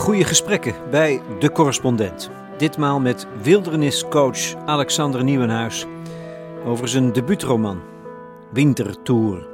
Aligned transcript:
Goede 0.00 0.24
gesprekken 0.24 0.74
bij 0.90 1.20
De 1.38 1.52
Correspondent. 1.52 2.30
Ditmaal 2.58 3.00
met 3.00 3.26
wilderniscoach 3.42 4.54
Alexander 4.66 5.24
Nieuwenhuis 5.24 5.86
over 6.64 6.88
zijn 6.88 7.12
debuutroman 7.12 7.80
Wintertour. 8.52 9.48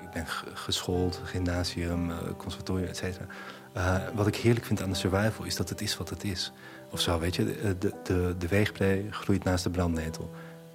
Ik 0.00 0.10
ben 0.12 0.26
geschoold, 0.54 1.20
gymnasium, 1.24 2.10
eh, 2.10 2.16
conservatorium, 2.36 2.88
et 2.88 2.96
cetera. 2.96 3.26
Uh, 3.76 3.96
wat 4.14 4.26
ik 4.26 4.36
heerlijk 4.36 4.66
vind 4.66 4.82
aan 4.82 4.90
de 4.90 4.96
survival 4.96 5.44
is 5.44 5.56
dat 5.56 5.68
het 5.68 5.80
is 5.80 5.96
wat 5.96 6.10
het 6.10 6.24
is. 6.24 6.52
Of 6.90 7.00
zo, 7.00 7.18
weet 7.18 7.36
je, 7.36 7.44
de, 7.78 7.92
de, 8.02 8.34
de, 8.38 9.06
groeit 9.10 9.44
naast 9.44 9.64
de 9.64 9.70
brandnetel. 9.70 10.30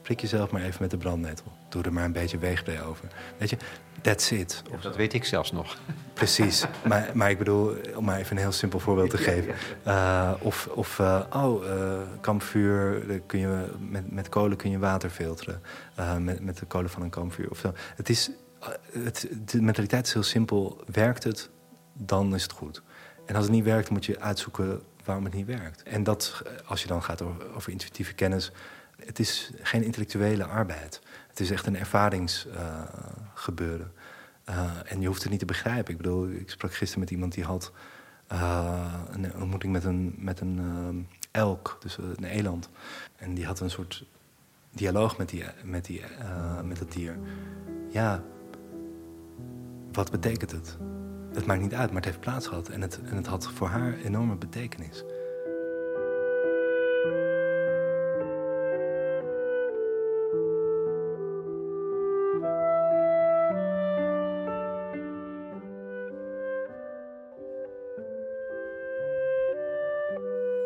Prik 0.07 0.21
jezelf 0.21 0.51
maar 0.51 0.61
even 0.61 0.81
met 0.81 0.91
de 0.91 0.97
brandnetel. 0.97 1.51
Doe 1.69 1.83
er 1.83 1.93
maar 1.93 2.03
een 2.03 2.11
beetje 2.11 2.37
weegbree 2.37 2.81
over. 2.81 3.07
Weet 3.37 3.49
je, 3.49 3.57
that's 4.01 4.31
it. 4.31 4.63
Of 4.71 4.81
dat 4.81 4.95
weet 4.95 5.13
ik 5.13 5.25
zelfs 5.25 5.51
nog. 5.51 5.77
Precies. 6.13 6.65
maar, 6.87 7.09
maar 7.13 7.29
ik 7.29 7.37
bedoel, 7.37 7.75
om 7.95 8.05
maar 8.05 8.17
even 8.17 8.35
een 8.35 8.41
heel 8.41 8.51
simpel 8.51 8.79
voorbeeld 8.79 9.09
te 9.09 9.17
geven. 9.17 9.53
Uh, 9.87 10.33
of, 10.39 10.67
of 10.67 10.99
uh, 10.99 11.21
oh, 11.33 11.65
uh, 11.65 11.99
kampvuur, 12.21 13.01
kun 13.25 13.39
je, 13.39 13.65
met, 13.79 14.11
met 14.11 14.29
kolen 14.29 14.57
kun 14.57 14.71
je 14.71 14.79
water 14.79 15.09
filteren. 15.09 15.61
met, 16.19 16.39
met 16.39 16.57
de 16.57 16.65
kolen 16.65 16.89
van 16.89 17.01
een 17.01 17.09
kampvuur 17.09 17.49
of 17.49 17.57
zo. 17.57 17.73
Het 17.95 18.09
is, 18.09 18.31
het, 18.91 19.27
de 19.45 19.61
mentaliteit 19.61 20.07
is 20.07 20.13
heel 20.13 20.23
simpel. 20.23 20.83
Werkt 20.91 21.23
het, 21.23 21.49
dan 21.93 22.35
is 22.35 22.43
het 22.43 22.51
goed. 22.51 22.81
En 23.25 23.35
als 23.35 23.43
het 23.43 23.53
niet 23.53 23.63
werkt, 23.63 23.89
moet 23.89 24.05
je 24.05 24.19
uitzoeken 24.19 24.81
waarom 25.03 25.25
het 25.25 25.33
niet 25.33 25.47
werkt. 25.47 25.83
En 25.83 26.03
dat, 26.03 26.43
als 26.65 26.81
je 26.81 26.87
dan 26.87 27.03
gaat 27.03 27.21
over, 27.21 27.55
over 27.55 27.71
intuïtieve 27.71 28.13
kennis... 28.13 28.51
het 29.05 29.19
is 29.19 29.51
geen 29.61 29.83
intellectuele 29.83 30.45
arbeid. 30.45 31.01
Het 31.27 31.39
is 31.39 31.51
echt 31.51 31.65
een 31.65 31.77
ervaringsgebeuren. 31.77 33.91
Uh, 34.49 34.71
en 34.85 35.01
je 35.01 35.07
hoeft 35.07 35.21
het 35.21 35.31
niet 35.31 35.39
te 35.39 35.45
begrijpen. 35.45 35.91
Ik 35.91 35.97
bedoel, 35.97 36.29
ik 36.29 36.49
sprak 36.49 36.73
gisteren 36.73 36.99
met 36.99 37.11
iemand 37.11 37.33
die 37.33 37.43
had 37.43 37.71
uh, 38.31 38.93
een 39.11 39.35
ontmoeting 39.35 39.73
met 39.73 39.83
een, 39.83 40.15
met 40.17 40.39
een 40.39 40.59
uh, 40.59 40.87
elk, 41.31 41.77
dus 41.79 41.97
een 41.97 42.23
eland. 42.23 42.69
En 43.15 43.33
die 43.33 43.45
had 43.45 43.59
een 43.59 43.69
soort 43.69 44.05
dialoog 44.71 45.17
met, 45.17 45.29
die, 45.29 45.43
met, 45.63 45.85
die, 45.85 46.03
met 46.63 46.77
dat 46.77 46.91
dier. 46.91 47.17
Ja, 47.89 48.23
wat 49.91 50.11
betekent 50.11 50.51
het? 50.51 50.77
Het 51.33 51.45
maakt 51.45 51.61
niet 51.61 51.73
uit, 51.73 51.87
maar 51.87 52.01
het 52.01 52.05
heeft 52.05 52.19
plaats 52.19 52.47
gehad. 52.47 52.69
En 52.69 52.81
het, 52.81 52.99
en 53.03 53.15
het 53.15 53.27
had 53.27 53.47
voor 53.47 53.67
haar 53.67 53.93
enorme 53.93 54.35
betekenis. 54.35 55.03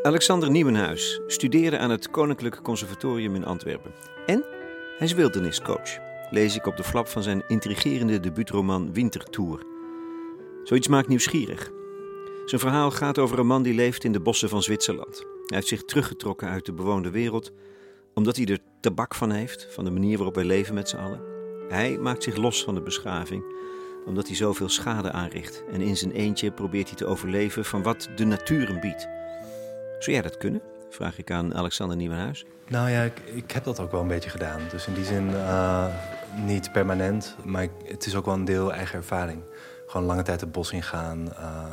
Alexander 0.01 0.49
Nieuwenhuis 0.49 1.21
studeerde 1.27 1.77
aan 1.77 1.89
het 1.89 2.09
Koninklijk 2.09 2.61
Conservatorium 2.63 3.35
in 3.35 3.45
Antwerpen. 3.45 3.91
En 4.25 4.45
hij 4.97 5.07
is 5.07 5.13
wilderniscoach, 5.13 5.97
lees 6.29 6.55
ik 6.55 6.65
op 6.65 6.77
de 6.77 6.83
flap 6.83 7.07
van 7.07 7.23
zijn 7.23 7.43
intrigerende 7.47 8.19
debuutroman 8.19 8.93
Wintertour. 8.93 9.63
Zoiets 10.63 10.87
maakt 10.87 11.07
nieuwsgierig. 11.07 11.71
Zijn 12.45 12.61
verhaal 12.61 12.91
gaat 12.91 13.17
over 13.17 13.39
een 13.39 13.47
man 13.47 13.63
die 13.63 13.73
leeft 13.73 14.03
in 14.03 14.11
de 14.11 14.19
bossen 14.19 14.49
van 14.49 14.63
Zwitserland. 14.63 15.17
Hij 15.17 15.57
heeft 15.57 15.67
zich 15.67 15.83
teruggetrokken 15.83 16.47
uit 16.47 16.65
de 16.65 16.73
bewoonde 16.73 17.09
wereld 17.09 17.51
omdat 18.13 18.35
hij 18.35 18.45
er 18.45 18.59
tabak 18.79 19.15
van 19.15 19.31
heeft, 19.31 19.67
van 19.69 19.83
de 19.83 19.91
manier 19.91 20.17
waarop 20.17 20.35
wij 20.35 20.45
leven 20.45 20.73
met 20.73 20.89
z'n 20.89 20.97
allen. 20.97 21.21
Hij 21.69 21.97
maakt 21.97 22.23
zich 22.23 22.35
los 22.35 22.63
van 22.63 22.73
de 22.73 22.81
beschaving 22.81 23.43
omdat 24.05 24.27
hij 24.27 24.35
zoveel 24.35 24.69
schade 24.69 25.11
aanricht 25.11 25.63
en 25.71 25.81
in 25.81 25.97
zijn 25.97 26.11
eentje 26.11 26.51
probeert 26.51 26.87
hij 26.87 26.97
te 26.97 27.05
overleven 27.05 27.65
van 27.65 27.83
wat 27.83 28.09
de 28.15 28.25
natuur 28.25 28.67
hem 28.67 28.79
biedt. 28.79 29.20
Zou 30.01 30.15
jij 30.15 30.21
dat 30.21 30.37
kunnen? 30.37 30.61
Vraag 30.89 31.17
ik 31.17 31.31
aan 31.31 31.55
Alexander 31.55 31.97
Nieuwenhuis. 31.97 32.45
Nou 32.67 32.89
ja, 32.89 33.01
ik, 33.01 33.19
ik, 33.19 33.51
heb 33.51 33.63
dat 33.63 33.79
ook 33.79 33.91
wel 33.91 34.01
een 34.01 34.07
beetje 34.07 34.29
gedaan. 34.29 34.61
Dus 34.69 34.87
in 34.87 34.93
die 34.93 35.05
zin 35.05 35.29
uh, 35.29 35.85
niet 36.45 36.71
permanent, 36.71 37.35
maar 37.43 37.67
het 37.85 38.05
is 38.05 38.15
ook 38.15 38.25
wel 38.25 38.33
een 38.33 38.45
deel 38.45 38.73
eigen 38.73 38.97
ervaring. 38.97 39.43
Gewoon 39.87 40.07
lange 40.07 40.21
tijd 40.21 40.41
het 40.41 40.51
bos 40.51 40.71
ingaan, 40.71 41.27
uh, 41.27 41.65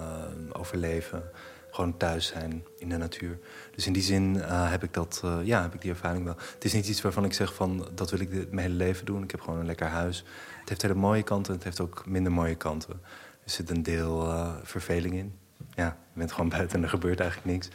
overleven, 0.53 1.23
gewoon 1.71 1.97
thuis 1.97 2.27
zijn 2.27 2.65
in 2.79 2.89
de 2.89 2.97
natuur. 2.97 3.39
Dus 3.75 3.87
in 3.87 3.93
die 3.93 4.03
zin 4.03 4.35
uh, 4.35 4.71
heb 4.71 4.83
ik 4.83 4.93
dat, 4.93 5.23
ja, 5.43 5.63
heb 5.63 5.75
ik 5.75 5.81
die 5.81 5.91
ervaring 5.91 6.25
wel. 6.25 6.37
Het 6.55 6.65
is 6.65 6.73
niet 6.73 6.89
iets 6.89 7.03
waarvan 7.03 7.25
ik 7.25 7.33
zeg 7.33 7.55
van 7.55 7.89
dat 7.95 8.11
wil 8.11 8.21
ik 8.21 8.31
mijn 8.31 8.67
hele 8.67 8.75
leven 8.75 9.07
doen. 9.07 9.23
Ik 9.23 9.31
heb 9.31 9.41
gewoon 9.41 9.59
een 9.59 9.67
lekker 9.67 9.87
huis. 9.87 10.25
Het 10.61 10.69
heeft 10.69 10.83
hele 10.83 10.95
mooie 10.95 11.23
kanten, 11.23 11.55
het 11.55 11.65
heeft 11.65 11.81
ook 11.81 12.07
minder 12.07 12.33
mooie 12.33 12.57
kanten. 12.57 13.01
Er 13.45 13.51
zit 13.51 13.71
een 13.71 13.83
deel 13.83 14.33
verveling 14.63 15.15
in. 15.15 15.35
Ja, 15.75 15.97
je 16.13 16.19
bent 16.19 16.33
gewoon 16.33 16.49
buiten 16.59 16.77
en 16.77 16.83
er 16.83 16.91
gebeurt 16.91 17.21
eigenlijk 17.21 17.51
niks. 17.53 17.69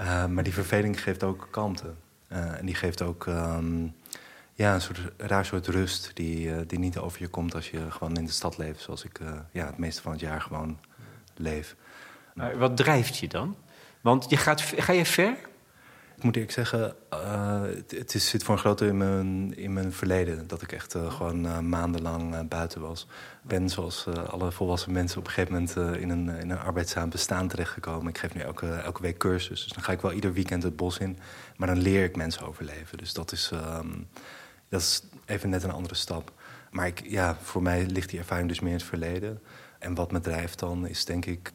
Uh, 0.00 0.26
maar 0.26 0.44
die 0.44 0.52
verveling 0.52 1.02
geeft 1.02 1.22
ook 1.22 1.48
kalmte. 1.50 1.92
Uh, 2.32 2.58
en 2.58 2.66
die 2.66 2.74
geeft 2.74 3.02
ook 3.02 3.26
um, 3.26 3.94
ja, 4.54 4.74
een 4.74 4.80
soort 4.80 5.00
raar 5.16 5.44
soort 5.44 5.66
rust 5.66 6.10
die, 6.14 6.48
uh, 6.48 6.56
die 6.66 6.78
niet 6.78 6.98
over 6.98 7.20
je 7.20 7.28
komt 7.28 7.54
als 7.54 7.70
je 7.70 7.90
gewoon 7.90 8.16
in 8.16 8.24
de 8.24 8.32
stad 8.32 8.58
leeft, 8.58 8.80
zoals 8.80 9.04
ik 9.04 9.20
ja, 9.50 9.66
het 9.66 9.78
meeste 9.78 10.02
van 10.02 10.12
het 10.12 10.20
jaar 10.20 10.40
gewoon 10.40 10.78
leef. 11.36 11.76
Wat 12.56 12.76
drijft 12.76 13.16
je 13.16 13.28
dan? 13.28 13.56
Want 14.00 14.30
je 14.30 14.36
gaat, 14.36 14.60
ga 14.60 14.92
je 14.92 15.06
ver? 15.06 15.36
Moet 16.22 16.34
eerlijk 16.34 16.52
zeggen, 16.52 16.94
uh, 17.12 17.62
het, 17.88 18.12
zit 18.12 18.44
voor 18.44 18.54
een 18.54 18.60
groot 18.60 18.78
deel 18.78 18.88
in 18.88 18.96
mijn, 18.96 19.56
in 19.56 19.72
mijn 19.72 19.92
verleden. 19.92 20.46
Dat 20.46 20.62
ik 20.62 20.72
echt 20.72 20.94
uh, 20.94 21.12
gewoon 21.12 21.44
uh, 21.44 21.58
maandenlang 21.58 22.48
buiten 22.48 22.80
was. 22.80 23.06
Ben 23.42 23.68
zoals 23.68 24.06
alle 24.06 24.52
volwassen 24.52 24.92
mensen 24.92 25.18
op 25.18 25.26
een 25.26 25.32
gegeven 25.32 25.52
moment 25.52 26.00
in, 26.00 26.10
een, 26.10 26.28
in 26.28 26.50
een 26.50 26.58
arbeidzaam 26.58 27.10
bestaan 27.10 27.48
terechtgekomen. 27.48 28.08
Ik 28.08 28.18
geef 28.18 28.34
nu 28.34 28.40
elke, 28.40 28.66
elke 28.66 29.02
week 29.02 29.18
cursus. 29.18 29.62
Dus 29.62 29.72
dan 29.72 29.82
ga 29.82 29.92
ik 29.92 30.00
wel 30.00 30.12
ieder 30.12 30.32
weekend 30.32 30.62
het 30.62 30.76
bos 30.76 30.98
in. 30.98 31.18
Maar 31.56 31.68
dan 31.68 31.78
leer 31.78 32.04
ik 32.04 32.16
mensen 32.16 32.46
overleven. 32.46 32.98
Dus 32.98 33.12
dat 33.12 33.32
is, 33.32 33.50
um, 33.54 34.08
dat 34.68 34.80
is 34.80 35.02
even 35.24 35.50
net 35.50 35.62
een 35.62 35.70
andere 35.70 35.94
stap. 35.94 36.32
Maar 36.70 36.86
ik, 36.86 37.02
ja, 37.06 37.36
voor 37.42 37.62
mij 37.62 37.86
ligt 37.86 38.10
die 38.10 38.18
ervaring 38.18 38.48
dus 38.48 38.60
meer 38.60 38.72
in 38.72 38.78
het 38.78 38.86
verleden. 38.86 39.42
En 39.78 39.94
wat 39.94 40.12
me 40.12 40.20
drijft 40.20 40.58
dan 40.58 40.86
is 40.86 41.04
denk 41.04 41.26
ik... 41.26 41.52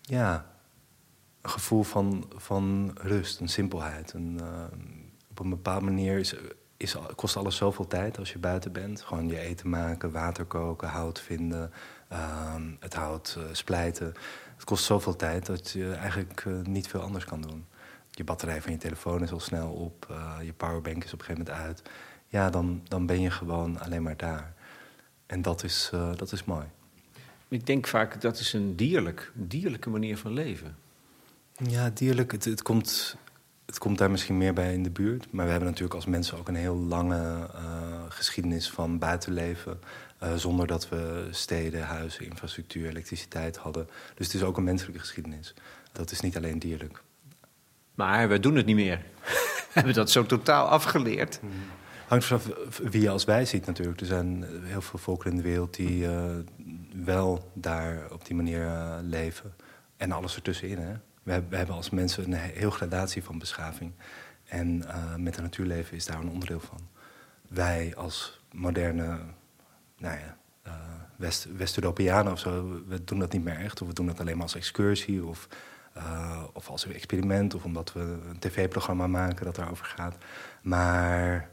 Ja, 0.00 0.55
gevoel 1.48 1.82
van, 1.82 2.30
van 2.36 2.90
rust, 3.00 3.40
een 3.40 3.48
simpelheid. 3.48 4.12
En, 4.12 4.38
uh, 4.40 4.64
op 5.30 5.38
een 5.38 5.50
bepaalde 5.50 5.84
manier 5.84 6.18
is, 6.18 6.34
is, 6.76 6.96
kost 7.14 7.36
alles 7.36 7.56
zoveel 7.56 7.86
tijd 7.86 8.18
als 8.18 8.32
je 8.32 8.38
buiten 8.38 8.72
bent. 8.72 9.02
Gewoon 9.02 9.28
je 9.28 9.38
eten 9.38 9.68
maken, 9.68 10.10
water 10.10 10.44
koken, 10.44 10.88
hout 10.88 11.20
vinden, 11.20 11.72
uh, 12.12 12.54
het 12.80 12.94
hout 12.94 13.36
uh, 13.38 13.44
splijten. 13.52 14.14
Het 14.56 14.64
kost 14.64 14.84
zoveel 14.84 15.16
tijd 15.16 15.46
dat 15.46 15.70
je 15.70 15.92
eigenlijk 15.92 16.44
uh, 16.44 16.60
niet 16.62 16.88
veel 16.88 17.00
anders 17.00 17.24
kan 17.24 17.40
doen. 17.40 17.66
Je 18.10 18.24
batterij 18.24 18.62
van 18.62 18.72
je 18.72 18.78
telefoon 18.78 19.22
is 19.22 19.32
al 19.32 19.40
snel 19.40 19.70
op, 19.70 20.14
je 20.42 20.52
powerbank 20.52 21.04
is 21.04 21.12
op 21.12 21.18
een 21.18 21.24
gegeven 21.24 21.46
moment 21.46 21.66
uit. 21.66 21.82
Ja, 22.26 22.50
dan, 22.50 22.80
dan 22.84 23.06
ben 23.06 23.20
je 23.20 23.30
gewoon 23.30 23.80
alleen 23.80 24.02
maar 24.02 24.16
daar. 24.16 24.54
En 25.26 25.42
dat 25.42 25.64
is, 25.64 25.90
dat 26.16 26.32
is 26.32 26.44
mooi. 26.44 26.66
Ik 27.48 27.66
denk 27.66 27.86
vaak 27.86 28.20
dat 28.20 28.38
is 28.38 28.52
een 28.52 28.76
dierlijk, 28.76 29.32
dierlijke 29.34 29.90
manier 29.90 30.18
van 30.18 30.32
leven. 30.32 30.76
Ja, 31.64 31.90
dierlijk. 31.90 32.32
Het, 32.32 32.44
het, 32.44 32.62
komt, 32.62 33.16
het 33.66 33.78
komt 33.78 33.98
daar 33.98 34.10
misschien 34.10 34.38
meer 34.38 34.52
bij 34.52 34.72
in 34.72 34.82
de 34.82 34.90
buurt. 34.90 35.32
Maar 35.32 35.44
we 35.44 35.50
hebben 35.50 35.68
natuurlijk 35.68 35.94
als 35.94 36.06
mensen 36.06 36.38
ook 36.38 36.48
een 36.48 36.54
heel 36.54 36.76
lange 36.76 37.48
uh, 37.54 38.02
geschiedenis 38.08 38.70
van 38.70 38.98
buitenleven. 38.98 39.80
Uh, 40.22 40.34
zonder 40.34 40.66
dat 40.66 40.88
we 40.88 41.28
steden, 41.30 41.82
huizen, 41.82 42.24
infrastructuur, 42.24 42.88
elektriciteit 42.88 43.56
hadden. 43.56 43.88
Dus 44.14 44.26
het 44.26 44.34
is 44.34 44.42
ook 44.42 44.56
een 44.56 44.64
menselijke 44.64 45.00
geschiedenis. 45.00 45.54
Dat 45.92 46.10
is 46.10 46.20
niet 46.20 46.36
alleen 46.36 46.58
dierlijk. 46.58 47.02
Maar 47.94 48.28
we 48.28 48.40
doen 48.40 48.56
het 48.56 48.66
niet 48.66 48.76
meer. 48.76 48.98
we 49.66 49.72
hebben 49.72 49.94
dat 49.94 50.10
zo 50.10 50.26
totaal 50.26 50.66
afgeleerd. 50.66 51.38
Mm. 51.42 51.50
Hangt 52.06 52.24
vanaf 52.24 52.48
wie 52.82 53.00
je 53.00 53.10
als 53.10 53.24
wij 53.24 53.44
ziet 53.44 53.66
natuurlijk. 53.66 54.00
Er 54.00 54.06
zijn 54.06 54.44
heel 54.62 54.80
veel 54.80 54.98
volken 54.98 55.30
in 55.30 55.36
de 55.36 55.42
wereld 55.42 55.74
die 55.74 56.04
uh, 56.04 56.24
wel 57.04 57.50
daar 57.54 58.12
op 58.12 58.26
die 58.26 58.36
manier 58.36 58.70
leven. 59.02 59.54
En 59.96 60.12
alles 60.12 60.34
ertussenin, 60.34 60.78
hè 60.78 60.94
we, 61.26 61.56
hebben 61.56 61.74
als 61.74 61.90
mensen 61.90 62.24
een 62.24 62.38
heel 62.38 62.70
gradatie 62.70 63.24
van 63.24 63.38
beschaving. 63.38 63.92
En 64.44 64.82
uh, 64.86 65.14
met 65.14 65.34
het 65.34 65.44
natuurleven 65.44 65.96
is 65.96 66.06
daar 66.06 66.20
een 66.20 66.30
onderdeel 66.30 66.60
van. 66.60 66.88
Wij 67.48 67.94
als 67.96 68.40
moderne 68.52 69.18
nou 69.98 70.18
ja, 70.18 70.36
uh, 70.66 70.72
West-Europeanen 71.56 72.32
of 72.32 72.38
zo, 72.38 72.82
we 72.88 73.04
doen 73.04 73.18
dat 73.18 73.32
niet 73.32 73.44
meer 73.44 73.58
echt. 73.58 73.82
Of 73.82 73.88
we 73.88 73.94
doen 73.94 74.06
dat 74.06 74.20
alleen 74.20 74.34
maar 74.34 74.42
als 74.42 74.54
excursie 74.54 75.24
of, 75.24 75.48
uh, 75.96 76.44
of 76.52 76.68
als 76.68 76.86
experiment. 76.86 77.54
Of 77.54 77.64
omdat 77.64 77.92
we 77.92 78.00
een 78.00 78.38
tv-programma 78.38 79.06
maken 79.06 79.44
dat 79.44 79.56
daarover 79.56 79.86
gaat. 79.86 80.16
Maar 80.62 81.50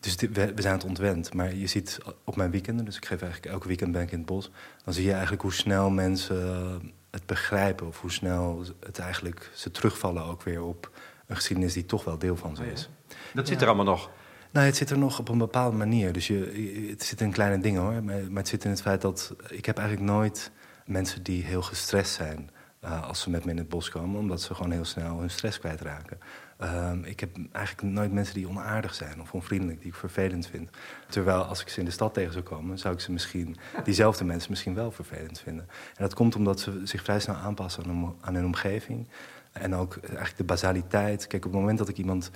dus 0.00 0.14
we, 0.14 0.54
we, 0.54 0.62
zijn 0.62 0.74
het 0.74 0.84
ontwend. 0.84 1.34
Maar 1.34 1.54
je 1.54 1.66
ziet 1.66 1.98
op 2.24 2.36
mijn 2.36 2.50
weekenden, 2.50 2.84
dus 2.84 2.96
ik 2.96 3.06
geef 3.06 3.22
eigenlijk 3.22 3.52
elke 3.52 3.68
weekend 3.68 3.92
ben 3.92 4.02
ik 4.02 4.10
in 4.10 4.18
het 4.18 4.26
bos... 4.26 4.50
dan 4.84 4.94
zie 4.94 5.04
je 5.04 5.12
eigenlijk 5.12 5.42
hoe 5.42 5.52
snel 5.52 5.90
mensen 5.90 6.94
het 7.10 7.26
begrijpen 7.26 7.86
of 7.86 8.00
hoe 8.00 8.10
snel 8.10 8.64
het 8.80 8.98
eigenlijk 8.98 9.50
ze 9.54 9.70
terugvallen 9.70 10.24
ook 10.24 10.42
weer 10.42 10.62
op 10.62 10.90
een 11.26 11.36
geschiedenis 11.36 11.72
die 11.72 11.86
toch 11.86 12.04
wel 12.04 12.18
deel 12.18 12.36
van 12.36 12.56
ze 12.56 12.72
is. 12.72 12.90
Dat 13.34 13.48
zit 13.48 13.60
er 13.60 13.66
allemaal 13.66 13.84
nog. 13.84 14.10
Nou, 14.50 14.66
het 14.66 14.76
zit 14.76 14.90
er 14.90 14.98
nog 14.98 15.18
op 15.18 15.28
een 15.28 15.38
bepaalde 15.38 15.76
manier. 15.76 16.12
Dus 16.12 16.26
je, 16.26 16.86
het 16.90 17.02
zit 17.02 17.20
in 17.20 17.32
kleine 17.32 17.62
dingen 17.62 17.80
hoor. 17.80 18.02
Maar, 18.02 18.02
maar 18.02 18.42
het 18.42 18.48
zit 18.48 18.64
in 18.64 18.70
het 18.70 18.82
feit 18.82 19.00
dat 19.00 19.34
ik 19.48 19.66
heb 19.66 19.78
eigenlijk 19.78 20.10
nooit 20.10 20.50
mensen 20.84 21.22
die 21.22 21.44
heel 21.44 21.62
gestrest 21.62 22.12
zijn 22.12 22.50
uh, 22.86 23.08
als 23.08 23.20
ze 23.20 23.30
met 23.30 23.44
me 23.44 23.50
in 23.50 23.56
het 23.56 23.68
bos 23.68 23.88
komen, 23.88 24.20
omdat 24.20 24.42
ze 24.42 24.54
gewoon 24.54 24.70
heel 24.70 24.84
snel 24.84 25.18
hun 25.18 25.30
stress 25.30 25.58
kwijtraken. 25.58 26.18
Um, 26.62 27.04
ik 27.04 27.20
heb 27.20 27.36
eigenlijk 27.52 27.94
nooit 27.94 28.12
mensen 28.12 28.34
die 28.34 28.48
onaardig 28.48 28.94
zijn 28.94 29.20
of 29.20 29.32
onvriendelijk, 29.32 29.78
die 29.80 29.88
ik 29.88 29.94
vervelend 29.94 30.46
vind. 30.46 30.70
Terwijl 31.08 31.42
als 31.42 31.60
ik 31.60 31.68
ze 31.68 31.78
in 31.78 31.84
de 31.84 31.90
stad 31.90 32.14
tegen 32.14 32.32
zou 32.32 32.44
komen, 32.44 32.78
zou 32.78 32.94
ik 32.94 33.00
ze 33.00 33.12
misschien, 33.12 33.56
diezelfde 33.84 34.24
mensen 34.32 34.50
misschien 34.50 34.74
wel 34.74 34.90
vervelend 34.90 35.40
vinden. 35.40 35.68
En 35.68 36.02
dat 36.02 36.14
komt 36.14 36.36
omdat 36.36 36.60
ze 36.60 36.80
zich 36.84 37.02
vrij 37.02 37.20
snel 37.20 37.34
aanpassen 37.34 38.14
aan 38.20 38.34
hun, 38.34 38.44
omgeving. 38.44 39.08
En 39.52 39.74
ook 39.74 39.96
eigenlijk 39.96 40.36
de 40.36 40.44
basaliteit. 40.44 41.26
Kijk, 41.26 41.44
op 41.44 41.50
het 41.50 41.60
moment 41.60 41.78
dat 41.78 41.88
ik 41.88 41.98
iemand 41.98 42.30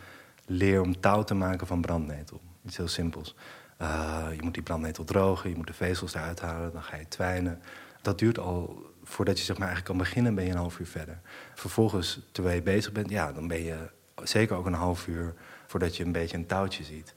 leer 0.46 0.80
om 0.80 1.00
touw 1.00 1.22
te 1.22 1.34
maken 1.34 1.66
van 1.66 1.80
brandnetel, 1.80 2.40
iets 2.64 2.76
heel 2.76 2.88
simpels. 2.88 3.34
Uh, 3.82 4.26
je 4.36 4.42
moet 4.42 4.54
die 4.54 4.62
brandnetel 4.62 5.04
drogen, 5.04 5.50
je 5.50 5.56
moet 5.56 5.66
de 5.66 5.72
vezels 5.72 6.14
eruit 6.14 6.40
halen, 6.40 6.72
dan 6.72 6.82
ga 6.82 6.96
je 6.96 7.08
twijnen. 7.08 7.60
Dat 8.02 8.18
duurt 8.18 8.38
al 8.38 8.89
voordat 9.10 9.38
je 9.38 9.44
zeg 9.44 9.58
maar, 9.58 9.68
eigenlijk 9.68 9.98
kan 9.98 10.06
beginnen, 10.06 10.34
ben 10.34 10.44
je 10.44 10.50
een 10.50 10.56
half 10.56 10.78
uur 10.78 10.86
verder. 10.86 11.20
Vervolgens, 11.54 12.20
terwijl 12.32 12.54
je 12.54 12.62
bezig 12.62 12.92
bent, 12.92 13.10
ja, 13.10 13.32
dan 13.32 13.48
ben 13.48 13.62
je 13.62 13.76
zeker 14.22 14.56
ook 14.56 14.66
een 14.66 14.72
half 14.72 15.06
uur 15.06 15.34
voordat 15.66 15.96
je 15.96 16.04
een 16.04 16.12
beetje 16.12 16.36
een 16.36 16.46
touwtje 16.46 16.84
ziet. 16.84 17.14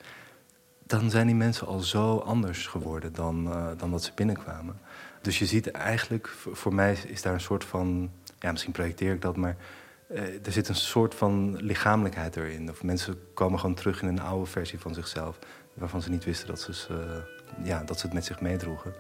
Dan 0.86 1.10
zijn 1.10 1.28
die 1.28 1.36
mensen 1.36 1.68
al 1.68 1.80
zo 1.80 2.18
anders 2.18 2.68
geworden 2.68 3.14
dan, 3.14 3.48
uh, 3.48 3.68
dan 3.78 3.92
dat 3.92 4.04
ze 4.04 4.12
binnenkwamen. 4.16 4.80
Dus 5.22 5.40
je 5.40 5.46
ziet 5.46 5.72
eigenlijk, 5.72 6.28
voor 6.52 6.74
mij 6.74 6.98
is 7.08 7.22
daar 7.22 7.34
een 7.34 7.42
soort 7.42 7.64
van, 7.64 8.12
ja, 8.40 8.52
misschien 8.52 8.74
projecteer 8.74 9.14
ik 9.14 9.22
dat, 9.22 9.38
maar 9.38 9.56
uh, 10.12 10.46
er 10.46 10.52
zit 10.52 10.68
een 10.68 10.76
soort 10.76 11.16
van 11.16 11.58
lichamelijkheid 11.62 12.36
erin. 12.36 12.70
Of 12.70 12.84
mensen 12.84 13.34
komen 13.34 13.60
gewoon 13.60 13.76
terug 13.76 14.02
in 14.02 14.08
een 14.08 14.22
oude 14.22 14.46
versie 14.46 14.80
van 14.80 14.94
zichzelf, 14.94 15.40
waarvan 15.74 16.02
ze 16.02 16.10
niet 16.10 16.26
wisten 16.26 16.48
dat 16.48 16.60
ze, 16.60 17.24
ja, 17.64 17.84
dat 17.84 18.00
ze 18.00 18.06
het 18.06 18.16
met 18.16 18.26
zich 18.26 18.42
meedroegen. 18.42 18.94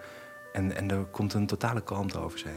En, 0.53 0.75
en 0.75 0.91
er 0.91 1.03
komt 1.03 1.33
een 1.33 1.47
totale 1.47 1.81
kalmte 1.81 2.19
over 2.19 2.39
ze 2.39 2.49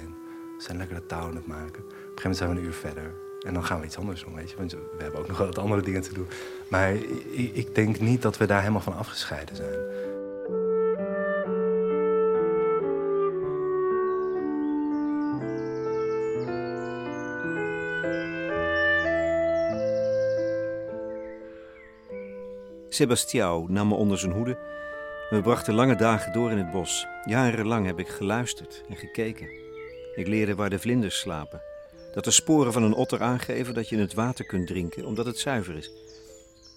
Ze 0.57 0.65
zijn 0.65 0.77
lekker 0.77 0.97
de 0.97 1.07
touw 1.07 1.21
aan 1.21 1.35
het 1.35 1.47
maken. 1.47 1.83
Op 1.83 1.91
een 1.91 1.97
gegeven 1.99 2.23
moment 2.23 2.37
zijn 2.37 2.51
we 2.51 2.57
een 2.57 2.65
uur 2.65 2.73
verder. 2.73 3.15
En 3.41 3.55
dan 3.55 3.65
gaan 3.65 3.81
we 3.81 3.87
iets 3.87 3.99
anders 3.99 4.25
doen, 4.25 4.35
weet 4.35 4.51
je. 4.51 4.57
Want 4.57 4.73
we 4.73 5.03
hebben 5.03 5.21
ook 5.21 5.29
nog 5.29 5.39
wat 5.39 5.59
andere 5.59 5.83
dingen 5.83 6.03
te 6.03 6.15
doen. 6.15 6.27
Maar 6.69 6.95
ik, 6.95 7.51
ik 7.55 7.75
denk 7.75 8.01
niet 8.01 8.23
dat 8.23 8.37
we 8.37 8.47
daar 8.47 8.61
helemaal 8.61 8.81
van 8.81 8.97
afgescheiden 8.97 9.57
zijn. 9.57 9.79
Sebastião 22.89 23.69
nam 23.69 23.89
me 23.89 23.95
onder 23.95 24.19
zijn 24.19 24.33
hoede. 24.33 24.59
We 25.31 25.41
brachten 25.41 25.75
lange 25.75 25.97
dagen 25.97 26.33
door 26.33 26.51
in 26.51 26.59
het 26.59 26.71
bos. 26.71 27.07
Jarenlang 27.25 27.87
heb 27.87 27.99
ik 27.99 28.09
geluisterd 28.09 28.85
en 28.89 28.97
gekeken. 28.97 29.66
Ik 30.17 30.27
leerde 30.27 30.55
waar 30.55 30.71
de 30.71 30.79
vlinders 30.79 31.19
slapen. 31.19 31.61
Dat 32.13 32.25
de 32.25 32.31
sporen 32.31 32.73
van 32.73 32.83
een 32.83 32.95
otter 32.95 33.23
aangeven 33.23 33.75
dat 33.75 33.89
je 33.89 33.95
in 33.95 34.01
het 34.01 34.15
water 34.15 34.45
kunt 34.45 34.67
drinken 34.67 35.05
omdat 35.05 35.27
het 35.27 35.39
zuiver 35.39 35.77
is. 35.77 35.91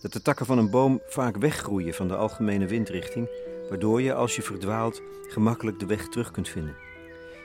Dat 0.02 0.14
de 0.14 0.22
takken 0.22 0.46
van 0.46 0.58
een 0.58 0.70
boom 0.70 1.02
vaak 1.08 1.38
weggroeien 1.38 1.94
van 1.94 2.08
de 2.08 2.16
algemene 2.16 2.66
windrichting, 2.66 3.30
waardoor 3.70 4.02
je 4.02 4.14
als 4.14 4.36
je 4.36 4.42
verdwaalt 4.42 5.02
gemakkelijk 5.28 5.80
de 5.80 5.86
weg 5.86 6.08
terug 6.08 6.32
kunt 6.32 6.50
vinden. 6.50 6.76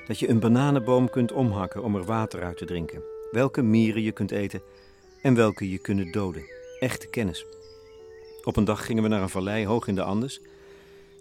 Dat 0.07 0.19
je 0.19 0.29
een 0.29 0.41
bananenboom 0.41 1.11
kunt 1.11 1.33
omhakken 1.33 1.83
om 1.83 1.97
er 1.97 2.05
water 2.05 2.43
uit 2.43 2.57
te 2.57 2.65
drinken. 2.65 3.03
Welke 3.31 3.63
mieren 3.63 4.03
je 4.03 4.13
kunt 4.13 4.31
eten 4.31 4.63
en 5.23 5.35
welke 5.35 5.71
je 5.71 5.79
kunnen 5.79 6.13
doden. 6.13 6.45
Echte 6.79 7.09
kennis. 7.09 7.47
Op 8.45 8.57
een 8.57 8.65
dag 8.65 8.87
gingen 8.87 9.03
we 9.03 9.09
naar 9.09 9.23
een 9.23 9.29
vallei 9.29 9.67
hoog 9.67 9.87
in 9.87 9.95
de 9.95 10.03
Andes 10.03 10.41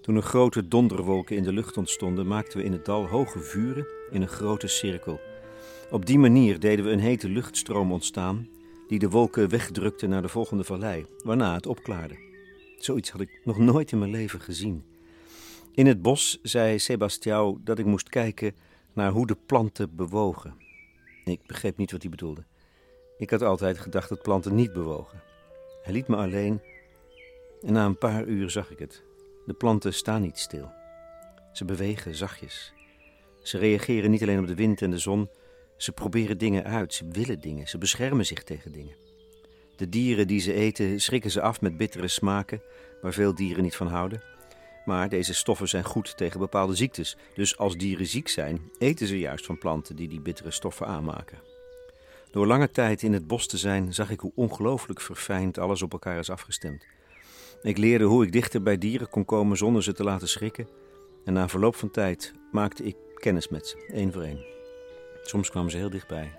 toen 0.04 0.16
er 0.16 0.22
grote 0.22 0.68
donderwolken 0.68 1.36
in 1.36 1.44
de 1.44 1.54
lucht 1.54 1.78
ontstonden, 1.78 2.28
maakten 2.28 2.58
we 2.58 2.64
in 2.64 2.72
het 2.72 2.86
dal 2.86 3.08
hoge 3.08 3.40
vuren 3.40 3.88
in 4.14 4.22
een 4.22 4.28
grote 4.28 4.68
cirkel. 4.68 5.20
Op 5.92 6.06
die 6.06 6.20
manier 6.20 6.60
deden 6.60 6.86
we 6.86 6.92
een 6.92 7.00
hete 7.00 7.30
luchtstroom 7.30 7.92
ontstaan, 7.92 8.48
die 8.88 9.00
de 9.00 9.10
wolken 9.10 9.50
wegdrukte 9.50 10.08
naar 10.08 10.22
de 10.22 10.28
volgende 10.28 10.64
vallei, 10.64 11.06
waarna 11.24 11.54
het 11.54 11.68
opklaarde. 11.68 12.18
Zoiets 12.78 13.10
had 13.10 13.22
ik 13.22 13.42
nog 13.44 13.58
nooit 13.58 13.92
in 13.92 14.00
mijn 14.00 14.12
leven 14.12 14.40
gezien. 14.40 14.84
In 15.72 15.86
het 15.86 16.02
bos 16.02 16.40
zei 16.42 16.80
Sebastião 16.80 17.64
dat 17.64 17.80
ik 17.80 17.86
moest 17.86 18.10
kijken 18.10 18.56
naar 18.94 19.12
hoe 19.12 19.28
de 19.28 19.38
planten 19.46 19.96
bewogen. 19.96 20.56
Ik 21.26 21.40
begreep 21.48 21.78
niet 21.78 21.92
wat 21.92 22.02
hij 22.02 22.10
bedoelde. 22.10 22.44
Ik 23.18 23.30
had 23.30 23.42
altijd 23.42 23.80
gedacht 23.80 24.10
dat 24.10 24.22
planten 24.22 24.56
niet 24.56 24.74
bewogen. 24.74 25.22
Hij 25.84 25.94
liet 25.94 26.08
me 26.08 26.16
alleen 26.16 26.62
en 27.62 27.74
na 27.74 27.86
een 27.86 27.98
paar 27.98 28.26
uur 28.26 28.50
zag 28.50 28.72
ik 28.72 28.80
het. 28.80 29.04
De 29.46 29.54
planten 29.54 29.94
staan 29.94 30.22
niet 30.22 30.38
stil. 30.38 30.72
Ze 31.54 31.66
bewegen 31.66 32.16
zachtjes. 32.16 32.74
Ze 33.44 33.58
reageren 33.58 34.12
niet 34.12 34.22
alleen 34.22 34.40
op 34.40 34.48
de 34.48 34.56
wind 34.56 34.82
en 34.82 34.92
de 34.92 34.98
zon. 34.98 35.30
Ze 35.78 35.92
proberen 35.92 36.38
dingen 36.38 36.64
uit, 36.64 36.94
ze 36.94 37.08
willen 37.12 37.40
dingen, 37.40 37.68
ze 37.68 37.78
beschermen 37.78 38.26
zich 38.26 38.44
tegen 38.44 38.72
dingen. 38.72 38.96
De 39.76 39.90
dieren 39.90 40.28
die 40.28 40.40
ze 40.40 40.54
eten 40.54 41.02
schrikken 41.02 41.32
ze 41.32 41.42
af 41.42 41.62
met 41.62 41.78
bittere 41.78 42.08
smaken, 42.08 42.62
waar 43.02 43.14
veel 43.14 43.36
dieren 43.36 43.64
niet 43.64 43.76
van 43.76 43.88
houden. 43.88 44.22
Maar 44.86 45.10
deze 45.10 45.34
stoffen 45.34 45.68
zijn 45.68 45.84
goed 45.84 46.18
tegen 46.18 46.40
bepaalde 46.40 46.76
ziektes. 46.76 47.18
Dus 47.34 47.58
als 47.58 47.78
dieren 47.78 48.06
ziek 48.06 48.28
zijn, 48.28 48.72
eten 48.78 49.08
ze 49.08 49.20
juist 49.20 49.46
van 49.46 49.58
planten 49.58 49.96
die 49.96 50.08
die 50.08 50.22
bittere 50.22 50.52
stoffen 50.52 50.88
aanmaken. 50.88 51.40
Door 52.32 52.48
lange 52.48 52.72
tijd 52.72 53.04
in 53.04 53.14
het 53.14 53.28
bos 53.28 53.48
te 53.48 53.58
zijn, 53.58 53.94
zag 53.94 54.10
ik 54.10 54.20
hoe 54.20 54.32
ongelooflijk 54.36 55.02
verfijnd 55.02 55.58
alles 55.58 55.82
op 55.82 55.92
elkaar 55.92 56.20
is 56.20 56.30
afgestemd. 56.30 56.86
Ik 57.62 57.78
leerde 57.78 58.04
hoe 58.04 58.26
ik 58.26 58.32
dichter 58.32 58.64
bij 58.64 58.78
dieren 58.78 59.10
kon 59.10 59.26
komen 59.26 59.58
zonder 59.58 59.84
ze 59.84 59.94
te 59.94 60.04
laten 60.04 60.28
schrikken. 60.28 60.68
En 61.26 61.34
na 61.34 61.48
verloop 61.48 61.76
van 61.76 61.92
tijd 61.92 62.34
maakte 62.52 62.84
ik 62.84 62.96
kennis 63.24 63.48
met 63.48 63.68
ze, 63.68 63.86
één 63.94 64.12
voor 64.12 64.22
één. 64.22 64.46
Soms 65.22 65.50
kwamen 65.50 65.72
ze 65.72 65.78
heel 65.78 65.90
dichtbij. 65.90 66.32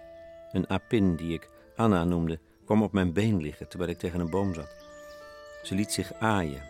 Een 0.53 0.71
apin, 0.71 1.17
die 1.17 1.33
ik 1.33 1.49
Anna 1.77 2.05
noemde, 2.05 2.39
kwam 2.65 2.83
op 2.83 2.93
mijn 2.93 3.13
been 3.13 3.41
liggen 3.41 3.69
terwijl 3.69 3.91
ik 3.91 3.99
tegen 3.99 4.21
een 4.21 4.31
boom 4.31 4.55
zat. 4.55 4.75
Ze 5.63 5.75
liet 5.75 5.93
zich 5.93 6.13
aaien, 6.13 6.63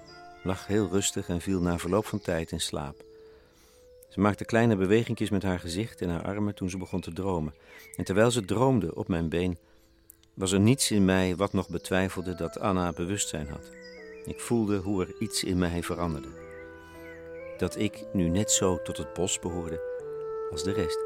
lag 0.42 0.66
heel 0.66 0.88
rustig 0.88 1.28
en 1.28 1.40
viel 1.40 1.60
na 1.60 1.78
verloop 1.78 2.06
van 2.06 2.20
tijd 2.20 2.50
in 2.52 2.60
slaap. 2.60 3.04
Ze 4.08 4.20
maakte 4.20 4.44
kleine 4.44 4.76
bewegingjes 4.76 5.30
met 5.30 5.42
haar 5.42 5.60
gezicht 5.60 6.00
en 6.00 6.08
haar 6.08 6.24
armen 6.24 6.54
toen 6.54 6.70
ze 6.70 6.78
begon 6.78 7.00
te 7.00 7.12
dromen. 7.12 7.54
En 7.96 8.04
terwijl 8.04 8.30
ze 8.30 8.44
droomde 8.44 8.94
op 8.94 9.08
mijn 9.08 9.28
been, 9.28 9.58
was 10.34 10.52
er 10.52 10.60
niets 10.60 10.90
in 10.90 11.04
mij 11.04 11.36
wat 11.36 11.52
nog 11.52 11.68
betwijfelde 11.68 12.34
dat 12.34 12.60
Anna 12.60 12.92
bewustzijn 12.92 13.48
had. 13.48 13.70
Ik 14.24 14.40
voelde 14.40 14.76
hoe 14.76 15.04
er 15.04 15.14
iets 15.18 15.44
in 15.44 15.58
mij 15.58 15.82
veranderde. 15.82 16.42
Dat 17.58 17.78
ik 17.78 18.04
nu 18.12 18.28
net 18.28 18.50
zo 18.50 18.82
tot 18.82 18.96
het 18.96 19.12
bos 19.12 19.38
behoorde 19.38 19.92
als 20.54 20.62
de 20.62 20.72
rest. 20.72 20.98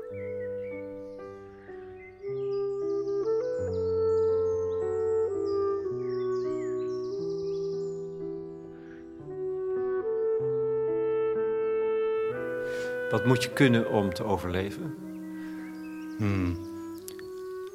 Wat 13.11 13.27
moet 13.27 13.43
je 13.43 13.51
kunnen 13.53 13.91
om 13.91 14.15
te 14.15 14.25
overleven? 14.25 14.95
Hmm. 16.19 16.67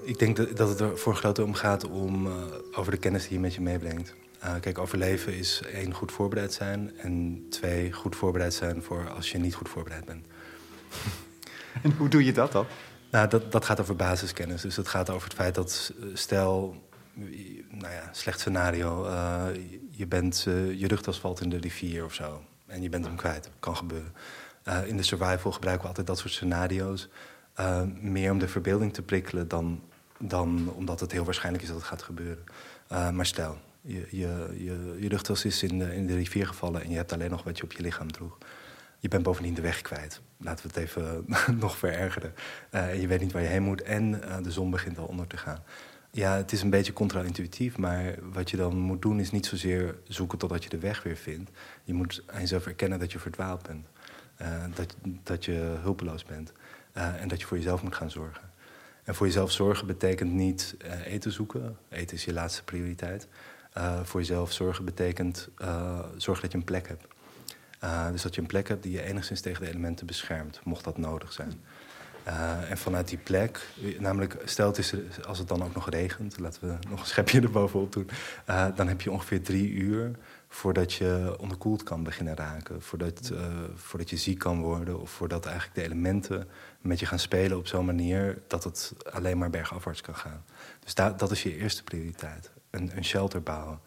Ik 0.03 0.19
denk 0.19 0.35
dat, 0.35 0.57
dat 0.57 0.69
het 0.69 0.79
er 0.79 0.97
voor 0.97 1.33
deel 1.33 1.45
om 1.45 1.53
gaat 1.53 1.89
om, 1.89 2.27
uh, 2.27 2.33
over 2.75 2.91
de 2.91 2.97
kennis 2.97 3.23
die 3.23 3.33
je 3.33 3.39
met 3.39 3.53
je 3.53 3.61
meebrengt. 3.61 4.15
Uh, 4.43 4.55
kijk, 4.59 4.77
overleven 4.77 5.33
is 5.33 5.61
één, 5.73 5.93
goed 5.93 6.11
voorbereid 6.11 6.53
zijn. 6.53 6.91
En 6.97 7.45
twee, 7.49 7.91
goed 7.91 8.15
voorbereid 8.15 8.53
zijn 8.53 8.81
voor 8.81 9.09
als 9.09 9.31
je 9.31 9.37
niet 9.37 9.55
goed 9.55 9.69
voorbereid 9.69 10.05
bent. 10.05 10.25
En 11.81 11.91
hoe 11.91 12.09
doe 12.09 12.25
je 12.25 12.33
dat 12.33 12.51
dan? 12.51 12.65
Nou, 13.11 13.27
dat, 13.27 13.51
dat 13.51 13.65
gaat 13.65 13.79
over 13.79 13.95
basiskennis. 13.95 14.61
Dus 14.61 14.75
dat 14.75 14.87
gaat 14.87 15.09
over 15.09 15.27
het 15.27 15.37
feit 15.37 15.55
dat, 15.55 15.93
stel, 16.13 16.75
nou 17.69 17.93
ja, 17.93 18.09
slecht 18.11 18.39
scenario. 18.39 19.05
Uh, 19.05 19.45
je, 19.89 20.07
bent, 20.07 20.45
uh, 20.47 20.79
je 20.79 20.87
rugtas 20.87 21.19
valt 21.19 21.41
in 21.41 21.49
de 21.49 21.57
rivier 21.57 22.05
of 22.05 22.13
zo. 22.13 22.43
En 22.65 22.81
je 22.81 22.89
bent 22.89 23.05
hem 23.05 23.15
kwijt. 23.15 23.49
Kan 23.59 23.77
gebeuren. 23.77 24.13
In 24.85 24.97
de 24.97 25.03
survival 25.03 25.51
gebruiken 25.51 25.81
we 25.83 25.87
altijd 25.87 26.07
dat 26.07 26.17
soort 26.17 26.33
scenario's. 26.33 27.09
meer 28.01 28.31
om 28.31 28.39
de 28.39 28.47
verbeelding 28.47 28.93
te 28.93 29.01
prikkelen 29.01 29.47
dan, 29.47 29.81
dan 30.19 30.73
omdat 30.75 30.99
het 30.99 31.11
heel 31.11 31.25
waarschijnlijk 31.25 31.63
is 31.63 31.69
dat 31.69 31.79
het 31.79 31.87
gaat 31.87 32.01
gebeuren. 32.01 32.43
maar 32.87 33.25
stel, 33.25 33.57
je, 33.81 34.07
je, 34.09 34.55
je, 34.57 34.97
je 34.99 35.43
is 35.43 35.63
in 35.63 35.79
de, 35.79 35.95
in 35.95 36.07
de 36.07 36.15
rivier 36.15 36.47
gevallen 36.47 36.83
en 36.83 36.89
je 36.89 36.95
hebt 36.95 37.13
alleen 37.13 37.29
nog 37.29 37.43
wat 37.43 37.57
je 37.57 37.63
op 37.63 37.71
je 37.71 37.81
lichaam 37.81 38.11
droeg. 38.11 38.37
Je 39.03 39.09
bent 39.09 39.23
bovendien 39.23 39.53
de 39.53 39.61
weg 39.61 39.81
kwijt. 39.81 40.21
Laten 40.37 40.67
we 40.67 40.73
het 40.73 40.83
even 40.83 41.25
nog 41.65 41.77
verergeren. 41.77 42.33
Uh, 42.71 43.01
je 43.01 43.07
weet 43.07 43.19
niet 43.19 43.31
waar 43.31 43.41
je 43.41 43.47
heen 43.47 43.63
moet 43.63 43.81
en 43.81 44.13
uh, 44.13 44.37
de 44.43 44.51
zon 44.51 44.69
begint 44.69 44.97
al 44.97 45.05
onder 45.05 45.27
te 45.27 45.37
gaan. 45.37 45.63
Ja, 46.11 46.35
het 46.35 46.51
is 46.51 46.61
een 46.61 46.69
beetje 46.69 46.93
contra-intuïtief, 46.93 47.77
maar 47.77 48.15
wat 48.31 48.49
je 48.49 48.57
dan 48.57 48.77
moet 48.77 49.01
doen 49.01 49.19
is 49.19 49.31
niet 49.31 49.45
zozeer 49.45 49.95
zoeken 50.07 50.37
totdat 50.37 50.63
je 50.63 50.69
de 50.69 50.79
weg 50.79 51.03
weer 51.03 51.15
vindt. 51.15 51.51
Je 51.83 51.93
moet 51.93 52.23
aan 52.25 52.39
jezelf 52.39 52.65
erkennen 52.65 52.99
dat 52.99 53.11
je 53.11 53.19
verdwaald 53.19 53.67
bent. 53.67 53.87
Uh, 54.41 54.47
dat, 54.73 54.95
dat 55.23 55.45
je 55.45 55.77
hulpeloos 55.81 56.25
bent. 56.25 56.51
en 56.93 57.27
dat 57.27 57.39
je 57.39 57.47
voor 57.47 57.57
jezelf 57.57 57.83
moet 57.83 57.95
gaan 57.95 58.11
zorgen. 58.11 58.51
En 59.03 59.15
voor 59.15 59.25
jezelf 59.25 59.51
zorgen 59.51 59.87
betekent 59.87 60.31
niet 60.31 60.75
eten 61.05 61.31
zoeken. 61.31 61.77
Eten 61.89 62.15
is 62.15 62.25
je 62.25 62.33
laatste 62.33 62.63
prioriteit. 62.63 63.27
voor 64.03 64.19
jezelf 64.19 64.51
zorgen 64.51 64.85
betekent 64.85 65.49
zorgen 66.17 66.43
dat 66.43 66.51
je 66.51 66.57
een 66.57 66.63
plek 66.63 66.87
hebt. 66.87 67.12
Dus 68.11 68.21
dat 68.21 68.35
je 68.35 68.41
een 68.41 68.47
plek 68.47 68.67
hebt 68.67 68.83
die 68.83 68.91
je 68.91 69.03
enigszins 69.03 69.41
tegen 69.41 69.63
de 69.63 69.69
elementen 69.69 70.05
beschermt, 70.05 70.59
mocht 70.63 70.83
dat 70.83 70.97
nodig 70.97 71.33
zijn. 71.33 71.61
Uh, 72.27 72.71
en 72.71 72.77
vanuit 72.77 73.07
die 73.07 73.17
plek, 73.17 73.67
namelijk 73.99 74.37
stel 74.45 74.77
is, 74.77 74.93
als 75.25 75.37
het 75.37 75.47
dan 75.47 75.63
ook 75.63 75.73
nog 75.73 75.89
regent, 75.89 76.39
laten 76.39 76.67
we 76.67 76.87
nog 76.89 76.99
een 76.99 77.05
schepje 77.05 77.41
erbovenop 77.47 77.93
doen, 77.93 78.09
uh, 78.49 78.65
dan 78.75 78.87
heb 78.87 79.01
je 79.01 79.11
ongeveer 79.11 79.41
drie 79.41 79.69
uur 79.69 80.11
voordat 80.47 80.93
je 80.93 81.35
onderkoeld 81.39 81.83
kan 81.83 82.03
beginnen 82.03 82.35
raken. 82.35 82.81
Voordat, 82.81 83.31
voordat 83.75 84.09
je 84.09 84.17
ziek 84.17 84.39
kan 84.39 84.61
worden 84.61 84.99
of 84.99 85.09
voordat 85.11 85.45
eigenlijk 85.45 85.75
de 85.75 85.83
elementen 85.83 86.47
met 86.81 86.99
je 86.99 87.05
gaan 87.05 87.19
spelen 87.19 87.57
op 87.57 87.67
zo'n 87.67 87.85
manier 87.85 88.41
dat 88.47 88.63
het 88.63 88.93
alleen 89.11 89.37
maar 89.37 89.49
bergafwaarts 89.49 90.01
kan 90.01 90.15
gaan. 90.15 90.43
Dus 90.79 90.93
da 90.93 91.09
dat 91.09 91.31
is 91.31 91.43
je 91.43 91.57
eerste 91.57 91.83
prioriteit. 91.83 92.51
Een, 92.69 92.91
een, 92.95 93.05
shelter 93.05 93.41
bouwen. 93.41 93.79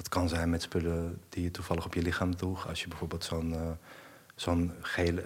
Dat 0.00 0.08
kan 0.08 0.28
zijn 0.28 0.50
met 0.50 0.62
spullen 0.62 1.20
die 1.28 1.42
je 1.42 1.50
toevallig 1.50 1.84
op 1.84 1.94
je 1.94 2.02
lichaam 2.02 2.36
droeg. 2.36 2.68
Als 2.68 2.80
je 2.82 2.88
bijvoorbeeld 2.88 3.24
zo'n 3.24 3.54
zo'n 4.34 4.72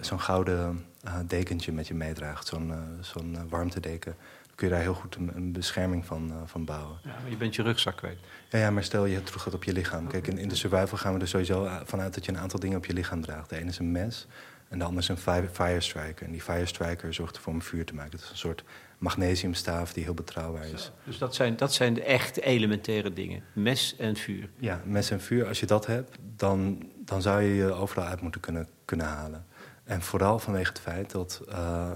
zo'n 0.01 0.21
gouden 0.21 0.85
uh, 1.05 1.13
dekentje 1.27 1.71
met 1.71 1.87
je 1.87 1.93
meedraagt, 1.93 2.47
zo'n 2.47 2.67
uh, 2.67 2.77
zo'n 3.01 3.49
warmtedeken, 3.49 4.15
dan 4.45 4.55
kun 4.55 4.67
je 4.67 4.73
daar 4.73 4.81
heel 4.81 4.93
goed 4.93 5.15
een, 5.15 5.31
een 5.35 5.51
bescherming 5.51 6.05
van, 6.05 6.33
van 6.45 6.65
bouwen. 6.65 6.97
Ja, 7.03 7.15
maar 7.21 7.29
je 7.29 7.37
bent 7.37 7.55
je 7.55 7.61
rugzak 7.61 7.95
kwijt. 7.95 8.17
Ja, 8.49 8.59
ja 8.59 8.71
maar 8.71 8.83
stel 8.83 9.05
je 9.05 9.23
terug 9.23 9.41
gaat 9.41 9.53
op 9.53 9.63
je 9.63 9.73
lichaam. 9.73 10.07
Kijk, 10.07 10.27
in, 10.27 10.37
in 10.37 10.49
de 10.49 10.55
survival 10.55 10.97
gaan 10.97 11.13
we 11.13 11.19
er 11.19 11.27
sowieso 11.27 11.69
vanuit 11.83 12.13
dat 12.13 12.25
je 12.25 12.31
een 12.31 12.37
aantal 12.37 12.59
dingen 12.59 12.77
op 12.77 12.85
je 12.85 12.93
lichaam 12.93 13.21
draagt. 13.21 13.49
De 13.49 13.57
ene 13.57 13.69
is 13.69 13.79
een 13.79 13.91
mes 13.91 14.27
en 14.67 14.77
de 14.77 14.83
andere 14.83 15.01
is 15.01 15.07
een 15.07 15.17
fire, 15.17 15.49
fire 15.49 15.81
striker. 15.81 16.25
En 16.25 16.31
die 16.31 16.41
fire 16.41 16.65
striker 16.65 17.13
zorgt 17.13 17.35
ervoor 17.35 17.53
om 17.53 17.61
vuur 17.61 17.85
te 17.85 17.93
maken. 17.93 18.11
Het 18.11 18.21
is 18.21 18.29
een 18.29 18.37
soort 18.37 18.63
magnesiumstaaf 19.05 19.93
die 19.93 20.03
heel 20.03 20.13
betrouwbaar 20.13 20.65
is. 20.65 20.91
dus 21.03 21.17
dat 21.17 21.35
zijn, 21.35 21.55
dat 21.55 21.73
zijn 21.73 21.93
de 21.93 22.03
echt 22.03 22.41
elementaire 22.41 23.13
dingen. 23.13 23.43
Mes 23.53 23.95
en 23.97 24.15
vuur. 24.15 24.49
Ja, 24.59 24.81
mes 24.85 25.11
en 25.11 25.21
vuur. 25.21 25.47
Als 25.47 25.59
je 25.59 25.65
dat 25.65 25.85
hebt, 25.85 26.17
dan, 26.35 26.83
dan 26.97 27.21
zou 27.21 27.41
je 27.41 27.55
je 27.55 27.71
overal 27.71 28.05
uit 28.05 28.21
moeten 28.21 28.41
kunnen, 28.41 28.67
kunnen 28.85 29.05
halen. 29.05 29.45
En 29.83 30.01
vooral 30.01 30.39
vanwege 30.39 30.69
het 30.69 30.79
feit 30.79 31.11
dat, 31.11 31.41
uh, 31.49 31.91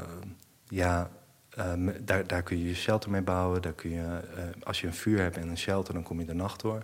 ja, 0.68 1.10
uh, 1.58 1.90
daar, 2.02 2.28
daar 2.28 2.44
kun 2.44 2.58
je 2.60 2.68
je 2.68 2.76
shelter 2.76 3.12
mee 3.12 3.22
bouwen. 3.22 3.62
Daar 3.62 3.74
kun 3.74 3.90
je, 3.90 4.02
uh, 4.02 4.44
als 4.64 4.82
je 4.82 4.88
een 4.88 4.94
vuur 4.94 5.20
hebt 5.20 5.38
en 5.38 5.50
een 5.50 5.58
shelter, 5.58 5.94
dan 5.94 6.04
kom 6.04 6.20
je 6.20 6.26
de 6.26 6.34
nacht 6.34 6.62
door. 6.62 6.84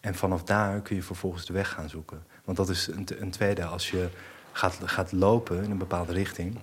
En 0.00 0.14
vanaf 0.14 0.42
daar 0.42 0.80
kun 0.80 0.96
je 0.96 1.02
vervolgens 1.02 1.46
de 1.46 1.52
weg 1.52 1.68
gaan 1.68 1.88
zoeken. 1.88 2.22
Want 2.44 2.56
dat 2.56 2.68
is 2.68 2.86
een, 2.86 3.06
een 3.18 3.30
tweede. 3.30 3.64
Als 3.64 3.90
je 3.90 4.08
gaat, 4.52 4.78
gaat 4.84 5.12
lopen 5.12 5.64
in 5.64 5.70
een 5.70 5.78
bepaalde 5.78 6.12
richting... 6.12 6.58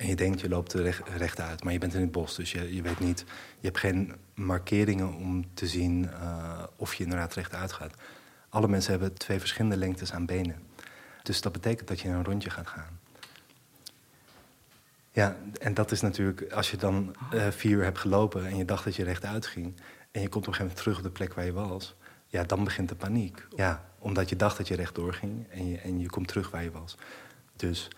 en 0.00 0.06
je 0.06 0.16
denkt 0.16 0.40
je 0.40 0.48
loopt 0.48 0.72
recht, 0.72 1.08
rechtuit, 1.16 1.64
maar 1.64 1.72
je 1.72 1.78
bent 1.78 1.94
in 1.94 2.00
het 2.00 2.12
bos... 2.12 2.36
dus 2.36 2.52
je, 2.52 2.74
je 2.74 2.82
weet 2.82 2.98
niet, 2.98 3.24
je 3.60 3.66
hebt 3.66 3.78
geen 3.78 4.14
markeringen 4.34 5.14
om 5.14 5.54
te 5.54 5.66
zien 5.66 6.10
of 6.76 6.94
je 6.94 7.04
inderdaad 7.04 7.34
rechtuit 7.34 7.72
gaat. 7.72 7.94
Alle 8.48 8.68
mensen 8.68 8.90
hebben 8.90 9.14
twee 9.14 9.38
verschillende 9.38 9.76
lengtes 9.76 10.12
aan 10.12 10.26
benen. 10.26 10.56
Dus 11.22 11.40
dat 11.40 11.52
betekent 11.52 11.88
dat 11.88 12.00
je 12.00 12.08
een 12.08 12.24
rondje 12.24 12.50
gaat 12.50 12.66
gaan. 12.66 12.98
Ja, 15.10 15.36
en 15.60 15.74
dat 15.74 15.90
is 15.90 16.00
natuurlijk, 16.00 16.52
als 16.52 16.70
je 16.70 16.76
dan 16.76 17.14
uh, 17.34 17.48
vier 17.48 17.76
uur 17.76 17.84
hebt 17.84 17.98
gelopen 17.98 18.46
en 18.46 18.56
je 18.56 18.64
dacht 18.64 18.84
dat 18.84 18.96
je 18.96 19.04
rechtuit 19.04 19.46
ging, 19.46 19.74
en 20.10 20.20
je 20.20 20.28
komt 20.28 20.46
op 20.46 20.52
een 20.52 20.54
gegeven 20.54 20.66
moment 20.66 20.76
terug 20.76 20.96
op 20.96 21.02
de 21.02 21.10
plek 21.10 21.34
waar 21.34 21.44
je 21.44 21.52
was, 21.52 21.94
ja, 22.26 22.44
dan 22.44 22.64
begint 22.64 22.88
de 22.88 22.94
paniek. 22.94 23.46
Ja, 23.56 23.84
omdat 23.98 24.28
je 24.28 24.36
dacht 24.36 24.56
dat 24.56 24.68
je 24.68 24.74
rechtdoor 24.74 25.14
ging 25.14 25.46
en 25.50 25.68
je, 25.68 25.78
en 25.78 26.00
je 26.00 26.10
komt 26.10 26.28
terug 26.28 26.50
waar 26.50 26.62
je 26.62 26.70
was. 26.70 26.96
Dus 27.56 27.88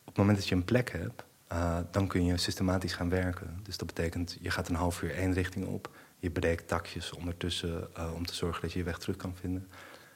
op 0.00 0.06
het 0.06 0.16
moment 0.16 0.38
dat 0.38 0.48
je 0.48 0.54
een 0.54 0.64
plek 0.64 0.90
hebt, 0.90 1.24
uh, 1.52 1.78
dan 1.90 2.06
kun 2.06 2.24
je 2.24 2.36
systematisch 2.36 2.92
gaan 2.92 3.08
werken. 3.08 3.60
Dus 3.62 3.76
dat 3.76 3.86
betekent, 3.86 4.36
je 4.40 4.50
gaat 4.50 4.68
een 4.68 4.74
half 4.74 5.02
uur 5.02 5.14
één 5.14 5.32
richting 5.32 5.66
op, 5.66 5.90
je 6.18 6.30
breekt 6.30 6.68
takjes 6.68 7.12
ondertussen 7.12 7.88
uh, 7.98 8.14
om 8.14 8.26
te 8.26 8.34
zorgen 8.34 8.62
dat 8.62 8.72
je 8.72 8.78
je 8.78 8.84
weg 8.84 8.98
terug 8.98 9.16
kan 9.16 9.36
vinden. 9.36 9.68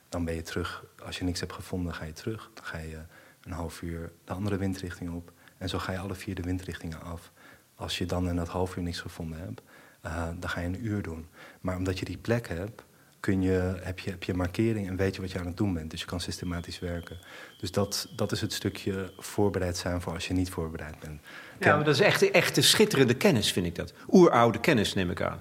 Dan 0.08 0.24
ben 0.24 0.34
je 0.34 0.42
terug. 0.42 0.84
Als 1.04 1.18
je 1.18 1.24
niks 1.24 1.40
hebt 1.40 1.52
gevonden, 1.52 1.94
ga 1.94 2.04
je 2.04 2.12
terug. 2.12 2.50
Dan 2.54 2.64
ga 2.64 2.78
je 2.78 3.00
een 3.42 3.52
half 3.52 3.82
uur 3.82 4.12
de 4.24 4.32
andere 4.32 4.56
windrichting 4.56 5.10
op. 5.14 5.32
En 5.58 5.68
zo 5.68 5.78
ga 5.78 5.92
je 5.92 5.98
alle 5.98 6.14
vier 6.14 6.34
de 6.34 6.42
windrichtingen 6.42 7.02
af. 7.02 7.32
Als 7.74 7.98
je 7.98 8.06
dan 8.06 8.28
in 8.28 8.36
dat 8.36 8.48
half 8.48 8.76
uur 8.76 8.82
niks 8.82 9.00
gevonden 9.00 9.38
hebt, 9.38 9.62
uh, 10.04 10.28
dan 10.38 10.50
ga 10.50 10.60
je 10.60 10.66
een 10.66 10.86
uur 10.86 11.02
doen. 11.02 11.26
Maar 11.60 11.76
omdat 11.76 11.98
je 11.98 12.04
die 12.04 12.18
plek 12.18 12.48
hebt, 12.48 12.84
kun 13.26 13.42
je, 13.42 13.74
heb, 13.82 13.98
je, 13.98 14.10
heb 14.10 14.22
je 14.22 14.34
markering 14.34 14.88
en 14.88 14.96
weet 14.96 15.14
je 15.14 15.20
wat 15.20 15.30
je 15.30 15.38
aan 15.38 15.46
het 15.46 15.56
doen 15.56 15.74
bent. 15.74 15.90
Dus 15.90 16.00
je 16.00 16.06
kan 16.06 16.20
systematisch 16.20 16.78
werken. 16.78 17.18
Dus 17.58 17.70
dat, 17.70 18.08
dat 18.16 18.32
is 18.32 18.40
het 18.40 18.52
stukje 18.52 19.12
voorbereid 19.18 19.76
zijn 19.76 20.00
voor 20.00 20.12
als 20.12 20.26
je 20.26 20.34
niet 20.34 20.50
voorbereid 20.50 20.98
bent. 20.98 21.20
Ja, 21.58 21.76
maar 21.76 21.84
dat 21.84 21.94
is 21.94 22.00
echt, 22.00 22.30
echt 22.30 22.64
schitterende 22.64 23.14
kennis, 23.14 23.52
vind 23.52 23.66
ik 23.66 23.74
dat. 23.74 23.92
Oeroude 24.10 24.60
kennis, 24.60 24.94
neem 24.94 25.10
ik 25.10 25.20
aan. 25.20 25.40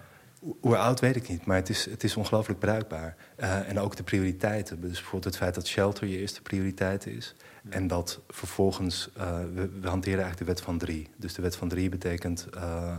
Hoe 0.60 0.78
oud 0.78 1.00
weet 1.00 1.16
ik 1.16 1.30
niet, 1.30 1.46
maar 1.46 1.56
het 1.56 1.70
is, 1.70 1.86
het 1.86 2.04
is 2.04 2.16
ongelooflijk 2.16 2.60
bruikbaar. 2.60 3.16
Uh, 3.38 3.70
en 3.70 3.80
ook 3.80 3.96
de 3.96 4.04
prioriteiten. 4.04 4.82
Dus 4.82 4.92
bijvoorbeeld 4.92 5.24
het 5.24 5.38
feit 5.38 5.56
dat 5.56 5.68
shelter 5.68 6.08
je 6.08 6.18
eerste 6.18 6.42
prioriteit 6.42 7.08
is. 7.08 7.36
En 7.70 7.88
dat 7.88 8.22
vervolgens, 8.28 9.10
uh, 9.18 9.40
we, 9.54 9.70
we, 9.80 9.88
hanteren 9.88 10.20
eigenlijk 10.20 10.38
de 10.38 10.46
wet 10.46 10.62
van 10.62 10.78
drie. 10.78 11.10
Dus 11.16 11.34
de 11.34 11.42
wet 11.42 11.56
van 11.56 11.70
drie 11.70 11.90
betekent 11.90 12.48
uh, 12.56 12.96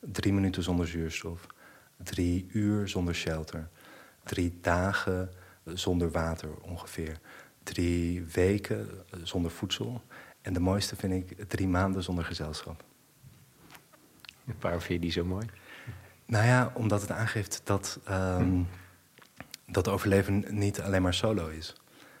drie 0.00 0.32
minuten 0.32 0.62
zonder 0.62 0.86
zuurstof. 0.86 1.46
Drie 2.02 2.46
uur 2.52 2.88
zonder 2.88 3.14
shelter. 3.14 3.68
Drie 4.28 4.58
dagen 4.60 5.30
zonder 5.64 6.10
water 6.10 6.48
ongeveer. 6.60 7.18
Drie 7.62 8.24
weken 8.24 8.88
zonder 9.22 9.50
voedsel. 9.50 10.02
En 10.42 10.52
de 10.52 10.60
mooiste 10.60 10.96
vind 10.96 11.12
ik 11.12 11.48
drie 11.48 11.68
maanden 11.68 12.02
zonder 12.02 12.24
gezelschap. 12.24 12.84
Een 14.46 14.58
paar 14.58 14.80
vind 14.80 14.88
je 14.88 14.98
die 14.98 15.10
zo 15.10 15.24
mooi? 15.24 15.46
Nou 16.26 16.46
ja, 16.46 16.72
omdat 16.74 17.00
het 17.00 17.10
aangeeft 17.10 17.60
dat, 17.64 17.98
um, 18.10 18.68
dat 19.66 19.88
overleven 19.88 20.44
niet 20.48 20.80
alleen 20.80 21.02
maar 21.02 21.14
solo 21.14 21.48
is. 21.48 21.74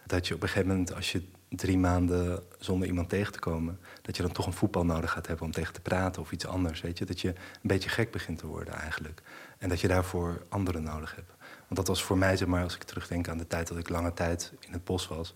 Dat 0.06 0.28
je 0.28 0.34
op 0.34 0.42
een 0.42 0.48
gegeven 0.48 0.68
moment, 0.68 0.94
als 0.94 1.12
je 1.12 1.22
drie 1.48 1.78
maanden 1.78 2.42
zonder 2.58 2.88
iemand 2.88 3.08
tegen 3.08 3.32
te 3.32 3.38
komen... 3.38 3.78
dat 4.02 4.16
je 4.16 4.22
dan 4.22 4.32
toch 4.32 4.46
een 4.46 4.52
voetbal 4.52 4.84
nodig 4.84 5.10
gaat 5.10 5.26
hebben 5.26 5.46
om 5.46 5.52
tegen 5.52 5.74
te 5.74 5.80
praten 5.80 6.22
of 6.22 6.32
iets 6.32 6.46
anders. 6.46 6.80
Weet 6.80 6.98
je? 6.98 7.04
Dat 7.04 7.20
je 7.20 7.28
een 7.28 7.34
beetje 7.62 7.88
gek 7.88 8.10
begint 8.10 8.38
te 8.38 8.46
worden 8.46 8.74
eigenlijk. 8.74 9.22
En 9.58 9.68
dat 9.68 9.80
je 9.80 9.88
daarvoor 9.88 10.42
anderen 10.48 10.82
nodig 10.82 11.14
hebt. 11.14 11.32
Want 11.68 11.76
dat 11.76 11.86
was 11.86 12.02
voor 12.02 12.18
mij, 12.18 12.36
zeg 12.36 12.48
maar, 12.48 12.62
als 12.62 12.74
ik 12.74 12.82
terugdenk 12.82 13.28
aan 13.28 13.38
de 13.38 13.46
tijd 13.46 13.68
dat 13.68 13.78
ik 13.78 13.88
lange 13.88 14.14
tijd 14.14 14.52
in 14.60 14.72
het 14.72 14.84
bos 14.84 15.08
was... 15.08 15.34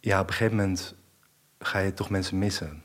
ja, 0.00 0.20
op 0.20 0.26
een 0.26 0.32
gegeven 0.32 0.56
moment 0.56 0.94
ga 1.58 1.78
je 1.78 1.94
toch 1.94 2.10
mensen 2.10 2.38
missen. 2.38 2.82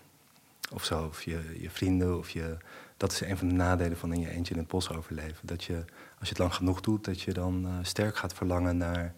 Of 0.73 0.83
zo, 0.83 1.05
of 1.05 1.23
je, 1.23 1.57
je 1.59 1.69
vrienden, 1.69 2.17
of 2.17 2.29
je 2.29 2.57
dat 2.97 3.11
is 3.11 3.21
een 3.21 3.37
van 3.37 3.47
de 3.47 3.53
nadelen 3.53 3.97
van 3.97 4.13
in 4.13 4.19
je 4.19 4.29
eentje 4.29 4.53
in 4.53 4.59
het 4.59 4.69
bos 4.69 4.89
overleven. 4.89 5.47
Dat 5.47 5.63
je, 5.63 5.75
als 6.19 6.27
je 6.27 6.29
het 6.29 6.37
lang 6.37 6.53
genoeg 6.53 6.81
doet, 6.81 7.05
dat 7.05 7.21
je 7.21 7.33
dan 7.33 7.65
uh, 7.65 7.73
sterk 7.81 8.17
gaat 8.17 8.33
verlangen 8.33 8.77
naar 8.77 9.13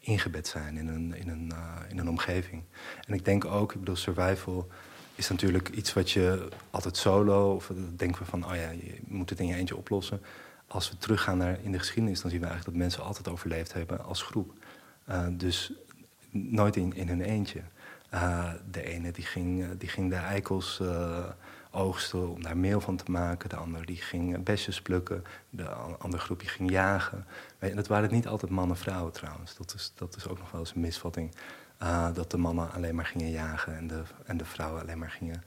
ingebed 0.00 0.46
zijn 0.46 0.76
in 0.76 0.88
een, 0.88 1.14
in, 1.14 1.28
een, 1.28 1.50
uh, 1.52 1.76
in 1.88 1.98
een 1.98 2.08
omgeving. 2.08 2.62
En 3.06 3.14
ik 3.14 3.24
denk 3.24 3.44
ook, 3.44 3.72
ik 3.72 3.78
bedoel, 3.78 3.96
survival 3.96 4.68
is 5.14 5.28
natuurlijk 5.28 5.68
iets 5.68 5.92
wat 5.92 6.10
je 6.10 6.48
altijd 6.70 6.96
solo... 6.96 7.54
of 7.54 7.72
denken 7.96 8.22
we 8.22 8.28
van, 8.28 8.44
oh 8.44 8.54
ja, 8.54 8.70
je 8.70 8.98
moet 9.06 9.30
het 9.30 9.40
in 9.40 9.46
je 9.46 9.54
eentje 9.54 9.76
oplossen. 9.76 10.20
Als 10.72 10.90
we 10.90 10.96
teruggaan 10.96 11.38
naar 11.38 11.58
in 11.62 11.72
de 11.72 11.78
geschiedenis, 11.78 12.20
dan 12.20 12.30
zien 12.30 12.40
we 12.40 12.46
eigenlijk 12.46 12.76
dat 12.76 12.86
mensen 12.86 13.04
altijd 13.04 13.28
overleefd 13.28 13.72
hebben 13.72 14.04
als 14.04 14.22
groep. 14.22 14.52
Uh, 15.08 15.26
dus 15.30 15.72
nooit 16.30 16.76
in, 16.76 16.94
in 16.94 17.08
hun 17.08 17.20
eentje. 17.20 17.62
de 18.70 18.82
ene 18.82 19.10
die 19.12 19.24
ging, 19.24 19.78
die 19.78 19.88
ging 19.88 20.10
de 20.10 20.16
eikels 20.16 20.82
oogsten 21.70 22.30
om 22.30 22.42
daar 22.42 22.56
meel 22.56 22.80
van 22.80 22.96
te 22.96 23.10
maken. 23.10 23.48
De 23.48 23.56
ander 23.56 23.86
die 23.86 23.96
ging 23.96 24.44
besjes 24.44 24.82
plukken. 24.82 25.24
De 25.50 25.68
andere 25.98 26.22
groep 26.22 26.40
die 26.40 26.48
ging 26.48 26.70
jagen. 26.70 27.26
En 27.58 27.76
dat 27.76 27.86
waren 27.86 28.12
niet 28.12 28.26
altijd 28.26 28.52
mannen 28.52 28.76
en 28.76 28.82
vrouwen 28.82 29.12
trouwens. 29.12 29.56
Dat 29.56 29.74
is, 29.74 29.92
dat 29.94 30.16
is 30.16 30.28
ook 30.28 30.38
nog 30.38 30.50
wel 30.50 30.60
eens 30.60 30.74
een 30.74 30.80
misvatting. 30.80 31.34
Dat 32.12 32.30
de 32.30 32.36
mannen 32.36 32.72
alleen 32.72 32.94
maar 32.94 33.06
gingen 33.06 33.30
jagen 33.30 33.76
en 33.76 33.86
de, 33.86 34.02
en 34.24 34.36
de 34.36 34.44
vrouwen 34.44 34.80
alleen 34.80 34.98
maar 34.98 35.10
gingen 35.10 35.42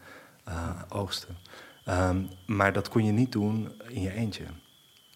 oogsten. 0.89 1.37
Um, 1.89 2.29
maar 2.47 2.73
dat 2.73 2.89
kon 2.89 3.05
je 3.05 3.11
niet 3.11 3.31
doen 3.31 3.81
in 3.87 4.01
je 4.01 4.11
eentje. 4.11 4.45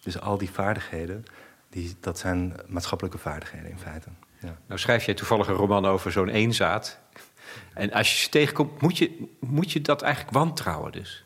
Dus 0.08 0.20
al 0.20 0.38
die 0.38 0.50
vaardigheden, 0.50 1.24
die, 1.70 1.96
dat 2.00 2.18
zijn 2.18 2.54
maatschappelijke 2.66 3.18
vaardigheden 3.18 3.70
in 3.70 3.78
feite. 3.78 4.08
Ja. 4.38 4.58
Nou 4.66 4.80
schrijf 4.80 5.04
jij 5.04 5.14
toevallig 5.14 5.48
een 5.48 5.54
roman 5.54 5.86
over 5.86 6.12
zo'n 6.12 6.28
eenzaad. 6.28 6.98
En 7.74 7.92
als 7.92 8.12
je 8.12 8.22
ze 8.22 8.28
tegenkomt, 8.28 8.80
moet 8.80 8.98
je, 8.98 9.28
moet 9.40 9.72
je 9.72 9.80
dat 9.80 10.02
eigenlijk 10.02 10.34
wantrouwen 10.34 10.92
dus? 10.92 11.24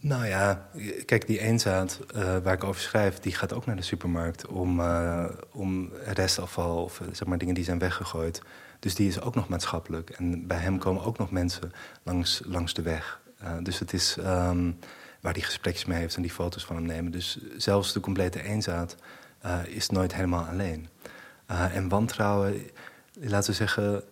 Nou 0.00 0.26
ja, 0.26 0.68
kijk, 1.04 1.26
die 1.26 1.40
eenzaad 1.40 2.00
uh, 2.16 2.36
waar 2.38 2.54
ik 2.54 2.64
over 2.64 2.80
schrijf... 2.80 3.18
die 3.18 3.34
gaat 3.34 3.52
ook 3.52 3.66
naar 3.66 3.76
de 3.76 3.82
supermarkt 3.82 4.46
om, 4.46 4.80
uh, 4.80 5.24
om 5.52 5.92
restafval... 6.04 6.82
of 6.82 7.00
zeg 7.12 7.28
maar 7.28 7.38
dingen 7.38 7.54
die 7.54 7.64
zijn 7.64 7.78
weggegooid. 7.78 8.42
Dus 8.78 8.94
die 8.94 9.08
is 9.08 9.20
ook 9.20 9.34
nog 9.34 9.48
maatschappelijk. 9.48 10.10
En 10.10 10.46
bij 10.46 10.58
hem 10.58 10.78
komen 10.78 11.04
ook 11.04 11.18
nog 11.18 11.30
mensen 11.30 11.72
langs, 12.02 12.42
langs 12.44 12.74
de 12.74 12.82
weg. 12.82 13.20
Uh, 13.42 13.52
dus 13.62 13.78
het 13.78 13.92
is 13.92 14.16
um, 14.18 14.78
waar 15.20 15.32
die 15.32 15.42
gesprekjes 15.42 15.84
mee 15.84 15.98
heeft 15.98 16.16
en 16.16 16.22
die 16.22 16.30
foto's 16.30 16.64
van 16.64 16.76
hem 16.76 16.84
nemen. 16.84 17.12
Dus 17.12 17.38
zelfs 17.56 17.92
de 17.92 18.00
complete 18.00 18.42
eenzaad 18.42 18.96
is 19.66 19.88
nooit 19.88 20.14
helemaal 20.14 20.44
alleen. 20.44 20.88
en 21.46 21.88
wantrouwen, 21.88 22.70
laten 23.12 23.50
we 23.50 23.56
zeggen 23.56 24.04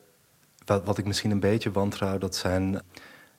wat, 0.65 0.85
wat 0.85 0.99
ik 0.99 1.05
misschien 1.05 1.31
een 1.31 1.41
beetje 1.41 1.71
wantrouw, 1.71 2.19
dat 2.19 2.37
zijn 2.37 2.81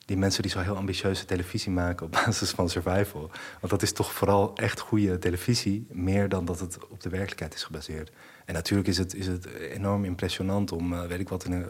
die 0.09 0.17
mensen 0.17 0.41
die 0.41 0.51
zo 0.51 0.59
heel 0.59 0.75
ambitieuze 0.75 1.25
televisie 1.25 1.71
maken 1.71 2.05
op 2.05 2.11
basis 2.25 2.49
van 2.49 2.69
survival. 2.69 3.31
Want 3.59 3.71
dat 3.71 3.81
is 3.81 3.91
toch 3.91 4.13
vooral 4.13 4.55
echt 4.55 4.79
goede 4.79 5.17
televisie, 5.17 5.85
meer 5.89 6.29
dan 6.29 6.45
dat 6.45 6.59
het 6.59 6.87
op 6.87 7.01
de 7.01 7.09
werkelijkheid 7.09 7.53
is 7.53 7.63
gebaseerd. 7.63 8.11
En 8.45 8.53
natuurlijk 8.53 8.87
is 8.87 8.97
het, 8.97 9.15
is 9.15 9.27
het 9.27 9.45
enorm 9.45 10.05
impressionant 10.05 10.71
om, 10.71 10.93
uh, 10.93 11.05
weet 11.05 11.19
ik 11.19 11.29
wat, 11.29 11.45
in 11.45 11.51
een, 11.51 11.65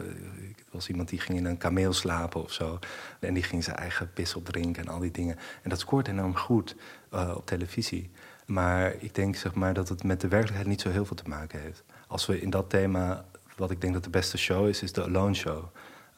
was 0.70 0.88
iemand 0.88 1.08
die 1.08 1.20
ging 1.20 1.38
in 1.38 1.44
een 1.44 1.56
kameel 1.58 1.92
slapen 1.92 2.42
of 2.42 2.52
zo. 2.52 2.78
En 3.20 3.34
die 3.34 3.42
ging 3.42 3.64
zijn 3.64 3.76
eigen 3.76 4.12
pis 4.12 4.34
opdrinken 4.34 4.82
en 4.82 4.88
al 4.88 4.98
die 4.98 5.10
dingen. 5.10 5.36
En 5.62 5.70
dat 5.70 5.80
scoort 5.80 6.08
enorm 6.08 6.36
goed 6.36 6.76
uh, 7.14 7.32
op 7.36 7.46
televisie. 7.46 8.10
Maar 8.46 8.94
ik 8.98 9.14
denk 9.14 9.36
zeg 9.36 9.54
maar, 9.54 9.74
dat 9.74 9.88
het 9.88 10.02
met 10.02 10.20
de 10.20 10.28
werkelijkheid 10.28 10.68
niet 10.68 10.80
zo 10.80 10.90
heel 10.90 11.04
veel 11.04 11.16
te 11.16 11.28
maken 11.28 11.60
heeft. 11.60 11.84
Als 12.06 12.26
we 12.26 12.40
in 12.40 12.50
dat 12.50 12.70
thema, 12.70 13.24
wat 13.56 13.70
ik 13.70 13.80
denk 13.80 13.94
dat 13.94 14.04
de 14.04 14.10
beste 14.10 14.38
show 14.38 14.68
is, 14.68 14.82
is 14.82 14.92
de 14.92 15.02
Alone 15.02 15.34
Show. 15.34 15.64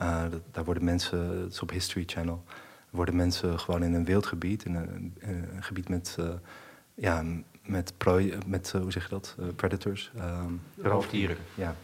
Uh, 0.02 0.22
dat, 0.30 0.40
daar 0.50 0.64
worden 0.64 0.84
mensen, 0.84 1.40
het 1.40 1.52
is 1.52 1.60
op 1.60 1.70
History 1.70 2.04
Channel, 2.06 2.44
worden 2.90 3.16
mensen 3.16 3.60
gewoon 3.60 3.82
in 3.82 3.94
een 3.94 4.04
wildgebied, 4.04 4.64
in 4.64 4.74
een, 4.74 5.14
een 5.20 5.62
gebied 5.62 5.88
met, 5.88 6.16
uh, 6.20 6.30
ja, 6.94 7.24
met, 7.62 7.92
prooi, 7.96 8.38
met 8.46 8.72
hoe 8.72 8.92
zeg 8.92 9.02
je 9.02 9.08
dat, 9.08 9.36
predators. 9.56 10.12
Roofdieren. 10.82 11.36
Ja, 11.54 11.74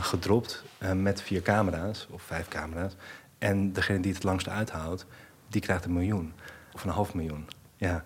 gedropt 0.00 0.64
met 0.94 1.22
vier 1.22 1.42
camera's, 1.42 2.06
of 2.10 2.22
vijf 2.22 2.48
camera's. 2.48 2.92
En 3.38 3.72
degene 3.72 4.00
die 4.00 4.12
het 4.12 4.22
langste 4.22 4.50
uithoudt, 4.50 5.06
die 5.48 5.60
krijgt 5.60 5.84
een 5.84 5.92
miljoen. 5.92 6.32
Of 6.72 6.84
een 6.84 6.90
half 6.90 7.14
miljoen, 7.14 7.48
ja. 7.76 8.04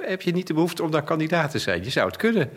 Heb 0.00 0.22
je 0.22 0.32
niet 0.32 0.46
de 0.46 0.54
behoefte 0.54 0.82
om 0.82 0.90
daar 0.90 1.02
kandidaat 1.02 1.50
te 1.50 1.58
zijn? 1.58 1.84
Je 1.84 1.90
zou 1.90 2.06
het 2.06 2.16
kunnen. 2.16 2.50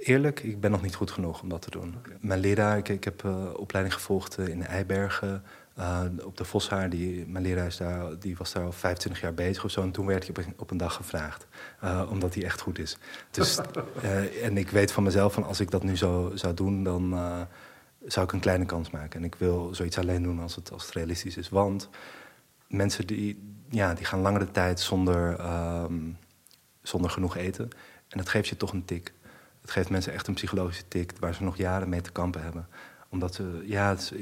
Eerlijk, 0.00 0.40
ik 0.40 0.60
ben 0.60 0.70
nog 0.70 0.82
niet 0.82 0.94
goed 0.94 1.10
genoeg 1.10 1.42
om 1.42 1.48
dat 1.48 1.62
te 1.62 1.70
doen. 1.70 1.94
Mijn 2.20 2.40
leraar, 2.40 2.78
ik, 2.78 2.88
ik 2.88 3.04
heb 3.04 3.22
uh, 3.22 3.54
opleiding 3.56 3.94
gevolgd 3.94 4.38
uh, 4.38 4.48
in 4.48 4.66
Eibergen. 4.66 5.44
Uh, 5.78 6.00
op 6.24 6.36
de 6.36 6.44
Voshaar, 6.44 6.90
die, 6.90 7.26
mijn 7.26 7.44
leraar 7.44 7.66
is 7.66 7.76
daar, 7.76 8.18
die 8.18 8.36
was 8.36 8.52
daar 8.52 8.64
al 8.64 8.72
25 8.72 9.22
jaar 9.22 9.34
bezig 9.34 9.64
of 9.64 9.70
zo. 9.70 9.82
En 9.82 9.90
toen 9.90 10.06
werd 10.06 10.26
hij 10.26 10.30
op 10.30 10.36
een, 10.36 10.54
op 10.56 10.70
een 10.70 10.76
dag 10.76 10.94
gevraagd. 10.94 11.46
omdat 12.08 12.34
hij 12.34 12.44
echt 12.44 12.60
goed 12.60 12.78
is. 12.78 12.96
Dus, 13.30 13.58
en 14.42 14.56
ik 14.56 14.70
weet 14.70 14.92
van 14.92 15.02
mezelf, 15.02 15.32
van 15.32 15.44
als 15.44 15.60
ik 15.60 15.70
dat 15.70 15.82
nu 15.82 15.96
zo 15.96 16.30
zou 16.34 16.54
doen, 16.54 16.84
dan 16.84 17.14
zou 18.06 18.26
ik 18.26 18.32
een 18.32 18.40
kleine 18.40 18.64
kans 18.64 18.90
maken. 18.90 19.20
En 19.20 19.26
ik 19.26 19.34
wil 19.34 19.74
zoiets 19.74 19.98
alleen 19.98 20.22
doen 20.22 20.40
als 20.40 20.54
het, 20.54 20.72
als 20.72 20.84
het 20.84 20.94
realistisch 20.94 21.36
is. 21.36 21.48
Want 21.48 21.88
mensen 22.68 23.06
die, 23.06 23.54
ja, 23.68 23.94
die 23.94 24.04
gaan 24.04 24.20
langere 24.20 24.50
tijd 24.50 24.80
zonder, 24.80 25.40
um, 25.84 26.18
zonder 26.82 27.10
genoeg 27.10 27.36
eten. 27.36 27.68
En 28.08 28.18
dat 28.18 28.28
geeft 28.28 28.48
je 28.48 28.56
toch 28.56 28.72
een 28.72 28.84
tik. 28.84 29.12
Het 29.60 29.70
geeft 29.70 29.90
mensen 29.90 30.12
echt 30.12 30.26
een 30.26 30.34
psychologische 30.34 30.88
tik 30.88 31.12
waar 31.18 31.34
ze 31.34 31.42
nog 31.42 31.56
jaren 31.56 31.88
mee 31.88 32.00
te 32.00 32.12
kampen 32.12 32.42
hebben. 32.42 32.68
Omdat 33.10 33.34
ze, 33.34 33.62
ja, 33.64 33.92
is, 33.92 34.12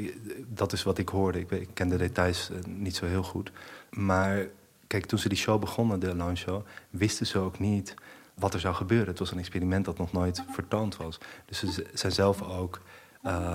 dat 0.49 0.73
is 0.73 0.83
wat 0.83 0.99
ik 0.99 1.09
hoorde. 1.09 1.41
Ik, 1.41 1.51
ik, 1.51 1.69
ken 1.75 1.89
de 1.89 1.97
details 1.97 2.51
uh, 2.51 2.59
niet 2.67 2.97
zo 2.97 3.07
heel 3.07 3.23
goed. 3.23 3.53
Maar 3.91 4.47
kijk, 4.87 5.07
toen 5.07 5.19
ze 5.19 5.29
die 5.29 5.39
show 5.39 5.61
begonnen, 5.61 6.01
de 6.01 6.15
Lounge 6.15 6.37
Show, 6.37 6.67
wisten 6.91 7.27
ze 7.27 7.39
ook 7.39 7.59
niet 7.59 7.95
wat 8.35 8.55
er 8.55 8.61
zou 8.61 8.75
gebeuren. 8.75 9.09
Het 9.09 9.19
was 9.19 9.31
een 9.31 9.39
experiment 9.39 9.85
dat 9.85 9.99
nog 9.99 10.13
nooit 10.13 10.43
vertoond 10.51 10.97
was. 10.97 11.19
Dus 11.47 11.59
ze 11.59 11.87
zijn 11.95 12.13
zelf 12.13 12.43
ook, 12.43 12.81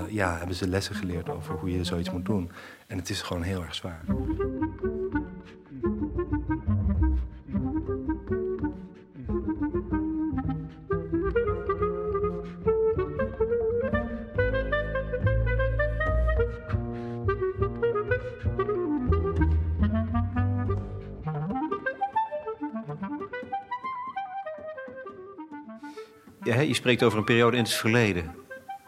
ja, 0.09 0.37
hebben 0.37 0.55
ze 0.55 0.67
lessen 0.67 0.95
geleerd 0.95 1.29
over 1.29 1.55
hoe 1.55 1.71
je 1.71 1.83
zoiets 1.83 2.11
moet 2.11 2.25
doen. 2.25 2.51
En 2.87 2.97
het 2.97 3.09
is 3.09 3.21
gewoon 3.21 3.43
heel 3.43 3.61
erg 3.61 3.75
zwaar. 3.75 4.01
Je 26.43 26.73
spreekt 26.73 27.03
over 27.03 27.17
een 27.17 27.23
periode 27.23 27.57
in 27.57 27.63
het 27.63 27.73
verleden. 27.73 28.35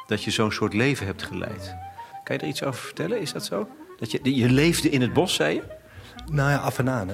Dat 0.08 0.24
je 0.24 0.32
zo'n 0.32 0.52
soort 0.52 0.74
leven 0.74 1.06
hebt 1.06 1.24
geleid. 1.24 1.76
Kan 2.24 2.36
je 2.36 2.42
er 2.42 2.48
iets 2.48 2.64
over 2.64 2.82
vertellen? 2.82 3.22
Is 3.22 3.32
dat 3.32 3.46
zo? 3.46 3.68
Dat 3.98 4.12
je, 4.12 4.36
je 4.36 4.50
leefde 4.50 4.90
in 4.90 5.02
het 5.02 5.14
bos, 5.14 5.36
zei 5.36 5.56
je? 5.56 5.64
Nou 6.32 6.50
ja, 6.50 6.58
af 6.58 6.80
en 6.80 6.90
aan. 6.90 7.10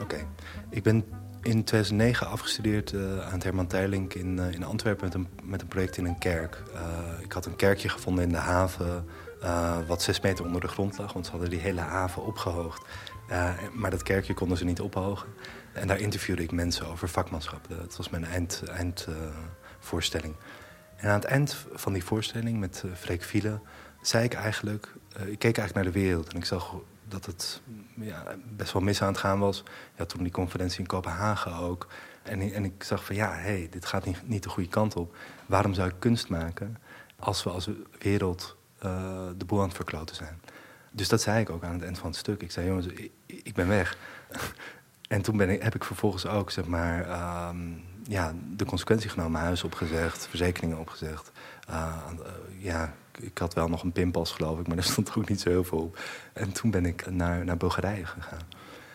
Oké. 0.00 0.26
Ik 0.70 0.82
ben 0.82 1.04
in 1.42 1.64
2009 1.64 2.26
afgestudeerd 2.26 2.92
uh, 2.92 3.26
aan 3.26 3.32
het 3.32 3.42
Herman 3.42 3.66
Teirlink 3.66 4.14
in, 4.14 4.36
uh, 4.36 4.52
in 4.52 4.64
Antwerpen... 4.64 5.04
Met 5.04 5.14
een, 5.14 5.28
met 5.42 5.62
een 5.62 5.68
project 5.68 5.96
in 5.96 6.04
een 6.04 6.18
kerk. 6.18 6.62
Uh, 6.74 6.80
ik 7.22 7.32
had 7.32 7.46
een 7.46 7.56
kerkje 7.56 7.88
gevonden 7.88 8.24
in 8.24 8.30
de 8.30 8.36
haven... 8.36 9.04
wat 9.86 10.02
zes 10.02 10.20
meter 10.20 10.44
onder 10.44 10.60
de 10.60 10.68
grond 10.68 10.98
lag, 10.98 11.12
want 11.12 11.24
ze 11.24 11.30
hadden 11.30 11.50
die 11.50 11.58
hele 11.58 11.80
haven 11.80 12.24
opgehoogd. 12.24 12.86
maar 13.74 13.90
dat 13.90 14.02
kerkje 14.02 14.34
konden 14.34 14.58
ze 14.58 14.64
niet 14.64 14.80
ophogen. 14.80 15.28
En 15.72 15.86
daar 15.86 16.00
interviewde 16.00 16.42
ik 16.42 16.52
mensen 16.52 16.86
over 16.86 17.08
vakmanschap. 17.08 17.68
Dat 17.68 17.96
was 17.96 18.10
mijn 18.10 18.24
eind, 18.24 18.62
eindvoorstelling. 19.78 20.34
en 20.96 21.08
aan 21.08 21.14
het 21.14 21.24
eind 21.24 21.66
van 21.72 21.92
die 21.92 22.04
voorstelling 22.04 22.58
met 22.58 22.84
Freek 22.94 23.22
Viele... 23.22 23.60
zei 24.02 24.24
ik 24.24 24.34
eigenlijk... 24.34 24.94
ik 25.08 25.38
keek 25.38 25.58
eigenlijk 25.58 25.74
naar 25.74 25.92
de 25.92 26.00
wereld 26.00 26.28
en 26.28 26.36
ik 26.36 26.44
zag 26.44 26.74
dat 27.08 27.26
het 27.26 27.60
ja, 27.94 28.36
best 28.56 28.72
wel 28.72 28.82
mis 28.82 29.02
aan 29.02 29.08
het 29.08 29.18
gaan 29.18 29.38
was. 29.38 29.62
Ja, 29.96 30.04
toen 30.04 30.22
die 30.22 30.32
conferentie 30.32 30.80
in 30.80 30.86
Kopenhagen 30.86 31.54
ook. 31.54 31.86
En, 32.22 32.40
en 32.40 32.64
ik 32.64 32.82
zag 32.82 33.04
van 33.04 33.16
ja, 33.16 33.32
hey, 33.32 33.68
dit 33.70 33.86
gaat 33.86 34.04
niet, 34.04 34.28
niet 34.28 34.42
de 34.42 34.48
goede 34.48 34.68
kant 34.68 34.96
op. 34.96 35.16
Waarom 35.46 35.74
zou 35.74 35.88
ik 35.88 35.94
kunst 35.98 36.28
maken 36.28 36.76
als 37.18 37.44
we 37.44 37.50
als 37.50 37.70
wereld 37.98 38.56
uh, 38.84 39.28
de 39.36 39.44
boel 39.44 39.60
aan 39.60 39.66
het 39.66 39.76
verkloten 39.76 40.16
zijn? 40.16 40.40
Dus 40.92 41.08
dat 41.08 41.20
zei 41.20 41.40
ik 41.40 41.50
ook 41.50 41.64
aan 41.64 41.72
het 41.72 41.82
eind 41.82 41.98
van 41.98 42.10
het 42.10 42.18
stuk. 42.18 42.42
Ik 42.42 42.50
zei, 42.50 42.66
jongens, 42.66 42.86
ik, 43.26 43.54
ben 43.54 43.68
weg. 43.68 43.96
en 45.08 45.22
toen 45.22 45.36
ben 45.36 45.50
ik, 45.50 45.62
heb 45.62 45.74
ik 45.74 45.84
vervolgens 45.84 46.26
ook, 46.26 46.50
zeg 46.50 46.66
maar, 46.66 47.48
um, 47.48 47.84
ja, 48.08 48.34
de 48.56 48.64
consequentie 48.64 49.10
genomen. 49.10 49.40
Huis 49.40 49.64
opgezegd, 49.64 50.26
verzekeringen 50.26 50.78
opgezegd. 50.78 51.30
Uh, 51.70 51.96
uh, 52.12 52.64
ja, 52.64 52.94
ik 53.20 53.38
had 53.38 53.54
wel 53.54 53.68
nog 53.68 53.82
een 53.82 53.92
pinpas, 53.92 54.30
geloof 54.30 54.60
ik, 54.60 54.66
maar 54.66 54.76
daar 54.80 54.84
stond 54.84 55.08
er 55.08 55.18
ook 55.18 55.28
niet 55.28 55.40
zo 55.40 55.48
heel 55.48 55.64
veel 55.64 55.78
op. 55.78 55.98
En 56.32 56.52
toen 56.52 56.70
ben 56.70 56.86
ik 56.86 57.10
naar, 57.10 57.44
naar 57.44 57.56
Bulgarije 57.56 58.06
gegaan. 58.06 58.48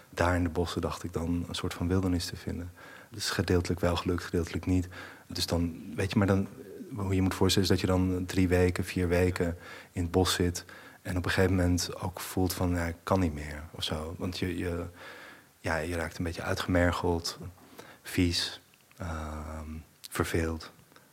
Daar 0.09 0.35
in 0.35 0.43
de 0.43 0.49
bossen 0.49 0.81
dacht 0.81 1.03
ik 1.03 1.13
dan 1.13 1.45
een 1.47 1.55
soort 1.55 1.73
van 1.73 1.87
wildernis 1.87 2.25
te 2.25 2.35
vinden. 2.35 2.71
Dus 3.09 3.29
gedeeltelijk 3.29 3.81
wel 3.81 3.95
gelukt, 3.95 4.23
gedeeltelijk 4.23 4.65
niet. 4.65 4.87
Dus 5.27 5.45
dan, 5.45 5.93
weet 5.95 6.11
je, 6.11 6.17
maar 6.17 6.27
dan, 6.27 6.47
hoe 6.95 7.15
je 7.15 7.21
moet 7.21 7.35
voorstellen 7.35 7.69
is 7.69 7.73
dat 7.73 7.89
je 7.89 7.95
dan 7.95 8.25
drie 8.25 8.47
weken, 8.47 8.83
vier 8.83 9.07
weken 9.07 9.57
in 9.91 10.01
het 10.01 10.11
bos 10.11 10.33
zit. 10.33 10.65
En 11.01 11.17
op 11.17 11.25
een 11.25 11.31
gegeven 11.31 11.55
moment 11.55 12.01
ook 12.01 12.19
voelt 12.19 12.53
van, 12.53 12.75
ja, 12.75 12.85
ik 12.85 12.95
kan 13.03 13.19
niet 13.19 13.33
meer 13.33 13.63
of 13.71 13.83
zo. 13.83 14.15
Want 14.17 14.39
je, 14.39 14.57
je, 14.57 14.85
ja, 15.59 15.77
je 15.77 15.95
raakt 15.95 16.17
een 16.17 16.23
beetje 16.23 16.41
uitgemergeld, 16.41 17.39
vies, 18.01 18.61
uh, 19.03 19.59
verveeld. 20.09 20.71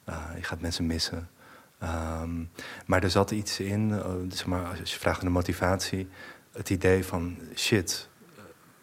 Uh, 0.09 0.25
je 0.37 0.43
gaat 0.43 0.61
mensen 0.61 0.87
missen. 0.87 1.29
Um, 1.83 2.51
maar 2.87 3.03
er 3.03 3.11
zat 3.11 3.31
iets 3.31 3.61
in, 3.61 3.89
uh, 3.89 4.05
zeg 4.29 4.47
maar, 4.47 4.79
als 4.81 4.93
je 4.93 4.99
vraagt 4.99 5.17
naar 5.17 5.31
de 5.31 5.37
motivatie... 5.37 6.09
het 6.53 6.71
idee 6.71 7.05
van, 7.05 7.39
shit, 7.55 8.09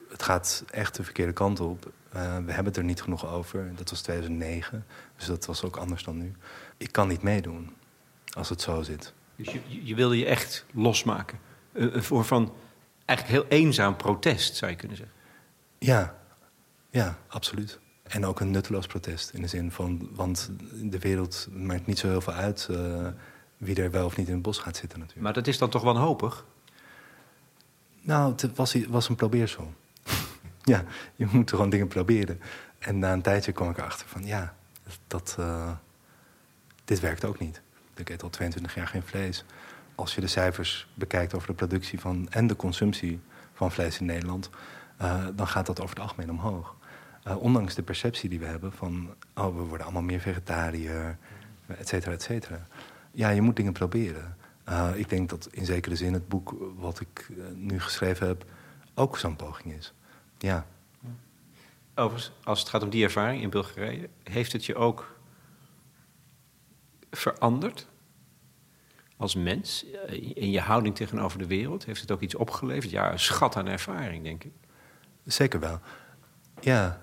het 0.10 0.24
gaat 0.24 0.64
echt 0.72 0.96
de 0.96 1.04
verkeerde 1.04 1.34
kant 1.34 1.60
op. 1.60 1.92
Uh, 2.16 2.22
we 2.22 2.52
hebben 2.52 2.66
het 2.66 2.78
er 2.78 2.84
niet 2.84 3.02
genoeg 3.02 3.28
over. 3.28 3.72
Dat 3.76 3.90
was 3.90 4.02
2009, 4.02 4.86
dus 5.16 5.26
dat 5.26 5.46
was 5.46 5.64
ook 5.64 5.76
anders 5.78 6.04
dan 6.04 6.18
nu. 6.18 6.34
Ik 6.78 6.92
kan 6.92 7.08
niet 7.08 7.22
meedoen 7.22 7.76
als 8.34 8.50
het 8.50 8.62
zo 8.62 8.82
zit. 8.82 9.14
Dus 9.36 9.52
je, 9.52 9.86
je 9.86 9.96
wilde 9.96 10.18
je 10.18 10.26
echt 10.26 10.66
losmaken? 10.74 11.40
Een 11.74 12.04
vorm 12.04 12.24
van 12.24 12.54
eigenlijk 13.06 13.40
heel 13.40 13.60
eenzaam 13.60 13.96
protest, 13.96 14.56
zou 14.56 14.72
je 14.72 14.78
kunnen 14.78 14.98
zeggen? 14.98 15.16
Ja, 15.78 16.16
ja, 16.90 17.18
absoluut. 17.28 17.80
En 18.08 18.26
ook 18.26 18.40
een 18.40 18.52
nutteloos 18.52 18.88
protest. 18.88 19.30
In 19.30 19.42
de 19.42 19.48
zin 19.48 19.72
van, 19.72 20.10
want 20.12 20.52
de 20.82 21.00
wereld 21.00 21.48
maakt 21.52 21.86
niet 21.86 22.00
zo 22.00 22.08
heel 22.08 22.22
veel 22.22 22.34
uit 22.34 22.68
uh, 22.72 23.08
wie 23.58 23.82
er 23.82 23.92
wel 23.92 24.06
of 24.06 24.18
niet 24.18 24.28
in 24.28 24.34
het 24.34 24.42
bos 24.42 24.58
gaat 24.58 24.78
zitten 24.78 25.00
natuurlijk. 25.00 25.26
Maar 25.26 25.34
dat 25.34 25.48
is 25.48 25.58
dan 25.58 25.70
toch 25.70 25.82
wanhopig? 25.82 26.46
Nou, 28.02 28.32
het 28.32 28.56
was, 28.56 28.78
was 28.88 29.10
een 29.10 29.16
probeersel. 29.16 29.74
ja, 30.64 30.84
je 31.16 31.28
moet 31.32 31.50
gewoon 31.50 31.70
dingen 31.70 31.88
proberen. 31.88 32.40
En 32.80 33.00
na 33.00 33.14
een 33.14 33.22
tijdje 33.22 33.52
kwam 33.52 33.70
ik 33.70 33.78
erachter 33.78 34.08
van, 34.08 34.26
ja, 34.26 34.56
dat, 35.08 35.36
uh, 35.40 35.72
dit 36.86 37.00
werkt 37.00 37.26
ook 37.26 37.40
niet. 37.40 37.62
Ik 37.96 38.10
eet 38.10 38.24
al 38.24 38.30
22 38.30 38.76
jaar 38.76 38.88
geen 38.88 39.04
vlees. 39.04 39.46
Als 39.96 40.16
je 40.16 40.22
de 40.22 40.28
cijfers 40.28 40.88
bekijkt 40.94 41.34
over 41.34 41.48
de 41.48 41.54
productie 41.54 42.00
van, 42.00 42.28
en 42.30 42.48
de 42.48 42.56
consumptie 42.56 43.20
van 43.54 43.72
vlees 43.72 44.00
in 44.00 44.06
Nederland... 44.06 44.50
Uh, 45.02 45.26
dan 45.36 45.48
gaat 45.48 45.66
dat 45.66 45.82
over 45.82 45.96
het 45.96 46.04
algemeen 46.04 46.30
omhoog. 46.30 46.76
Uh, 47.28 47.42
ondanks 47.42 47.76
de 47.76 47.84
perceptie 47.84 48.30
die 48.30 48.40
we 48.40 48.46
hebben 48.46 48.72
van... 48.72 49.16
oh, 49.36 49.56
we 49.56 49.62
worden 49.62 49.86
allemaal 49.86 50.02
meer 50.02 50.20
vegetariër, 50.20 51.18
et 51.68 51.88
cetera, 51.88 52.12
et 52.12 52.22
cetera. 52.22 52.68
Ja, 53.12 53.30
je 53.30 53.42
moet 53.42 53.56
dingen 53.56 53.74
proberen. 53.74 54.38
Uh, 54.70 54.90
ik 54.96 55.10
denk 55.10 55.30
dat 55.30 55.48
in 55.52 55.66
zekere 55.66 55.96
zin 55.96 56.14
het 56.14 56.28
boek 56.28 56.56
wat 56.76 57.00
ik 57.00 57.28
uh, 57.30 57.46
nu 57.56 57.80
geschreven 57.80 58.28
heb... 58.28 58.46
ook 58.94 59.18
zo'n 59.18 59.36
poging 59.36 59.74
is. 59.74 59.94
Ja. 60.38 60.66
Overigens, 61.96 62.32
als 62.44 62.60
het 62.60 62.70
gaat 62.70 62.84
om 62.84 62.90
die 62.90 63.04
ervaring 63.04 63.42
in 63.42 63.50
Bulgarije... 63.50 64.10
heeft 64.24 64.52
het 64.52 64.66
je 64.66 64.76
ook 64.76 65.20
veranderd? 67.12 67.88
als 69.18 69.36
mens, 69.36 69.86
in 70.34 70.52
je 70.52 70.60
houding 70.60 70.96
tegenover 70.96 71.40
de 71.40 71.48
wereld? 71.48 71.86
Heeft 71.86 72.02
het 72.02 72.12
ook 72.12 72.22
iets 72.22 72.36
opgeleverd? 72.36 72.92
Ja, 72.92 73.12
een 73.12 73.20
schat 73.20 73.56
aan 73.56 73.68
ervaring, 73.68 74.24
denk 74.24 74.44
ik. 74.44 74.52
Zeker 75.26 75.60
wel. 75.60 75.80
Ja, 76.60 77.02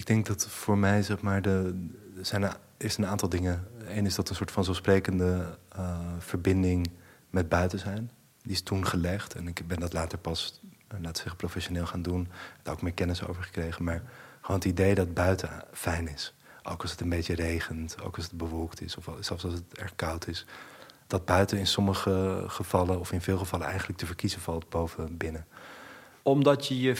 ik 0.00 0.06
denk 0.06 0.26
dat 0.26 0.46
voor 0.46 0.78
mij, 0.78 1.02
zeg 1.02 1.20
maar, 1.20 1.42
de, 1.42 1.88
zijn 2.20 2.42
er 2.42 2.56
is 2.76 2.96
een 2.96 3.06
aantal 3.06 3.28
dingen. 3.28 3.68
Eén 3.88 4.06
is 4.06 4.14
dat 4.14 4.28
een 4.28 4.34
soort 4.34 4.50
van 4.50 4.64
zo 4.64 4.72
sprekende 4.72 5.58
uh, 5.76 5.98
verbinding 6.18 6.90
met 7.30 7.48
buiten 7.48 7.78
zijn. 7.78 8.10
Die 8.42 8.52
is 8.52 8.62
toen 8.62 8.86
gelegd 8.86 9.34
en 9.34 9.48
ik 9.48 9.66
ben 9.66 9.80
dat 9.80 9.92
later 9.92 10.18
pas, 10.18 10.60
uh, 10.62 11.00
laten 11.00 11.16
zeggen, 11.16 11.36
professioneel 11.36 11.86
gaan 11.86 12.02
doen. 12.02 12.28
Daar 12.62 12.74
ook 12.74 12.82
meer 12.82 12.92
kennis 12.92 13.26
over 13.26 13.42
gekregen. 13.42 13.84
Maar 13.84 14.02
gewoon 14.40 14.56
het 14.56 14.68
idee 14.68 14.94
dat 14.94 15.14
buiten 15.14 15.64
fijn 15.72 16.08
is. 16.08 16.34
Ook 16.62 16.82
als 16.82 16.90
het 16.90 17.00
een 17.00 17.08
beetje 17.08 17.34
regent, 17.34 18.02
ook 18.02 18.16
als 18.16 18.24
het 18.24 18.36
bewolkt 18.36 18.80
is, 18.80 18.96
of 18.96 19.08
zelfs 19.20 19.44
als 19.44 19.54
het 19.54 19.78
erg 19.78 19.96
koud 19.96 20.26
is. 20.26 20.46
Dat 21.06 21.24
buiten 21.24 21.58
in 21.58 21.66
sommige 21.66 22.44
gevallen, 22.46 23.00
of 23.00 23.12
in 23.12 23.20
veel 23.20 23.38
gevallen, 23.38 23.66
eigenlijk 23.66 23.98
te 23.98 24.06
verkiezen 24.06 24.40
valt 24.40 24.68
boven 24.68 25.16
binnen 25.16 25.46
omdat 26.22 26.66
je 26.66 26.80
je. 26.80 26.94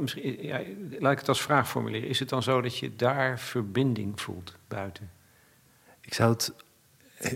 Misschien, 0.00 0.96
laat 0.98 1.12
ik 1.12 1.18
het 1.18 1.28
als 1.28 1.42
vraag 1.42 1.68
formuleren. 1.68 2.08
Is 2.08 2.18
het 2.18 2.28
dan 2.28 2.42
zo 2.42 2.60
dat 2.60 2.78
je 2.78 2.96
daar 2.96 3.38
verbinding 3.38 4.20
voelt 4.20 4.56
buiten? 4.68 5.10
Ik 6.00 6.14
zou 6.14 6.32
het 6.32 6.52
eh, 7.18 7.32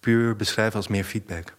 puur 0.00 0.36
beschrijven 0.36 0.76
als 0.76 0.88
meer 0.88 1.04
feedback. 1.04 1.54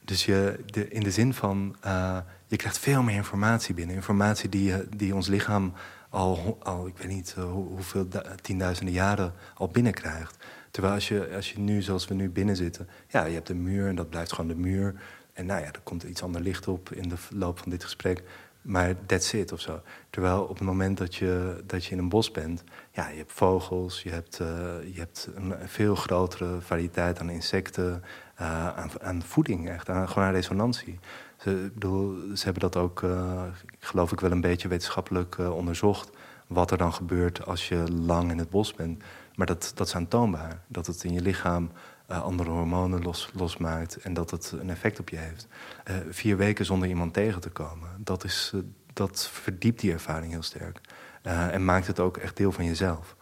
Dus 0.00 0.24
je, 0.24 0.58
in 0.88 1.02
de 1.02 1.10
zin 1.10 1.34
van, 1.34 1.76
uh, 1.84 2.18
je 2.46 2.56
krijgt 2.56 2.78
veel 2.78 3.02
meer 3.02 3.14
informatie 3.14 3.74
binnen. 3.74 3.96
Informatie 3.96 4.48
die, 4.48 4.88
die 4.96 5.14
ons 5.14 5.26
lichaam 5.26 5.72
al, 6.08 6.58
al 6.62 6.86
ik 6.86 6.96
weet 6.96 7.08
niet 7.08 7.32
hoeveel 7.32 8.08
tienduizenden 8.42 8.94
jaren 8.94 9.34
al 9.54 9.68
binnenkrijgt. 9.68 10.36
Terwijl 10.70 10.94
als 10.94 11.08
je, 11.08 11.30
als 11.34 11.52
je 11.52 11.58
nu, 11.58 11.82
zoals 11.82 12.06
we 12.06 12.14
nu 12.14 12.30
binnen 12.30 12.56
zitten... 12.56 12.88
ja, 13.08 13.24
je 13.24 13.34
hebt 13.34 13.48
een 13.48 13.62
muur 13.62 13.88
en 13.88 13.94
dat 13.94 14.10
blijft 14.10 14.32
gewoon 14.32 14.48
de 14.48 14.56
muur. 14.56 14.94
En 15.34 15.46
nou 15.46 15.60
ja, 15.60 15.66
er 15.66 15.80
komt 15.82 16.02
iets 16.02 16.22
ander 16.22 16.40
licht 16.40 16.68
op 16.68 16.92
in 16.92 17.08
de 17.08 17.16
loop 17.30 17.58
van 17.58 17.70
dit 17.70 17.84
gesprek. 17.84 18.22
Maar 18.64 18.94
that's 19.06 19.32
it 19.32 19.52
of 19.52 19.60
zo. 19.60 19.80
Terwijl 20.10 20.42
op 20.42 20.58
het 20.58 20.66
moment 20.66 20.98
dat 20.98 21.14
je, 21.14 21.62
dat 21.66 21.84
je 21.84 21.90
in 21.90 21.98
een 21.98 22.08
bos 22.08 22.30
bent, 22.30 22.64
ja, 22.90 23.08
je 23.08 23.16
hebt 23.16 23.32
vogels, 23.32 24.02
je 24.02 24.10
hebt, 24.10 24.38
uh, 24.40 24.48
je 24.94 24.98
hebt 24.98 25.28
een 25.34 25.54
veel 25.64 25.94
grotere 25.94 26.60
variëteit 26.60 27.18
aan 27.18 27.30
insecten, 27.30 28.02
uh, 28.40 28.68
aan, 28.68 28.90
aan, 29.00 29.22
voeding, 29.22 29.68
echt, 29.68 29.88
aan, 29.88 30.08
gewoon 30.08 30.24
aan 30.24 30.34
resonantie. 30.34 30.98
Ze, 31.36 31.70
bedoel, 31.74 32.16
ze 32.36 32.44
hebben 32.44 32.62
dat 32.62 32.76
ook, 32.76 33.02
uh, 33.02 33.42
geloof 33.78 34.12
ik, 34.12 34.20
wel 34.20 34.30
een 34.30 34.40
beetje 34.40 34.68
wetenschappelijk 34.68 35.38
onderzocht. 35.38 36.10
Wat 36.46 36.70
er 36.70 36.78
dan 36.78 36.92
gebeurt 36.92 37.46
als 37.46 37.68
je 37.68 37.92
lang 37.92 38.30
in 38.30 38.38
het 38.38 38.50
bos 38.50 38.74
bent. 38.74 39.02
Maar 39.34 39.46
dat, 39.46 39.72
dat 39.74 39.86
is 39.86 39.94
aantoonbaar. 39.94 40.60
Dat 40.66 40.86
het 40.86 41.04
in 41.04 41.12
je 41.12 41.20
lichaam 41.20 41.70
uh, 42.10 42.22
andere 42.22 42.50
hormonen 42.50 43.02
los, 43.02 43.30
losmaakt 43.34 43.96
en 43.96 44.14
dat 44.14 44.30
het 44.30 44.52
een 44.52 44.70
effect 44.70 45.00
op 45.00 45.08
je 45.08 45.16
heeft. 45.16 45.46
Uh, 45.90 45.96
vier 46.10 46.36
weken 46.36 46.64
zonder 46.64 46.88
iemand 46.88 47.14
tegen 47.14 47.40
te 47.40 47.50
komen, 47.50 47.88
dat, 47.98 48.24
is, 48.24 48.52
uh, 48.54 48.60
dat 48.92 49.28
verdiept 49.32 49.80
die 49.80 49.92
ervaring 49.92 50.32
heel 50.32 50.42
sterk. 50.42 50.80
en 51.22 51.64
maakt 51.64 51.86
het 51.86 52.00
ook 52.00 52.16
echt 52.16 52.36
deel 52.36 52.52
van 52.52 52.64
jezelf. 52.64 53.16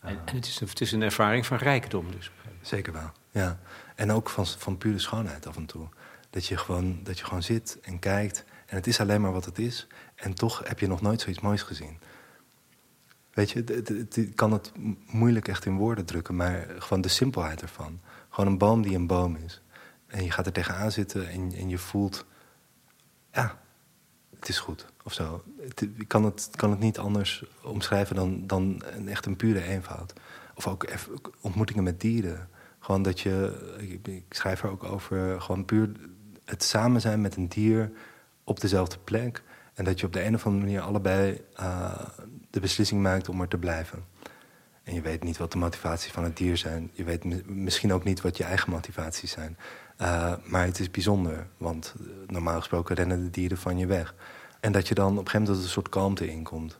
en, 0.00 0.18
en 0.24 0.36
het, 0.36 0.46
is 0.46 0.60
een, 0.60 0.68
het 0.68 0.80
is 0.80 0.92
een 0.92 1.02
ervaring 1.02 1.46
van 1.46 1.56
rijkdom 1.56 2.10
dus? 2.10 2.30
Zeker 2.60 2.92
wel, 2.92 3.10
ja. 3.30 3.58
En 3.94 4.12
ook 4.12 4.28
van, 4.28 4.46
van 4.46 4.78
pure 4.78 4.98
schoonheid 4.98 5.46
af 5.46 5.56
en 5.56 5.66
toe. 5.66 5.88
Dat 6.30 6.46
je, 6.46 6.56
gewoon, 6.56 7.00
dat 7.02 7.18
je 7.18 7.24
gewoon 7.24 7.42
zit 7.42 7.78
en 7.82 7.98
kijkt 7.98 8.44
en 8.66 8.76
het 8.76 8.86
is 8.86 9.00
alleen 9.00 9.20
maar 9.20 9.32
wat 9.32 9.44
het 9.44 9.58
is. 9.58 9.86
En 10.14 10.34
toch 10.34 10.62
heb 10.64 10.78
je 10.78 10.86
nog 10.86 11.00
nooit 11.00 11.20
zoiets 11.20 11.40
moois 11.40 11.62
gezien. 11.62 11.98
Weet 13.32 13.50
je, 13.50 13.64
ik 14.14 14.36
kan 14.36 14.52
het 14.52 14.72
moeilijk 15.06 15.48
echt 15.48 15.64
in 15.64 15.76
woorden 15.76 16.04
drukken, 16.04 16.36
maar 16.36 16.66
gewoon 16.78 17.00
de 17.00 17.08
simpelheid 17.08 17.62
ervan. 17.62 18.00
Gewoon 18.36 18.52
een 18.52 18.58
boom 18.58 18.82
die 18.82 18.94
een 18.94 19.06
boom 19.06 19.36
is. 19.36 19.62
En 20.06 20.24
je 20.24 20.30
gaat 20.30 20.46
er 20.46 20.52
tegenaan 20.52 20.92
zitten 20.92 21.28
en, 21.28 21.52
en 21.52 21.68
je 21.68 21.78
voelt... 21.78 22.26
Ja, 23.32 23.58
het 24.38 24.48
is 24.48 24.58
goed, 24.58 24.86
of 25.04 25.12
zo. 25.12 25.42
ik 25.96 26.08
kan 26.08 26.24
het, 26.24 26.48
kan 26.56 26.70
het 26.70 26.78
niet 26.78 26.98
anders 26.98 27.44
omschrijven 27.62 28.16
dan, 28.16 28.46
dan 28.46 28.82
echt 29.06 29.26
een 29.26 29.36
pure 29.36 29.62
eenvoud. 29.62 30.12
Of 30.54 30.66
ook 30.66 30.86
ontmoetingen 31.40 31.82
met 31.82 32.00
dieren. 32.00 32.48
Gewoon 32.78 33.02
dat 33.02 33.20
je... 33.20 33.96
Ik, 34.02 34.24
schrijf 34.28 34.62
er 34.62 34.70
ook 34.70 34.84
over 34.84 35.40
gewoon 35.40 35.64
puur 35.64 35.92
het 36.44 36.62
samen 36.62 37.00
zijn 37.00 37.20
met 37.20 37.36
een 37.36 37.48
dier 37.48 37.92
op 38.44 38.60
dezelfde 38.60 38.98
plek. 38.98 39.42
En 39.74 39.84
dat 39.84 40.00
je 40.00 40.06
op 40.06 40.12
de 40.12 40.24
een 40.24 40.34
of 40.34 40.46
andere 40.46 40.64
manier 40.64 40.80
allebei 40.80 41.40
uh, 41.60 41.98
de 42.50 42.60
beslissing 42.60 43.02
maakt 43.02 43.28
om 43.28 43.40
er 43.40 43.48
te 43.48 43.58
blijven. 43.58 44.04
En 44.86 44.94
je 44.94 45.00
weet 45.00 45.22
niet 45.22 45.36
wat 45.36 45.52
de 45.52 45.58
motivaties 45.58 46.12
van 46.12 46.24
het 46.24 46.36
dier 46.36 46.56
zijn. 46.56 46.90
Je 46.92 47.04
weet 47.04 47.48
misschien 47.48 47.92
ook 47.92 48.04
niet 48.04 48.20
wat 48.20 48.36
je 48.36 48.44
eigen 48.44 48.70
motivaties 48.70 49.30
zijn. 49.30 49.58
Uh, 50.00 50.32
maar 50.44 50.64
het 50.64 50.78
is 50.78 50.90
bijzonder, 50.90 51.46
want 51.56 51.94
uh, 52.00 52.06
normaal 52.26 52.58
gesproken 52.58 52.96
rennen 52.96 53.24
de 53.24 53.30
dieren 53.30 53.58
van 53.58 53.78
je 53.78 53.86
weg. 53.86 54.14
En 54.60 54.72
dat 54.72 54.88
je 54.88 54.94
dan 54.94 55.12
op 55.12 55.18
een 55.18 55.24
gegeven 55.24 55.42
moment 55.42 55.64
een 55.64 55.70
soort 55.70 55.88
kalmte 55.88 56.28
inkomt. 56.28 56.78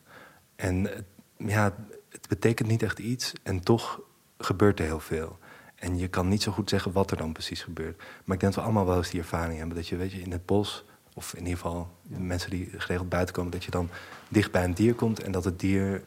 En 0.57 0.91
ja, 1.37 1.75
het 2.09 2.29
betekent 2.29 2.69
niet 2.69 2.83
echt 2.83 2.99
iets 2.99 3.33
en 3.43 3.61
toch 3.61 4.01
gebeurt 4.39 4.79
er 4.79 4.85
heel 4.85 5.01
veel. 5.01 5.39
En 5.75 5.99
je 5.99 6.09
kan 6.09 6.29
niet 6.29 6.43
zo 6.43 6.53
goed 6.53 6.69
zeggen 6.69 6.93
wat 6.93 7.11
er 7.11 7.17
dan 7.17 7.33
precies 7.33 7.63
gebeurt. 7.63 7.97
Maar 7.97 8.35
ik 8.35 8.41
denk 8.41 8.41
dat 8.41 8.55
we 8.55 8.61
allemaal 8.61 8.87
wel 8.87 8.97
eens 8.97 9.11
die 9.11 9.21
ervaring 9.21 9.59
hebben. 9.59 9.77
Dat 9.77 9.89
je 9.89 9.97
weet 9.97 10.13
je, 10.13 10.21
in 10.21 10.33
het 10.33 10.47
bos, 10.47 10.85
of 11.15 11.33
in 11.33 11.43
ieder 11.43 11.57
geval 11.57 11.91
mensen 12.03 12.51
die 12.51 12.71
geregeld 12.77 13.09
buiten 13.09 13.35
komen... 13.35 13.53
dat 13.53 13.65
je 13.65 13.71
dan 13.71 13.91
dicht 14.29 14.53
bij 14.53 14.65
een 14.65 14.75
dier 14.75 14.95
komt 14.95 15.23
en 15.23 15.33
dat 15.33 15.45
het 15.45 15.61
dier 15.61 16.03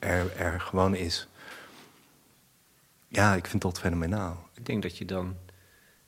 er, 0.00 0.36
er 0.36 0.60
gewoon 0.60 0.94
is. 0.94 1.28
Ja, 3.08 3.34
ik 3.34 3.46
vind 3.46 3.62
dat 3.62 3.78
fenomenaal. 3.78 4.48
Ik 4.54 4.66
denk 4.66 4.82
dat 4.82 4.98
je 4.98 5.04
dan 5.04 5.36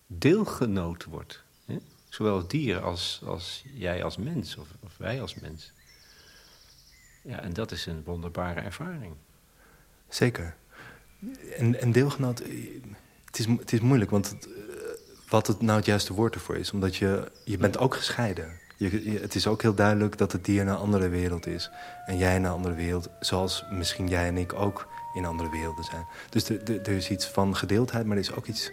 deelgenoot 0.07 1.05
wordt. 1.05 1.43
Hè? 1.65 1.77
Zowel 2.09 2.47
dieren 2.47 2.83
als, 2.83 3.23
als 3.25 3.65
jij 3.75 4.05
als 4.05 4.17
mens, 4.17 4.57
of, 4.57 4.69
of 4.81 4.97
wij 4.97 5.21
als 5.21 5.35
mens. 5.35 5.73
Ja, 7.23 7.41
en 7.41 7.53
dat 7.53 7.71
is 7.71 7.87
een 7.87 8.05
wonderbare 8.05 8.61
ervaring. 8.61 9.15
Zeker. 10.09 10.57
En, 11.57 11.81
en 11.81 11.93
deelgenoot, 11.93 12.39
het 13.25 13.39
is, 13.39 13.47
het 13.47 13.73
is 13.73 13.81
moeilijk, 13.81 14.11
want 14.11 14.31
het, 14.31 14.47
eh, 14.47 14.53
wat 15.29 15.47
het 15.47 15.61
nou 15.61 15.77
het 15.77 15.87
juiste 15.87 16.15
woord 16.15 16.35
ervoor 16.35 16.57
is. 16.57 16.73
Omdat 16.73 16.97
je, 16.97 17.33
je 17.45 17.57
bent 17.57 17.79
ook 17.79 17.95
gescheiden. 17.95 18.61
Je, 18.91 19.19
het 19.21 19.35
is 19.35 19.47
ook 19.47 19.63
heel 19.63 19.75
duidelijk 19.75 20.19
dat 20.19 20.33
het 20.33 20.45
dier 20.45 20.61
in 20.61 20.69
een 20.69 20.77
andere 20.77 21.09
wereld 21.09 21.47
is. 21.47 21.71
En 22.07 22.17
jij 22.17 22.37
een 22.37 22.47
andere 22.47 22.75
wereld, 22.75 23.09
zoals 23.21 23.65
misschien 23.71 24.09
jij 24.09 24.27
en 24.27 24.37
ik 24.37 24.53
ook 24.53 24.89
in 25.13 25.25
andere 25.25 25.51
werelden 25.51 25.85
zijn. 25.85 26.07
Dus 26.31 26.49
er 26.49 26.89
is 26.89 27.11
iets 27.11 27.27
van 27.27 27.57
gedeeldheid, 27.57 28.07
maar 28.07 28.17
er 28.17 28.23
is 28.23 28.35
ook 28.35 28.47
iets 28.47 28.71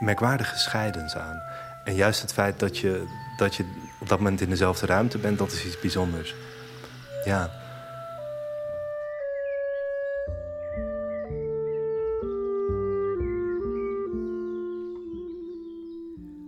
merkwaardig 0.00 0.48
gescheidens 0.48 1.16
aan. 1.16 1.42
En 1.84 1.94
juist 1.94 2.20
het 2.20 2.32
feit 2.32 2.58
dat 2.58 2.78
je, 2.78 3.06
dat 3.36 3.54
je 3.54 3.64
op 4.00 4.08
dat 4.08 4.18
moment 4.18 4.40
in 4.40 4.48
dezelfde 4.48 4.86
ruimte 4.86 5.18
bent, 5.18 5.38
dat 5.38 5.52
is 5.52 5.64
iets 5.64 5.80
bijzonders. 5.80 6.34
Ja. 7.24 7.63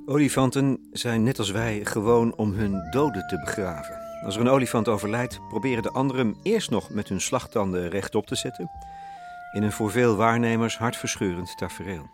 Olifanten 0.08 0.88
zijn 0.92 1.22
net 1.22 1.38
als 1.38 1.50
wij 1.50 1.84
gewoon 1.84 2.36
om 2.36 2.52
hun 2.52 2.90
doden 2.90 3.26
te 3.26 3.38
begraven. 3.38 3.98
Als 4.24 4.34
er 4.34 4.40
een 4.40 4.48
olifant 4.48 4.88
overlijdt, 4.88 5.40
proberen 5.48 5.82
de 5.82 5.90
anderen 5.90 6.26
hem 6.26 6.36
eerst 6.42 6.70
nog 6.70 6.90
met 6.90 7.08
hun 7.08 7.20
slagtanden 7.20 7.88
rechtop 7.88 8.26
te 8.26 8.34
zetten. 8.34 8.70
In 9.52 9.62
een 9.62 9.72
voor 9.72 9.90
veel 9.90 10.16
waarnemers 10.16 10.78
hartverscheurend 10.78 11.56
tafereel. 11.56 12.10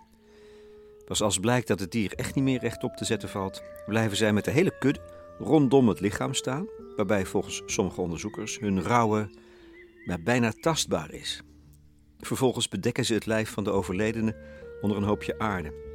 Pas 1.04 1.22
als 1.22 1.38
blijkt 1.38 1.68
dat 1.68 1.80
het 1.80 1.90
dier 1.90 2.12
echt 2.14 2.34
niet 2.34 2.44
meer 2.44 2.60
rechtop 2.60 2.96
te 2.96 3.04
zetten 3.04 3.28
valt, 3.28 3.62
blijven 3.86 4.16
zij 4.16 4.32
met 4.32 4.44
de 4.44 4.50
hele 4.50 4.78
kudde 4.78 5.00
rondom 5.38 5.88
het 5.88 6.00
lichaam 6.00 6.34
staan, 6.34 6.66
waarbij 6.96 7.26
volgens 7.26 7.62
sommige 7.66 8.00
onderzoekers 8.00 8.58
hun 8.58 8.82
rouwe 8.82 9.30
bijna 10.24 10.52
tastbaar 10.60 11.12
is. 11.12 11.42
Vervolgens 12.20 12.68
bedekken 12.68 13.04
ze 13.04 13.14
het 13.14 13.26
lijf 13.26 13.50
van 13.50 13.64
de 13.64 13.70
overledene 13.70 14.36
onder 14.80 14.96
een 14.96 15.04
hoopje 15.04 15.38
aarde 15.38 15.90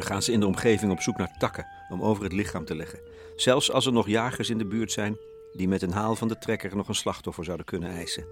dan 0.00 0.08
gaan 0.08 0.22
ze 0.22 0.32
in 0.32 0.40
de 0.40 0.46
omgeving 0.46 0.92
op 0.92 1.00
zoek 1.00 1.16
naar 1.16 1.36
takken 1.38 1.66
om 1.88 2.02
over 2.02 2.24
het 2.24 2.32
lichaam 2.32 2.64
te 2.64 2.74
leggen. 2.74 3.00
Zelfs 3.36 3.72
als 3.72 3.86
er 3.86 3.92
nog 3.92 4.08
jagers 4.08 4.50
in 4.50 4.58
de 4.58 4.66
buurt 4.66 4.92
zijn 4.92 5.16
die 5.52 5.68
met 5.68 5.82
een 5.82 5.92
haal 5.92 6.16
van 6.16 6.28
de 6.28 6.38
trekker 6.38 6.76
nog 6.76 6.88
een 6.88 6.94
slachtoffer 6.94 7.44
zouden 7.44 7.66
kunnen 7.66 7.90
eisen. 7.90 8.24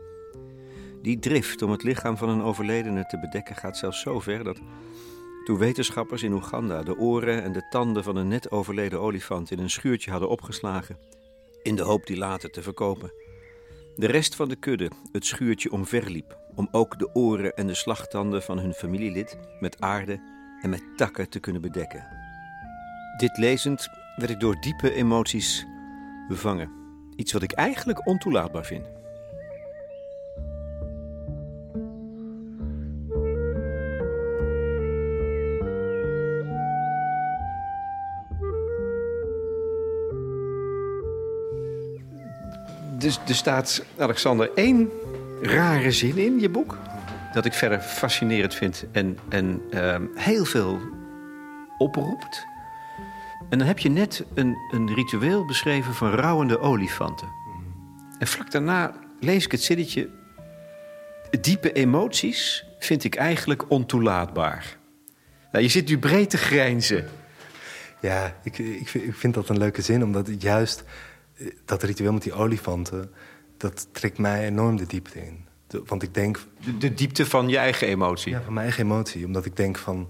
Die 1.02 1.18
drift 1.18 1.62
om 1.62 1.70
het 1.70 1.82
lichaam 1.82 2.16
van 2.16 2.28
een 2.28 2.42
overledene 2.42 3.06
te 3.06 3.18
bedekken 3.18 3.56
gaat 3.56 3.76
zelfs 3.76 4.00
zo 4.00 4.20
ver 4.20 4.44
dat 4.44 4.60
toen 5.44 5.58
wetenschappers 5.58 6.22
in 6.22 6.32
Oeganda 6.32 6.82
de 6.82 6.96
oren 6.96 7.42
en 7.42 7.52
de 7.52 7.68
tanden 7.70 8.04
van 8.04 8.16
een 8.16 8.28
net 8.28 8.50
overleden 8.50 9.00
olifant 9.00 9.50
in 9.50 9.58
een 9.58 9.70
schuurtje 9.70 10.10
hadden 10.10 10.28
opgeslagen, 10.28 10.98
in 11.62 11.76
de 11.76 11.82
hoop 11.82 12.06
die 12.06 12.16
later 12.16 12.50
te 12.50 12.62
verkopen, 12.62 13.12
de 13.96 14.06
rest 14.06 14.34
van 14.34 14.48
de 14.48 14.56
kudde 14.56 14.90
het 15.12 15.26
schuurtje 15.26 15.72
omverliep 15.72 16.38
om 16.54 16.68
ook 16.70 16.98
de 16.98 17.14
oren 17.14 17.54
en 17.54 17.66
de 17.66 17.74
slagtanden 17.74 18.42
van 18.42 18.58
hun 18.58 18.72
familielid 18.72 19.38
met 19.60 19.80
aarde 19.80 20.37
en 20.62 20.70
met 20.70 20.82
takken 20.96 21.28
te 21.28 21.40
kunnen 21.40 21.62
bedekken. 21.62 22.06
Dit 23.16 23.36
lezend 23.36 23.88
werd 24.16 24.30
ik 24.30 24.40
door 24.40 24.60
diepe 24.60 24.92
emoties 24.92 25.66
bevangen. 26.28 26.70
Iets 27.16 27.32
wat 27.32 27.42
ik 27.42 27.52
eigenlijk 27.52 28.06
ontoelaatbaar 28.06 28.64
vind. 28.64 28.86
Dus 42.98 43.20
er 43.28 43.34
staat, 43.34 43.84
Alexander, 43.98 44.50
één 44.54 44.90
rare 45.42 45.92
zin 45.92 46.16
in 46.16 46.40
je 46.40 46.48
boek. 46.48 46.78
Dat 47.32 47.44
ik 47.44 47.52
verder 47.52 47.80
fascinerend 47.80 48.54
vind 48.54 48.84
en, 48.92 49.18
en 49.28 49.62
ehm, 49.70 50.06
heel 50.14 50.44
veel 50.44 50.80
oproept. 51.78 52.46
En 53.50 53.58
dan 53.58 53.66
heb 53.66 53.78
je 53.78 53.90
net 53.90 54.24
een, 54.34 54.56
een 54.70 54.94
ritueel 54.94 55.44
beschreven 55.44 55.94
van 55.94 56.10
rouwende 56.10 56.58
olifanten. 56.58 57.28
En 58.18 58.26
vlak 58.26 58.50
daarna 58.50 58.94
lees 59.20 59.44
ik 59.44 59.52
het 59.52 59.62
zinnetje... 59.62 60.16
Diepe 61.40 61.72
emoties 61.72 62.64
vind 62.78 63.04
ik 63.04 63.14
eigenlijk 63.14 63.70
ontoelaatbaar. 63.70 64.76
Nou, 65.52 65.64
je 65.64 65.70
zit 65.70 65.88
nu 65.88 65.98
breed 65.98 66.30
te 66.30 66.36
grijnzen. 66.36 67.08
Ja, 68.00 68.36
ik, 68.42 68.58
ik, 68.58 69.14
vind 69.14 69.34
dat 69.34 69.48
een 69.48 69.58
leuke 69.58 69.82
zin, 69.82 70.04
omdat 70.04 70.30
juist 70.38 70.84
dat 71.64 71.82
ritueel 71.82 72.12
met 72.12 72.22
die 72.22 72.32
olifanten, 72.32 73.12
dat 73.56 73.88
trekt 73.92 74.18
mij 74.18 74.46
enorm 74.46 74.76
de 74.76 74.86
diepte 74.86 75.26
in. 75.26 75.47
Want 75.86 76.02
ik 76.02 76.14
denk... 76.14 76.38
De, 76.64 76.78
de, 76.78 76.94
diepte 76.94 77.26
van 77.26 77.48
je 77.48 77.56
eigen 77.56 77.86
emotie? 77.86 78.32
Ja, 78.32 78.42
van 78.42 78.52
mijn 78.52 78.66
eigen 78.66 78.84
emotie. 78.84 79.26
Omdat 79.26 79.44
ik 79.44 79.56
denk 79.56 79.78
van, 79.78 80.08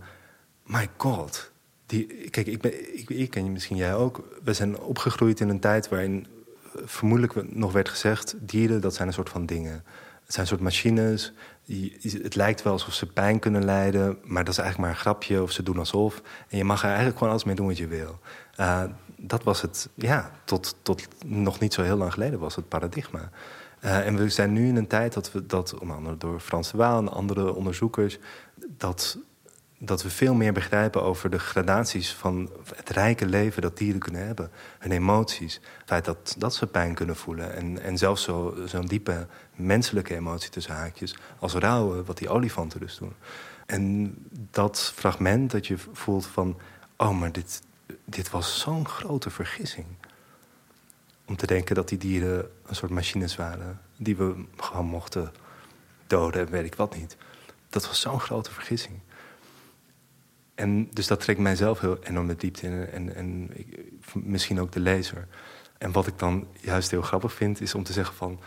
my 0.62 0.88
god. 0.97 1.51
Die, 1.87 2.31
kijk, 2.31 2.47
ik, 2.47 2.61
ben, 2.61 2.99
ik, 2.99 3.11
ik 3.11 3.37
en 3.37 3.53
misschien 3.53 3.77
jij 3.77 3.94
ook. 3.94 4.38
We 4.44 4.53
zijn 4.53 4.79
opgegroeid 4.81 5.40
in 5.40 5.49
een 5.49 5.61
tijd 5.61 5.88
waarin 5.88 6.27
eh, 6.75 6.83
vermoedelijk 6.85 7.55
nog 7.55 7.73
werd 7.73 7.88
gezegd... 7.88 8.35
dieren, 8.38 8.81
dat 8.81 8.94
zijn 8.94 9.09
een 9.09 9.14
soort 9.14 9.29
van 9.29 9.47
dingen. 9.47 9.85
Het 10.25 10.35
zijn 10.37 10.47
een 10.47 10.53
soort 10.53 10.61
machines. 10.61 11.33
Het 12.23 12.35
lijkt 12.35 12.62
wel 12.62 12.73
alsof 12.73 12.94
ze 12.94 13.07
pijn 13.07 13.38
kunnen 13.38 13.64
lijden... 13.64 14.18
maar 14.25 14.44
dat 14.44 14.53
is 14.53 14.61
eigenlijk 14.61 14.79
maar 14.79 14.99
een 14.99 15.05
grapje 15.05 15.42
of 15.42 15.51
ze 15.51 15.62
doen 15.62 15.79
alsof. 15.79 16.23
En 16.49 16.59
je 16.59 16.64
mag 16.64 16.81
er 16.81 16.87
eigenlijk 16.87 17.16
gewoon 17.16 17.33
alles 17.33 17.44
mee 17.44 17.55
doen 17.55 17.66
wat 17.66 17.79
je 17.79 17.87
wil. 17.87 18.18
Uh, 18.61 18.85
dat 19.16 19.42
was 19.42 19.62
het, 19.62 19.88
ja, 19.94 20.31
tot, 20.44 20.77
tot 20.83 21.09
nog 21.27 21.61
niet 21.61 21.75
zo 21.75 21.83
heel 21.83 21.97
lang 21.97 22.12
geleden 22.12 22.38
was 22.38 22.57
het 22.57 22.68
paradigma. 22.68 23.31
Uh, 23.85 24.07
en 24.07 24.17
we 24.17 24.29
zijn 24.29 24.53
nu 24.53 24.69
in 24.69 24.77
een 24.77 24.87
tijd 24.87 25.12
dat 25.12 25.33
we 25.33 25.47
dat, 25.47 25.79
onder 25.79 25.97
andere 25.97 26.17
door 26.17 26.41
Frans 26.41 26.71
de 26.71 26.77
Waal 26.77 26.99
en 26.99 27.09
andere 27.09 27.55
onderzoekers, 27.55 28.19
dat, 28.77 29.19
dat 29.79 30.03
we 30.03 30.11
veel 30.11 30.35
meer 30.35 30.53
begrijpen 30.53 31.03
over 31.03 31.31
de 31.31 31.38
gradaties 31.38 32.12
van 32.12 32.51
het 32.77 32.91
rijke 32.91 33.27
leven 33.27 33.62
dat 33.62 33.77
dieren 33.77 34.01
kunnen 34.01 34.27
hebben. 34.27 34.51
Hun 34.79 34.93
emoties. 34.93 35.55
Het 35.55 35.87
feit 35.87 36.05
dat, 36.05 36.35
dat 36.38 36.55
ze 36.55 36.67
pijn 36.67 36.95
kunnen 36.95 37.17
voelen. 37.17 37.55
En, 37.55 37.83
en 37.83 37.99
zelfs 37.99 38.23
zo'n 38.23 38.69
zo 38.69 38.83
diepe 38.83 39.27
menselijke 39.55 40.14
emotie 40.14 40.51
tussen 40.51 40.75
haakjes 40.75 41.17
als 41.38 41.55
rouwen, 41.55 42.05
wat 42.05 42.19
die 42.19 42.29
olifanten 42.29 42.81
dus 42.81 42.99
doen. 42.99 43.12
En 43.67 44.14
dat 44.51 44.93
fragment 44.95 45.51
dat 45.51 45.67
je 45.67 45.77
voelt 45.93 46.27
van, 46.27 46.57
oh, 46.97 47.19
maar 47.19 47.33
dit, 47.33 47.62
dit 48.05 48.31
was 48.31 48.61
zo'n 48.61 48.88
grote 48.88 49.31
vergissing. 49.31 49.87
Om 51.29 51.37
te 51.37 51.47
denken 51.47 51.75
dat 51.75 51.88
die 51.88 51.99
dieren 51.99 52.51
een 52.67 52.75
soort 52.75 52.91
machines 52.91 53.37
waren... 53.37 53.81
die 53.97 54.17
we 54.17 54.45
gewoon 54.57 54.87
mochten 54.87 55.33
doden 56.07 56.47
en 56.47 56.53
weet 56.53 56.64
ik 56.64 56.75
wat 56.75 56.97
niet. 56.97 57.17
Dat 57.69 57.87
was 57.87 58.01
zo'n 58.01 58.21
grote 58.21 58.53
vergissing. 58.53 59.01
En 60.55 60.91
dus 60.91 61.07
dat 61.07 61.21
trekt 61.21 61.41
mijzelf 61.41 61.81
heel 61.81 61.99
enorm 62.03 62.27
de 62.27 62.37
diepte 62.37 62.67
in. 62.67 62.87
En, 62.87 63.14
en 63.14 63.51
misschien 64.12 64.61
ook 64.61 64.73
de 64.73 64.81
lezer. 64.81 65.29
En 65.79 65.93
wat 65.93 66.07
ik 66.07 66.19
dan 66.19 66.47
juist 66.61 66.91
heel 66.91 67.03
grappig 67.03 67.33
vind, 67.33 67.61
is 67.61 67.75
om 67.75 67.83
te 67.83 67.93
zeggen 67.93 68.14
van... 68.14 68.41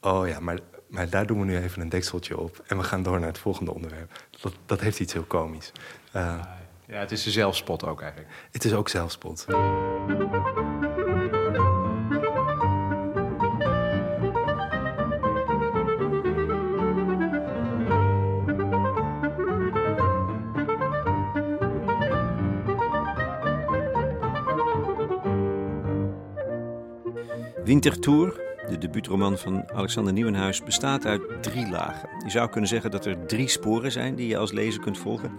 oh 0.00 0.28
ja, 0.28 0.40
maar, 0.40 0.58
maar 0.88 1.10
daar 1.10 1.26
doen 1.26 1.38
we 1.38 1.44
nu 1.44 1.56
even 1.56 1.82
een 1.82 1.88
dekseltje 1.88 2.38
op... 2.38 2.62
en 2.66 2.76
we 2.76 2.82
gaan 2.82 3.02
door 3.02 3.18
naar 3.18 3.28
het 3.28 3.38
volgende 3.38 3.74
onderwerp. 3.74 4.24
Dat, 4.40 4.54
dat 4.66 4.80
heeft 4.80 5.00
iets 5.00 5.12
heel 5.12 5.24
komisch. 5.24 5.72
Uh, 6.16 6.40
ja, 6.86 6.98
het 6.98 7.12
is 7.12 7.26
een 7.26 7.32
zelfspot 7.32 7.84
ook 7.84 8.00
eigenlijk. 8.00 8.32
Het 8.50 8.64
is 8.64 8.72
ook 8.72 8.88
zelfspot. 8.88 9.46
Wintertour, 27.72 28.40
de 28.68 28.78
debuutroman 28.78 29.38
van 29.38 29.70
Alexander 29.70 30.12
Nieuwenhuis, 30.12 30.62
bestaat 30.62 31.06
uit 31.06 31.42
drie 31.42 31.68
lagen. 31.70 32.08
Je 32.24 32.30
zou 32.30 32.48
kunnen 32.50 32.68
zeggen 32.68 32.90
dat 32.90 33.06
er 33.06 33.26
drie 33.26 33.48
sporen 33.48 33.92
zijn 33.92 34.14
die 34.14 34.28
je 34.28 34.36
als 34.36 34.52
lezer 34.52 34.80
kunt 34.80 34.98
volgen. 34.98 35.32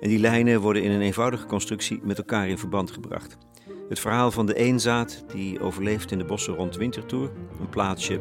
En 0.00 0.08
die 0.08 0.18
lijnen 0.18 0.60
worden 0.60 0.82
in 0.82 0.90
een 0.90 1.00
eenvoudige 1.00 1.46
constructie 1.46 2.00
met 2.02 2.18
elkaar 2.18 2.48
in 2.48 2.58
verband 2.58 2.90
gebracht. 2.90 3.36
Het 3.88 4.00
verhaal 4.00 4.30
van 4.30 4.46
de 4.46 4.54
eenzaad 4.54 5.24
die 5.32 5.60
overleeft 5.60 6.10
in 6.10 6.18
de 6.18 6.24
bossen 6.24 6.54
rond 6.54 6.76
Winterthur, 6.76 7.30
een 7.60 7.68
plaatsje 7.68 8.20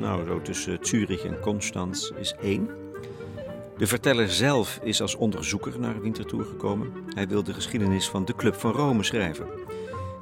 nou, 0.00 0.26
zo 0.26 0.42
tussen 0.42 0.78
Zurich 0.80 1.24
en 1.24 1.40
Konstanz, 1.40 2.10
is 2.10 2.34
één. 2.42 2.68
De 3.76 3.86
verteller 3.86 4.28
zelf 4.28 4.80
is 4.82 5.00
als 5.00 5.14
onderzoeker 5.14 5.80
naar 5.80 6.00
Winterthur 6.00 6.44
gekomen. 6.44 6.92
Hij 7.08 7.28
wil 7.28 7.42
de 7.42 7.54
geschiedenis 7.54 8.08
van 8.08 8.24
de 8.24 8.34
Club 8.34 8.54
van 8.54 8.72
Rome 8.72 9.02
schrijven. 9.02 9.46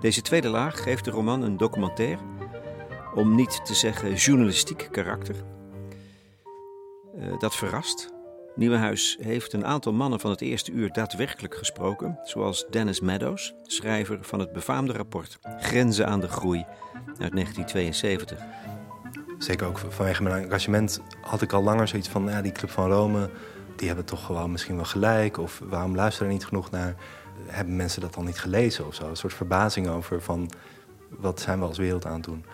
Deze 0.01 0.23
tweede 0.23 0.49
laag 0.49 0.83
geeft 0.83 1.05
de 1.05 1.11
roman 1.11 1.43
een 1.43 1.57
documentaire, 1.57 2.23
om 3.19 3.35
niet 3.35 3.61
te 3.65 3.75
zeggen 3.75 4.15
journalistiek 4.15 4.89
karakter. 4.91 5.35
Uh, 7.17 7.39
dat 7.39 7.57
verrast, 7.57 8.13
Nieuwenhuis 8.55 9.19
heeft 9.21 9.53
een 9.53 9.67
aantal 9.67 9.93
mannen 9.93 10.21
van 10.21 10.31
het 10.31 10.41
eerste 10.41 10.73
uur 10.73 10.93
daadwerkelijk 10.93 11.55
gesproken, 11.55 12.19
zoals 12.23 12.67
Dennis 12.71 13.01
Meadows, 13.01 13.55
schrijver 13.63 14.19
van 14.21 14.39
het 14.39 14.53
befaamde 14.53 14.93
rapport 14.93 15.39
Grenzen 15.43 16.07
aan 16.07 16.21
de 16.21 16.29
Groei 16.29 16.65
uit 17.19 17.33
1972. 17.33 18.39
Zeker 19.39 19.67
ook 19.67 19.79
vanwege 19.79 20.23
mijn 20.23 20.45
engagement 20.45 21.01
had 21.21 21.43
ik 21.43 21.53
al 21.53 21.63
langer 21.63 21.89
zoiets 21.89 22.09
van, 22.09 22.29
ja, 22.29 22.43
die 22.43 22.53
Club 22.53 22.71
van 22.71 22.91
Rome, 22.91 23.31
die 23.77 23.87
hebben 23.87 24.05
toch 24.05 24.25
gewoon 24.25 24.51
misschien 24.51 24.77
wel 24.77 24.85
gelijk, 24.85 25.39
of 25.39 25.61
waarom 25.65 25.95
luisteren 25.95 26.29
er 26.29 26.35
niet 26.35 26.47
genoeg 26.47 26.71
naar? 26.71 26.95
Hebben 27.47 27.77
mensen 27.77 28.01
dat 28.01 28.15
dan 28.15 28.25
niet 28.25 28.39
gelezen 28.39 28.87
of 28.87 28.95
zo? 28.95 29.09
Een 29.09 29.17
soort 29.17 29.35
verbazing 29.35 29.89
over 29.89 30.23
van, 30.23 30.51
wat 31.09 31.41
zijn 31.41 31.59
we 31.59 31.65
als 31.65 31.79
wereld 31.79 32.07
aan 32.07 32.15
het 32.15 32.25
doen? 32.25 32.45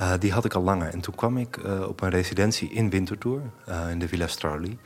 Uh, 0.00 0.12
die 0.18 0.32
had 0.32 0.44
ik 0.44 0.54
al 0.54 0.62
langer. 0.62 0.92
En 0.92 1.00
toen 1.00 1.14
kwam 1.14 1.36
ik 1.36 1.56
uh, 1.56 1.88
op 1.88 2.00
een 2.00 2.10
residentie 2.10 2.70
in 2.70 2.90
Winterthur, 2.90 3.40
uh, 3.68 3.90
in 3.90 3.98
de 3.98 4.08
Villa 4.08 4.26
Stroli. 4.26 4.78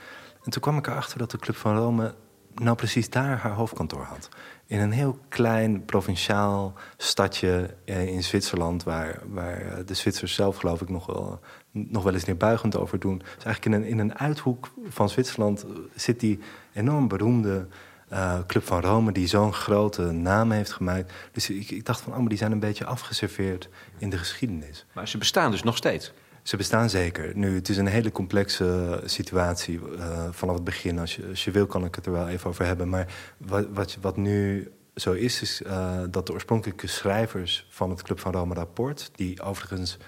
En 0.42 0.50
toen 0.50 0.62
kwam 0.62 0.76
ik 0.78 0.86
erachter 0.86 1.18
dat 1.18 1.30
de 1.30 1.38
Club 1.38 1.56
van 1.56 1.76
Rome 1.76 2.14
nou 2.54 2.76
precies 2.76 3.10
daar 3.10 3.38
haar 3.38 3.52
hoofdkantoor 3.52 4.04
had. 4.04 4.28
In 4.66 4.78
een 4.78 4.90
heel 4.90 5.18
klein 5.28 5.84
provinciaal 5.84 6.72
stadje 6.96 7.76
eh, 7.84 8.06
in 8.06 8.22
Zwitserland... 8.22 8.82
waar, 8.82 9.22
waar 9.28 9.60
eh, 9.60 9.86
de 9.86 9.94
Zwitsers 9.94 10.34
zelf 10.34 10.56
geloof 10.56 10.80
ik 10.80 10.88
nog 10.88 11.06
wel, 11.06 11.40
nog 11.70 12.02
wel 12.02 12.14
eens 12.14 12.24
neerbuigend 12.24 12.76
over 12.76 12.98
doen. 12.98 13.18
Dus 13.18 13.44
eigenlijk 13.44 13.64
in 13.64 13.72
een, 13.72 13.84
in 13.84 13.98
een 13.98 14.18
uithoek 14.18 14.70
van 14.88 15.08
Zwitserland 15.08 15.64
eh, 15.64 15.70
zit 15.94 16.20
die 16.20 16.38
enorm 16.72 17.08
beroemde... 17.08 17.66
Uh, 18.12 18.38
Club 18.46 18.66
van 18.66 18.80
Rome, 18.80 19.12
die 19.12 19.26
zo'n 19.26 19.52
grote 19.52 20.02
naam 20.02 20.50
heeft 20.50 20.72
gemaakt. 20.72 21.12
Dus 21.32 21.50
ik, 21.50 21.70
ik 21.70 21.84
dacht 21.84 22.00
van, 22.00 22.12
oh, 22.12 22.18
maar 22.18 22.28
die 22.28 22.38
zijn 22.38 22.52
een 22.52 22.60
beetje 22.60 22.84
afgeserveerd 22.84 23.68
in 23.98 24.10
de 24.10 24.18
geschiedenis. 24.18 24.86
Maar 24.92 25.08
ze 25.08 25.18
bestaan 25.18 25.50
dus 25.50 25.62
nog 25.62 25.76
steeds? 25.76 26.12
Ze 26.42 26.56
bestaan 26.56 26.90
zeker. 26.90 27.36
Nu, 27.36 27.54
het 27.54 27.68
is 27.68 27.76
een 27.76 27.86
hele 27.86 28.12
complexe 28.12 29.00
situatie 29.04 29.80
uh, 29.80 30.28
vanaf 30.30 30.54
het 30.54 30.64
begin. 30.64 30.98
Als 30.98 31.16
je, 31.16 31.26
als 31.28 31.44
je 31.44 31.50
wil, 31.50 31.66
kan 31.66 31.84
ik 31.84 31.94
het 31.94 32.06
er 32.06 32.12
wel 32.12 32.28
even 32.28 32.48
over 32.48 32.64
hebben. 32.64 32.88
Maar 32.88 33.06
wat, 33.36 33.66
wat, 33.72 33.98
wat 34.00 34.16
nu 34.16 34.70
zo 34.94 35.12
is, 35.12 35.42
is 35.42 35.62
uh, 35.62 36.00
dat 36.10 36.26
de 36.26 36.32
oorspronkelijke 36.32 36.86
schrijvers 36.86 37.66
van 37.70 37.90
het 37.90 38.02
Club 38.02 38.20
van 38.20 38.32
Rome 38.32 38.54
rapport... 38.54 39.10
die 39.14 39.42
overigens 39.42 39.98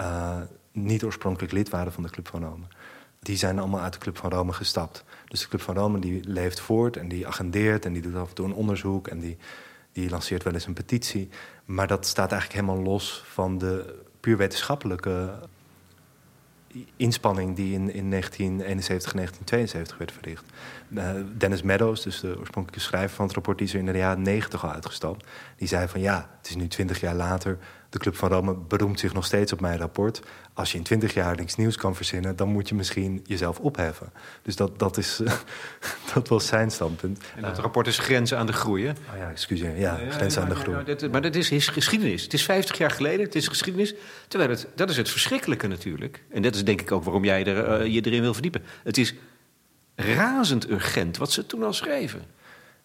uh, 0.00 0.36
niet 0.72 1.04
oorspronkelijk 1.04 1.52
lid 1.52 1.68
waren 1.68 1.92
van 1.92 2.02
de 2.02 2.10
Club 2.10 2.28
van 2.28 2.42
Rome... 2.42 2.64
die 3.24 3.36
zijn 3.36 3.58
allemaal 3.58 3.80
uit 3.80 3.92
de 3.92 3.98
Club 3.98 4.16
van 4.16 4.30
Rome 4.30 4.52
gestapt. 4.52 5.04
Dus 5.28 5.40
de 5.40 5.48
Club 5.48 5.60
van 5.60 5.74
Rome 5.74 5.98
die 5.98 6.28
leeft 6.28 6.60
voort 6.60 6.96
en 6.96 7.08
die 7.08 7.26
agendeert... 7.26 7.84
en 7.84 7.92
die 7.92 8.02
doet 8.02 8.14
af 8.14 8.28
en 8.28 8.34
toe 8.34 8.46
een 8.46 8.54
onderzoek 8.54 9.08
en 9.08 9.18
die, 9.18 9.36
die 9.92 10.10
lanceert 10.10 10.42
wel 10.42 10.52
eens 10.52 10.66
een 10.66 10.72
petitie. 10.72 11.28
Maar 11.64 11.86
dat 11.86 12.06
staat 12.06 12.32
eigenlijk 12.32 12.60
helemaal 12.60 12.84
los 12.84 13.24
van 13.26 13.58
de 13.58 14.02
puur 14.20 14.36
wetenschappelijke 14.36 15.32
inspanning 16.96 17.56
die 17.56 17.72
in, 17.72 17.92
in 17.92 18.10
1971 18.10 19.10
en 19.10 19.16
1972 19.16 19.98
werd 19.98 20.12
verricht. 20.12 20.44
Uh, 20.88 21.10
Dennis 21.36 21.62
Meadows, 21.62 22.02
dus 22.02 22.20
de 22.20 22.38
oorspronkelijke 22.38 22.84
schrijver 22.84 23.16
van 23.16 23.24
het 23.24 23.34
rapport... 23.34 23.58
die 23.58 23.66
is 23.66 23.72
er 23.72 23.78
in 23.78 23.86
de 23.86 23.98
jaren 23.98 24.22
90 24.22 24.64
al 24.64 24.70
uitgestapt. 24.70 25.26
Die 25.56 25.68
zei 25.68 25.88
van 25.88 26.00
ja, 26.00 26.30
het 26.38 26.48
is 26.48 26.56
nu 26.56 26.68
20 26.68 27.00
jaar 27.00 27.14
later... 27.14 27.58
de 27.94 28.00
Club 28.00 28.16
van 28.16 28.28
Rome 28.28 28.54
beroemt 28.54 29.00
zich 29.00 29.12
nog 29.12 29.24
steeds 29.24 29.52
op 29.52 29.60
mijn 29.60 29.78
rapport. 29.78 30.22
Als 30.52 30.72
je 30.72 30.78
in 30.78 30.84
20 30.84 31.14
jaar 31.14 31.36
niks 31.36 31.56
nieuws 31.56 31.76
kan 31.76 31.96
verzinnen... 31.96 32.36
dan 32.36 32.48
moet 32.48 32.68
je 32.68 32.74
misschien 32.74 33.24
jezelf 33.26 33.58
opheffen. 33.58 34.12
Dus 34.42 34.56
dat, 34.56 34.78
dat, 34.78 34.96
is, 34.96 35.20
dat 36.14 36.28
was 36.28 36.46
zijn 36.46 36.70
standpunt. 36.70 37.20
En 37.36 37.42
dat 37.42 37.58
rapport 37.58 37.86
is 37.86 37.98
Grenzen 37.98 38.38
aan 38.38 38.46
de 38.46 38.52
Groei, 38.52 38.84
hè? 38.86 38.90
Oh 38.90 39.18
ja, 39.18 39.30
excuseer. 39.30 39.78
Ja, 39.78 40.00
Grenzen 40.10 40.42
aan 40.42 40.48
de 40.48 40.54
Groei. 40.54 41.08
maar 41.10 41.22
dat 41.22 41.34
is 41.34 41.68
geschiedenis. 41.68 42.22
Het 42.22 42.32
is 42.32 42.44
50 42.44 42.78
jaar 42.78 42.90
geleden, 42.90 43.24
het 43.24 43.34
is 43.34 43.48
geschiedenis. 43.48 43.94
Terwijl 44.28 44.50
het, 44.50 44.66
dat 44.74 44.90
is 44.90 44.96
het 44.96 45.10
verschrikkelijke 45.10 45.66
natuurlijk. 45.66 46.22
En 46.30 46.42
dat 46.42 46.54
is 46.54 46.64
denk 46.64 46.80
ik 46.80 46.92
ook 46.92 47.04
waarom 47.04 47.24
jij 47.24 47.46
er, 47.46 47.80
uh, 47.80 47.94
je 47.94 48.00
erin 48.00 48.20
wil 48.20 48.32
verdiepen. 48.32 48.62
Het 48.84 48.98
is 48.98 49.14
razend 49.94 50.70
urgent 50.70 51.16
wat 51.16 51.32
ze 51.32 51.46
toen 51.46 51.62
al 51.62 51.72
schreven. 51.72 52.22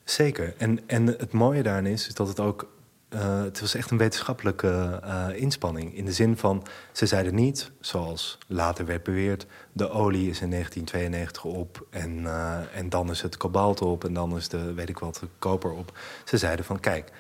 Zeker. 0.04 0.54
En, 0.58 0.80
en 0.86 1.06
het 1.08 1.32
mooie 1.32 1.64
daarin 1.64 1.86
is, 1.86 2.08
is 2.08 2.14
dat 2.14 2.28
het 2.28 2.40
ook 2.40 2.68
uh, 3.10 3.42
het 3.42 3.60
was 3.60 3.76
echt 3.76 3.92
een 3.92 3.98
wetenschappelijke 3.98 5.02
uh, 5.04 5.28
inspanning. 5.36 5.96
In 5.96 6.06
de 6.06 6.12
zin 6.12 6.38
van, 6.38 6.64
ze 6.92 7.06
zeiden 7.06 7.36
niet, 7.36 7.72
zoals 7.80 8.38
later 8.48 8.86
werd 8.86 9.04
beweerd... 9.04 9.46
de 9.72 9.90
olie 9.90 10.30
is 10.30 10.42
in 10.42 10.50
1992 10.50 11.44
op 11.44 11.88
en, 11.90 12.20
uh, 12.20 12.76
en 12.76 12.90
dan 12.90 13.10
is 13.10 13.22
het 13.22 13.38
kobalt 13.38 13.82
op... 13.82 14.04
en 14.04 14.14
dan 14.14 14.36
is 14.36 14.48
de, 14.48 14.74
weet 14.74 14.90
ik 14.90 15.00
wat, 15.00 15.16
de 15.16 15.28
koper 15.40 15.72
op. 15.72 15.98
Ze 16.26 16.38
zeiden 16.38 16.66
van, 16.66 16.80
kijk, 16.80 17.12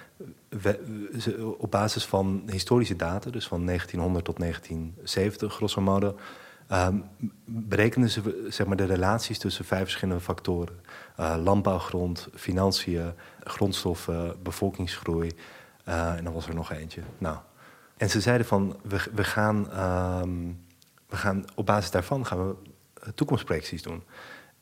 op 1.58 1.71
basis 1.71 2.06
van 2.06 2.43
historische 2.45 2.95
data... 2.95 3.30
dus 3.30 3.47
van 3.47 3.65
1900 3.65 4.25
tot 4.25 4.39
1970, 4.39 5.54
grosso 5.54 5.82
modo... 5.82 6.15
Um, 6.71 7.04
berekenen 7.45 8.10
ze 8.10 8.47
zeg 8.49 8.67
maar, 8.67 8.78
de 8.78 8.86
relaties 8.86 9.39
tussen 9.39 9.65
vijf 9.65 9.84
verschillende 9.84 10.21
factoren. 10.21 10.80
landbouwgrond, 11.43 12.28
financiën, 12.36 13.13
grondstoffen, 13.43 14.36
bevolkingsgroei... 14.43 15.32
Uh, 15.89 16.17
en 16.17 16.23
dan 16.23 16.34
was 16.34 16.47
er 16.47 16.56
nog 16.56 16.71
eentje. 16.71 17.02
Nou. 17.17 17.38
En 17.97 18.10
ze 18.10 18.21
zeiden 18.21 18.47
van, 18.47 18.80
we, 18.84 19.02
we, 19.13 19.23
gaan, 19.23 19.58
um, 20.21 20.65
we 21.08 21.15
gaan 21.15 21.45
op 21.56 21.65
basis 21.65 21.91
daarvan 21.91 22.25
gaan 22.25 22.47
we 22.47 22.56
toekomstprojecties 23.15 23.82
doen. 23.82 24.04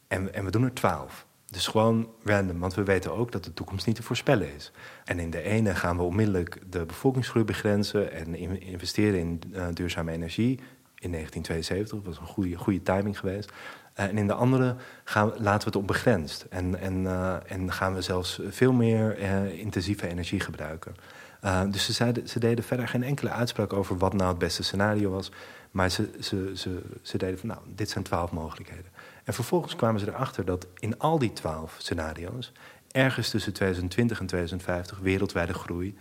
En, 0.08 0.34
en 0.34 0.46
we 0.46 0.52
doen 0.52 0.64
er 0.64 0.74
twaalf. 0.74 1.26
Dus 1.50 1.68
gewoon 1.68 2.10
random, 2.24 2.60
want 2.60 2.74
we 2.74 2.84
weten 2.84 3.14
ook 3.14 3.32
dat 3.32 3.44
de 3.44 3.54
toekomst 3.54 3.86
niet 3.86 3.96
te 3.96 4.04
voorspellen 4.04 4.56
is. 4.56 4.72
En 5.06 5.20
in 5.20 5.30
de 5.30 5.42
ene 5.42 5.76
gaan 5.76 5.98
we 5.98 6.04
onmiddellijk 6.04 6.60
de 6.70 6.86
bevolkingsgroei 6.86 7.46
begrenzen... 7.46 8.12
en 8.12 8.36
investeren 8.62 9.20
in 9.20 9.42
uh, 9.52 9.66
duurzame 9.74 10.12
energie 10.12 10.60
in 10.96 11.12
1972. 11.12 11.98
Dat 11.98 12.06
was 12.06 12.20
een 12.20 12.34
goede, 12.34 12.56
goede 12.56 12.82
timing 12.82 13.20
geweest. 13.20 13.52
Uh, 14.00 14.06
en 14.06 14.18
in 14.18 14.28
de 14.28 14.34
andere 14.34 14.76
gaan, 15.04 15.32
laten 15.38 15.60
we 15.60 15.66
het 15.66 15.76
onbegrensd. 15.76 16.46
En, 16.50 16.80
en, 16.80 17.02
uh, 17.02 17.36
en 17.52 17.72
gaan 17.72 17.94
we 17.94 18.02
zelfs 18.02 18.40
veel 18.50 18.72
meer 18.72 19.18
intensieve 19.50 20.08
energie 20.08 20.40
gebruiken. 20.40 20.96
Dus 21.70 21.96
ze, 21.96 22.22
ze 22.26 22.40
deden 22.40 22.64
verder 22.64 22.88
geen 22.88 23.04
enkele 23.04 23.30
uitspraak 23.30 23.74
over 23.74 23.98
wat 23.98 24.14
nou 24.14 24.30
het 24.30 24.38
beste 24.38 24.64
scenario 24.64 25.10
was. 25.10 25.32
Maar 25.72 25.90
ze, 25.90 26.10
ze, 26.20 26.52
ze, 26.56 26.82
ze 27.02 27.18
deden 27.18 27.40
van, 27.40 27.50
nou, 27.50 27.62
dit 27.76 27.90
zijn 27.90 28.04
twaalf 28.04 28.32
mogelijkheden. 28.32 28.86
En 29.24 29.34
vervolgens 29.34 29.76
kwamen 29.76 30.00
ze 30.00 30.08
erachter 30.08 30.46
dat 30.46 30.68
in 30.76 31.00
al 31.00 31.20
die 31.20 31.34
twaalf 31.34 31.76
scenario's... 31.78 32.52
ergens 32.92 33.30
tussen 33.30 33.54
2020 33.54 34.20
en 34.20 34.26
2050 34.26 35.00
wereldwijde 35.00 35.54
groei 35.54 35.98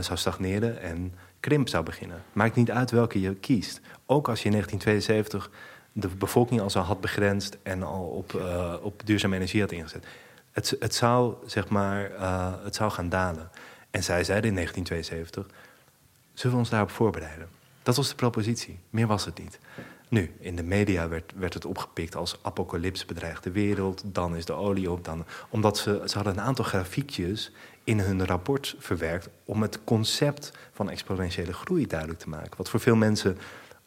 zou 0.00 0.18
stagneren 0.18 0.80
en 0.80 1.14
krimp 1.40 1.68
zou 1.68 1.84
beginnen. 1.84 2.22
Maakt 2.32 2.56
niet 2.56 2.70
uit 2.70 2.90
welke 2.90 3.20
je 3.20 3.34
kiest. 3.34 3.80
Ook 4.06 4.28
als 4.28 4.38
je 4.42 4.44
in 4.44 4.52
1972 4.52 5.50
de 5.92 6.08
bevolking 6.08 6.60
al 6.60 6.70
zo 6.70 6.80
had 6.80 7.00
begrensd... 7.00 7.58
en 7.62 7.82
al 7.82 8.04
op, 8.04 8.32
uh, 8.32 8.74
op 8.82 9.02
duurzame 9.04 9.36
energie 9.36 9.60
had 9.60 9.72
ingezet. 9.72 10.06
Het, 10.50 10.76
het, 10.78 10.94
zou, 10.94 11.34
zeg 11.46 11.68
maar, 11.68 12.10
uh, 12.10 12.52
het 12.64 12.74
zou 12.74 12.90
gaan 12.90 13.08
dalen. 13.08 13.50
En 13.90 14.02
zij 14.02 14.24
zeiden 14.24 14.48
in 14.48 14.56
1972, 14.56 15.56
zullen 16.32 16.56
we 16.56 16.62
ons 16.62 16.70
daarop 16.70 16.90
voorbereiden? 16.90 17.48
Dat 17.82 17.96
was 17.96 18.08
de 18.08 18.14
propositie, 18.14 18.78
meer 18.90 19.06
was 19.06 19.24
het 19.24 19.38
niet. 19.38 19.58
Nu, 20.08 20.34
in 20.38 20.56
de 20.56 20.62
media 20.62 21.08
werd, 21.08 21.32
werd 21.36 21.54
het 21.54 21.64
opgepikt 21.64 22.16
als 22.16 22.38
apocalyps 22.42 23.04
bedreigt 23.04 23.44
de 23.44 23.50
wereld... 23.50 24.02
dan 24.04 24.36
is 24.36 24.44
de 24.44 24.52
olie 24.52 24.90
op, 24.90 25.04
dan... 25.04 25.24
Omdat 25.48 25.78
ze, 25.78 26.02
ze 26.06 26.14
hadden 26.14 26.32
een 26.32 26.40
aantal 26.40 26.64
grafiekjes 26.64 27.52
in 27.84 27.98
hun 27.98 28.26
rapport 28.26 28.74
verwerkt... 28.78 29.28
om 29.44 29.62
het 29.62 29.84
concept 29.84 30.52
van 30.72 30.90
exponentiële 30.90 31.52
groei 31.52 31.86
duidelijk 31.86 32.18
te 32.18 32.28
maken. 32.28 32.56
Wat 32.56 32.70
voor 32.70 32.80
veel 32.80 32.96
mensen 32.96 33.38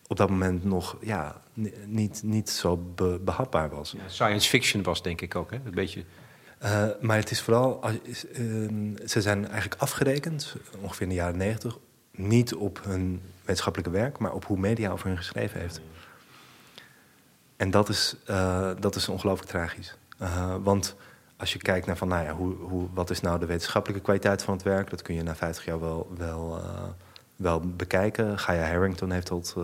op 0.08 0.18
dat 0.18 0.30
moment 0.30 0.64
nog 0.64 0.98
ja, 1.02 1.42
niet, 1.86 2.24
niet 2.24 2.50
zo 2.50 2.78
behapbaar 3.22 3.70
was. 3.70 3.92
Ja, 3.92 4.08
science 4.08 4.50
fiction 4.50 4.84
was 4.84 5.02
denk 5.02 5.22
ik 5.22 5.36
ook, 5.36 5.52
hè? 5.52 5.58
Een 5.66 5.72
beetje 5.74 6.04
uh, 6.64 6.86
maar 7.02 7.18
het 7.18 7.32
is 7.32 7.42
vooral, 7.42 7.82
uh, 7.84 8.70
ze 9.06 9.22
zijn 9.22 9.48
eigenlijk 9.48 9.82
afgerekend, 9.82 10.56
ongeveer 10.82 11.02
in 11.02 11.10
de 11.10 11.16
jaren 11.16 11.38
negentig, 11.38 11.78
niet 12.12 12.56
op 12.56 12.82
hun 12.84 13.22
wetenschappelijke 13.40 13.94
werk, 13.94 14.18
maar 14.18 14.34
op 14.34 14.46
hoe 14.46 14.60
media 14.60 14.92
over 14.92 15.08
hun 15.08 15.18
geschreven 15.18 15.60
heeft. 15.60 15.82
En 17.56 17.72
dat 17.72 17.90
is, 17.90 18.16
uh, 18.30 18.70
dat 18.80 18.96
is 18.96 19.10
ongelooflijk 19.10 19.50
tragisch. 19.50 19.98
want 20.64 20.96
als 21.38 21.54
je 21.54 21.60
kijkt 21.60 21.86
naar 21.86 21.98
van, 21.98 22.08
nou 22.08 22.26
ja, 22.26 22.34
hoe, 22.34 22.56
hoe, 22.56 22.88
wat 22.94 23.10
is 23.10 23.22
nou 23.22 23.40
de 23.40 23.46
wetenschappelijke 23.46 24.04
kwaliteit 24.04 24.44
van 24.44 24.54
het 24.54 24.64
werk, 24.64 24.90
dat 24.90 25.02
kun 25.02 25.16
je 25.16 25.24
na 25.24 25.36
50 25.36 25.66
jaar 25.66 25.80
wel, 25.80 26.14
wel, 26.18 26.62
wel 27.36 27.60
bekijken. 27.60 28.40
Gaia 28.40 28.68
Harrington 28.68 29.12
heeft 29.12 29.28
dat 29.28 29.56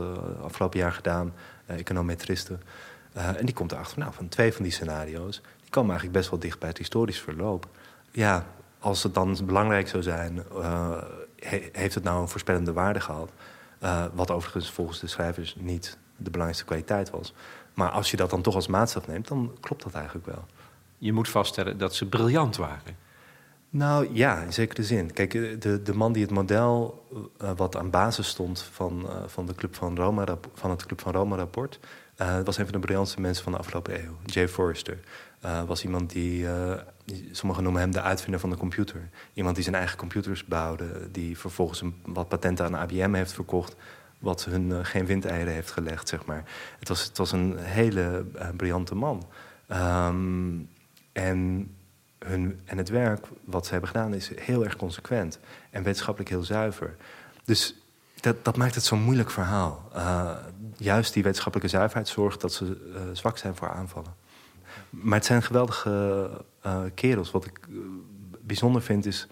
afgelopen 0.41 0.79
jaar 0.79 0.91
gedaan, 0.91 1.33
econometristen. 1.77 2.61
en 3.13 3.45
die 3.45 3.55
komt 3.55 3.71
erachter, 3.71 3.99
nou, 3.99 4.13
van 4.13 4.27
twee 4.27 4.53
van 4.53 4.63
die 4.63 4.71
scenario's 4.71 5.41
komen 5.69 5.89
eigenlijk 5.89 6.19
best 6.19 6.29
wel 6.29 6.39
dicht 6.39 6.59
bij 6.59 6.69
het 6.69 6.77
historisch 6.77 7.21
verloop. 7.21 7.67
Ja, 8.11 8.45
als 8.79 9.03
het 9.03 9.13
dan 9.13 9.37
belangrijk 9.45 9.87
zou 9.87 10.03
zijn, 10.03 10.43
uh, 10.53 10.97
heeft 11.71 11.95
het 11.95 12.03
nou 12.03 12.21
een 12.21 12.29
voorspellende 12.29 12.73
waarde 12.73 12.99
gehad? 12.99 13.31
Wat 14.13 14.31
overigens 14.31 14.71
volgens 14.71 14.99
de 14.99 15.07
schrijvers 15.07 15.55
niet 15.59 15.97
de 16.23 16.29
belangrijkste 16.29 16.65
kwaliteit 16.65 17.09
was. 17.09 17.33
Maar 17.73 17.89
als 17.89 18.11
je 18.11 18.17
dat 18.17 18.29
dan 18.29 18.41
toch 18.41 18.55
als 18.55 18.67
maatstaf 18.67 19.07
neemt, 19.07 19.27
dan 19.27 19.57
klopt 19.59 19.83
dat 19.83 19.93
eigenlijk 19.93 20.25
wel. 20.25 20.45
Je 20.97 21.13
moet 21.13 21.29
vaststellen 21.29 21.77
dat 21.77 21.95
ze 21.95 22.05
briljant 22.05 22.55
waren. 22.55 22.97
Nou 23.73 24.07
ja, 24.13 24.41
in 24.41 24.53
zekere 24.53 24.83
zin. 24.83 25.13
Kijk, 25.13 25.33
eh, 25.33 25.59
de, 25.59 25.81
de 25.81 25.93
man 25.93 26.13
die 26.13 26.21
het 26.21 26.31
model 26.31 27.05
uh, 27.41 27.51
wat 27.55 27.77
aan 27.77 27.89
basis 27.89 28.27
stond 28.27 28.61
van, 28.61 29.09
van, 29.27 29.45
de 29.45 29.55
Club 29.55 29.75
van, 29.75 29.95
Rome, 29.95 30.37
van 30.53 30.69
het 30.69 30.85
Club 30.85 31.01
van 31.01 31.11
Rome 31.11 31.35
rapport... 31.35 31.79
was 32.17 32.57
een 32.57 32.63
van 32.63 32.73
de 32.73 32.79
briljantste 32.79 33.21
mensen 33.21 33.43
van 33.43 33.51
de 33.51 33.57
afgelopen 33.57 34.03
eeuw, 34.03 34.17
Jay 34.25 34.47
Forrester. 34.47 34.99
Was 35.65 35.83
iemand 35.83 36.09
die, 36.09 36.47
sommigen 37.31 37.63
noemen 37.63 37.81
hem 37.81 37.91
de 37.91 38.01
uitvinder 38.01 38.39
van 38.39 38.49
de 38.49 38.57
computer. 38.57 39.09
Iemand 39.33 39.55
die 39.55 39.63
zijn 39.63 39.75
eigen 39.75 39.97
computers 39.97 40.45
bouwde, 40.45 41.11
die 41.11 41.37
vervolgens 41.37 41.81
een, 41.81 41.95
wat 42.05 42.27
patenten 42.27 42.65
aan 42.65 42.89
IBM 42.89 43.13
heeft 43.13 43.33
verkocht, 43.33 43.75
wat 44.19 44.45
hun 44.45 44.85
geen 44.85 45.05
windeieren 45.05 45.53
heeft 45.53 45.71
gelegd, 45.71 46.07
zeg 46.07 46.25
maar. 46.25 46.43
Het 46.79 46.87
was, 46.87 47.03
het 47.03 47.17
was 47.17 47.31
een 47.31 47.57
hele 47.57 48.25
briljante 48.55 48.95
man. 48.95 49.27
Um, 49.69 50.69
en, 51.11 51.69
hun, 52.25 52.59
en 52.65 52.77
het 52.77 52.89
werk 52.89 53.25
wat 53.43 53.65
ze 53.65 53.71
hebben 53.71 53.89
gedaan 53.89 54.13
is 54.13 54.31
heel 54.39 54.63
erg 54.63 54.75
consequent 54.75 55.39
en 55.69 55.83
wetenschappelijk 55.83 56.29
heel 56.29 56.43
zuiver. 56.43 56.95
Dus 57.43 57.75
dat, 58.19 58.45
dat 58.45 58.57
maakt 58.57 58.75
het 58.75 58.83
zo'n 58.83 59.01
moeilijk 59.01 59.29
verhaal. 59.31 59.91
juist 60.77 61.13
die 61.13 61.23
wetenschappelijke 61.23 61.71
zuiverheid 61.71 62.07
zorgt 62.07 62.41
dat 62.41 62.53
ze 62.53 63.09
zwak 63.13 63.37
zijn 63.37 63.55
voor 63.55 63.69
aanvallen. 63.69 64.15
Maar 64.89 65.17
het 65.17 65.25
zijn 65.25 65.43
geweldige 65.43 66.29
uh, 66.65 66.81
kerels. 66.93 67.31
Wat 67.31 67.45
ik 67.45 67.59
bijzonder 68.41 68.81
vind 68.81 69.05
is 69.05 69.27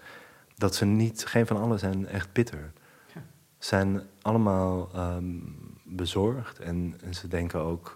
dat 0.56 0.74
ze 0.74 0.84
niet, 0.84 1.26
geen 1.26 1.46
van 1.46 1.56
allen 1.56 1.78
zijn 1.78 2.06
echt 2.06 2.32
bitter. 2.32 2.72
Ja. 3.14 3.22
Zijn 3.58 4.02
allemaal 4.22 4.90
um, 4.96 5.56
bezorgd 5.84 6.58
en, 6.58 7.00
en, 7.02 7.14
ze 7.14 7.28
denken 7.28 7.60
ook, 7.60 7.94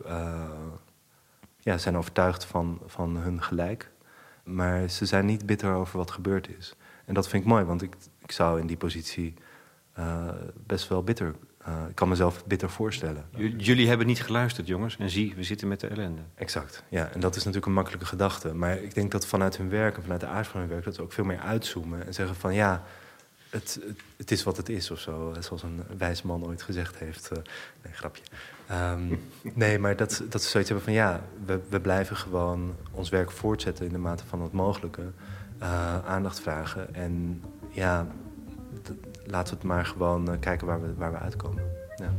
ja, 1.59 1.79
zijn 1.79 1.97
overtuigd 1.97 2.45
van, 2.45 2.81
van 2.87 3.17
hun 3.17 3.43
gelijk. 3.43 3.91
Maar 4.45 4.89
ze 4.89 5.07
zijn 5.07 5.27
niet 5.27 5.47
bitter 5.47 5.75
over 5.75 5.99
wat 5.99 6.11
gebeurd 6.11 6.49
is. 6.59 6.75
En 7.05 7.15
dat 7.15 7.29
vind 7.29 7.43
ik 7.43 7.49
mooi, 7.49 7.65
want 7.65 7.83
ik, 7.83 7.95
ik 8.23 8.33
zou 8.33 8.61
in 8.61 8.67
die 8.67 8.77
positie 8.77 9.35
best 10.67 10.89
wel 10.89 11.03
bitter 11.03 11.35
uh, 11.69 11.89
ik 11.89 11.95
kan 11.95 12.09
mezelf 12.09 12.45
bitter 12.47 12.71
voorstellen. 12.71 13.25
jullie 13.57 13.89
hebben 13.89 14.07
niet 14.07 14.23
geluisterd, 14.23 14.67
jongens. 14.67 14.97
En 14.97 15.11
zie, 15.11 15.35
we 15.35 15.43
zitten 15.43 15.69
met 15.69 15.81
de 15.81 15.87
ellende. 15.87 16.23
Exact, 16.35 16.83
ja. 16.89 17.11
En 17.13 17.21
dat 17.21 17.31
is 17.31 17.39
natuurlijk 17.39 17.67
een 17.67 17.73
makkelijke 17.73 18.07
gedachte. 18.07 18.55
Maar 18.55 18.83
ik 18.83 18.95
denk 18.95 19.11
dat 19.11 19.27
vanuit 19.27 19.57
hun 19.57 19.69
werk 19.69 19.97
en 19.97 20.03
vanuit 20.03 20.21
de 20.21 20.27
aard 20.27 20.47
van 20.47 20.61
hun 20.61 20.69
werk... 20.69 20.85
dat 20.85 20.95
ze 20.95 21.03
ook 21.03 21.13
veel 21.13 21.25
meer 21.25 21.39
uitzoomen 21.39 22.07
en 22.07 22.15
zeggen 22.15 22.37
van... 22.37 22.55
ja, 22.55 22.85
het, 23.51 23.81
het, 24.17 24.31
is 24.31 24.43
wat 24.43 24.57
het 24.57 24.69
is 24.69 24.91
of 24.91 24.99
zo. 24.99 25.35
Zoals 25.41 25.63
een 25.63 25.83
wijs 25.99 26.23
man 26.23 26.45
ooit 26.45 26.63
gezegd 26.63 26.99
heeft. 26.99 27.31
Uh, 27.33 27.39
nee, 27.83 27.93
grapje. 27.93 28.23
Um, 28.71 29.21
nee, 29.55 29.79
maar 29.79 29.97
dat, 29.97 30.23
dat 30.29 30.43
ze 30.43 30.49
zoiets 30.49 30.69
hebben 30.69 30.87
van... 30.87 30.95
ja, 30.95 31.21
we, 31.45 31.61
we 31.69 31.81
blijven 31.81 32.17
gewoon 32.17 32.75
ons 32.91 33.09
werk 33.09 33.31
voortzetten 33.31 33.87
in 33.87 33.93
de 33.93 33.99
mate 33.99 34.25
van 34.27 34.43
het 34.43 34.53
mogelijke. 34.53 35.03
Uh, 35.63 36.07
aandacht 36.07 36.41
vragen. 36.41 36.95
En 36.95 37.43
ja, 37.71 38.07
laten 39.27 39.53
we 39.53 39.59
het 39.59 39.69
maar 39.69 39.87
gewoon 39.87 40.31
uh, 40.31 40.37
kijken 40.41 40.67
waar 40.67 40.83
we, 40.83 40.95
waar 40.95 41.13
we 41.13 41.19
uitkomen. 41.19 41.63
Ja. 41.97 42.13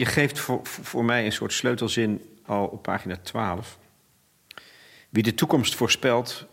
Je 0.00 0.06
geeft 0.06 0.38
voor, 0.38 0.60
voor 0.64 1.04
mij 1.04 1.24
een 1.24 1.32
soort 1.32 1.52
sleutelzin 1.52 2.38
al 2.46 2.66
op 2.66 2.82
pagina 2.82 3.16
12. 3.16 3.78
Wie 5.08 5.22
de 5.22 5.34
toekomst 5.34 5.74
voorspelt, 5.74 6.46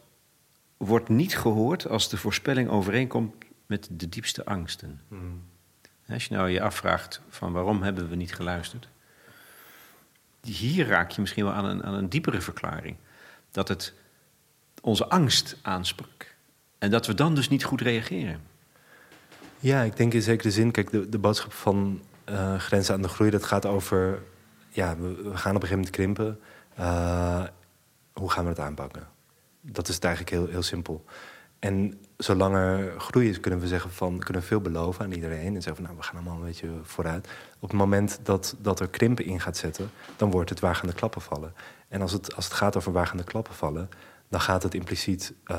wordt 0.78 1.10
niet 1.10 1.38
gehoord 1.38 1.88
als 1.88 2.10
de 2.10 2.18
voorspelling 2.18 2.70
overeenkomt 2.70 3.36
met 3.66 3.88
de 3.92 4.10
diepste 4.10 4.46
angsten. 4.46 5.02
Hmm. 5.08 5.44
Als 6.08 6.26
je 6.26 6.34
nou 6.34 6.50
je 6.50 6.62
afvraagt 6.62 7.22
van 7.30 7.52
waarom 7.52 7.84
hebben 7.84 8.10
we 8.10 8.16
niet 8.16 8.36
geluisterd, 8.36 8.88
hier 10.42 10.88
raak 10.88 11.12
je 11.12 11.22
misschien 11.22 11.44
wel 11.44 11.54
aan 11.54 11.66
een, 11.66 11.84
aan 11.84 11.94
een 11.94 12.10
diepere 12.10 12.42
verklaring. 12.42 12.96
Dat 13.52 13.68
het 13.68 13.94
onze 14.82 15.08
angst 15.08 15.58
aansprak. 15.62 16.36
En 16.78 16.92
dat 16.92 17.08
we 17.08 17.14
dan 17.14 17.36
dus 17.36 17.50
niet 17.50 17.64
goed 17.64 17.82
reageren. 17.82 18.42
Ja, 19.60 19.82
ik 19.82 19.98
denk 19.98 20.14
in 20.14 20.22
zekere 20.22 20.52
zin, 20.52 20.72
kijk, 20.72 20.92
de, 20.92 21.10
de 21.10 21.18
boodschap 21.18 21.54
van 21.54 22.02
uh, 22.30 22.60
grenzen 22.60 22.94
aan 22.94 23.02
de 23.02 23.08
groei, 23.08 23.30
dat 23.30 23.44
gaat 23.44 23.66
over, 23.66 24.24
ja, 24.70 24.98
we, 24.98 25.16
gaan 25.34 25.56
op 25.56 25.62
een 25.62 25.68
gegeven 25.68 25.70
moment 25.70 25.90
krimpen. 25.90 26.40
Uh, 26.80 27.44
hoe 28.14 28.32
gaan 28.32 28.44
we 28.44 28.50
het 28.50 28.60
aanpakken? 28.60 29.08
Dat 29.62 29.88
is 29.88 29.96
het 29.96 30.04
eigenlijk 30.04 30.36
heel, 30.36 30.48
heel 30.48 30.64
simpel. 30.64 31.06
En 31.60 32.00
zolang 32.18 32.56
er 32.56 33.00
groei 33.00 33.30
is, 33.30 33.40
kunnen 33.40 33.60
we 33.60 33.68
zeggen 33.68 33.92
van, 33.92 34.20
kunnen 34.20 34.44
veel 34.44 34.62
beloven 34.62 35.06
aan 35.06 35.12
iedereen. 35.12 35.56
En 35.56 35.62
zeggen 35.62 35.76
van, 35.76 35.84
nou, 35.84 35.98
we 35.98 36.04
gaan 36.04 36.16
allemaal 36.16 36.36
een 36.36 36.46
beetje 36.46 36.70
vooruit. 36.84 37.28
Op 37.60 37.70
het 37.70 37.78
moment 37.78 38.20
dat, 38.24 38.56
dat 38.60 38.80
er 38.80 38.88
krimpen 38.88 39.26
in 39.26 39.40
gaat 39.40 39.58
zetten, 39.58 39.90
dan 40.16 40.32
wordt 40.32 40.50
het 40.50 40.60
waar 40.60 40.76
gaan 40.76 40.90
de 40.90 40.96
klappen 40.96 41.22
vallen. 41.22 41.54
En 41.88 42.02
als 42.02 42.12
het, 42.12 42.36
als 42.36 42.46
het 42.46 42.54
gaat 42.54 42.78
over 42.78 42.92
waar 42.92 43.08
gaan 43.08 43.18
de 43.18 43.24
klappen 43.24 43.54
vallen, 43.54 43.90
dan 44.30 44.42
gaat 44.42 44.64
het 44.64 44.74
impliciet 44.74 45.34
uh, 45.46 45.58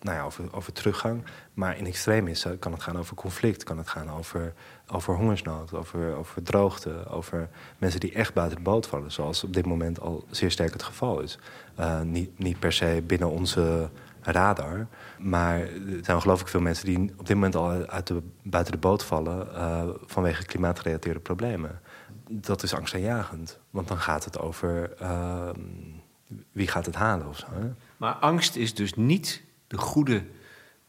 nou 0.00 0.16
ja, 0.16 0.22
over, 0.22 0.44
over 0.54 0.72
teruggang. 0.72 1.24
Maar 1.54 1.78
in 1.78 1.86
extreem 1.86 2.32
kan 2.58 2.72
het 2.72 2.82
gaan 2.82 2.98
over 2.98 3.14
conflict, 3.14 3.64
kan 3.64 3.78
het 3.78 3.88
gaan 3.88 4.10
over, 4.10 4.52
over 4.86 5.16
hongersnood, 5.16 5.74
over, 5.74 6.16
over 6.16 6.42
droogte, 6.42 7.06
over 7.08 7.48
mensen 7.78 8.00
die 8.00 8.12
echt 8.12 8.34
buiten 8.34 8.56
de 8.56 8.62
boot 8.62 8.86
vallen, 8.86 9.12
zoals 9.12 9.44
op 9.44 9.54
dit 9.54 9.66
moment 9.66 10.00
al 10.00 10.24
zeer 10.30 10.50
sterk 10.50 10.72
het 10.72 10.82
geval 10.82 11.20
is. 11.20 11.38
Uh, 11.80 12.00
niet, 12.00 12.38
niet 12.38 12.58
per 12.58 12.72
se 12.72 13.02
binnen 13.06 13.30
onze 13.30 13.90
radar, 14.20 14.86
maar 15.18 15.58
er 15.58 15.98
zijn 16.02 16.16
ongelooflijk 16.16 16.50
veel 16.50 16.60
mensen 16.60 16.86
die 16.86 17.12
op 17.16 17.26
dit 17.26 17.34
moment 17.34 17.56
al 17.56 17.70
uit 17.86 18.06
de, 18.06 18.22
buiten 18.42 18.72
de 18.72 18.78
boot 18.78 19.04
vallen 19.04 19.48
vanwege 20.06 20.44
klimaatgerelateerde 20.44 21.20
problemen. 21.20 21.80
Dat 22.28 22.62
is 22.62 22.74
angstaanjagend, 22.74 23.58
want 23.70 23.88
dan 23.88 23.98
gaat 23.98 24.24
het 24.24 24.38
over 24.38 24.94
ehm, 24.98 25.60
wie 26.52 26.68
gaat 26.68 26.86
het 26.86 26.94
halen 26.94 27.26
of 27.26 27.36
zo. 27.36 27.46
Hè? 27.50 27.70
Maar 28.00 28.14
angst 28.14 28.56
is 28.56 28.74
dus 28.74 28.94
niet 28.94 29.42
de 29.66 29.78
goede 29.78 30.24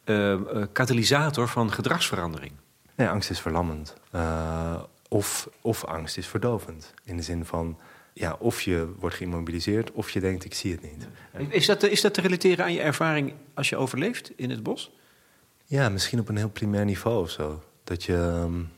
uh, 0.05 0.41
katalysator 0.71 1.47
van 1.47 1.71
gedragsverandering. 1.71 2.51
Nee, 2.95 3.07
angst 3.07 3.29
is 3.29 3.39
verlammend. 3.39 3.95
Uh, 4.15 4.81
of, 5.07 5.49
of 5.61 5.85
angst 5.85 6.17
is 6.17 6.27
verdovend. 6.27 6.93
In 7.03 7.17
de 7.17 7.23
zin 7.23 7.45
van, 7.45 7.77
ja, 8.13 8.35
of 8.39 8.61
je 8.61 8.93
wordt 8.99 9.15
geïmmobiliseerd 9.15 9.91
of 9.91 10.09
je 10.09 10.19
denkt, 10.19 10.45
ik 10.45 10.53
zie 10.53 10.71
het 10.71 10.81
niet. 10.81 11.07
Is 11.53 11.65
dat, 11.65 11.83
is 11.83 12.01
dat 12.01 12.13
te 12.13 12.21
relateren 12.21 12.65
aan 12.65 12.73
je 12.73 12.81
ervaring 12.81 13.33
als 13.53 13.69
je 13.69 13.77
overleeft 13.77 14.31
in 14.35 14.49
het 14.49 14.63
bos? 14.63 14.91
Ja, 15.65 15.89
misschien 15.89 16.19
op 16.19 16.29
een 16.29 16.37
heel 16.37 16.49
primair 16.49 16.85
niveau 16.85 17.21
of 17.21 17.29
zo. 17.29 17.63
Dat 17.83 18.03
je... 18.03 18.13
Um, 18.13 18.71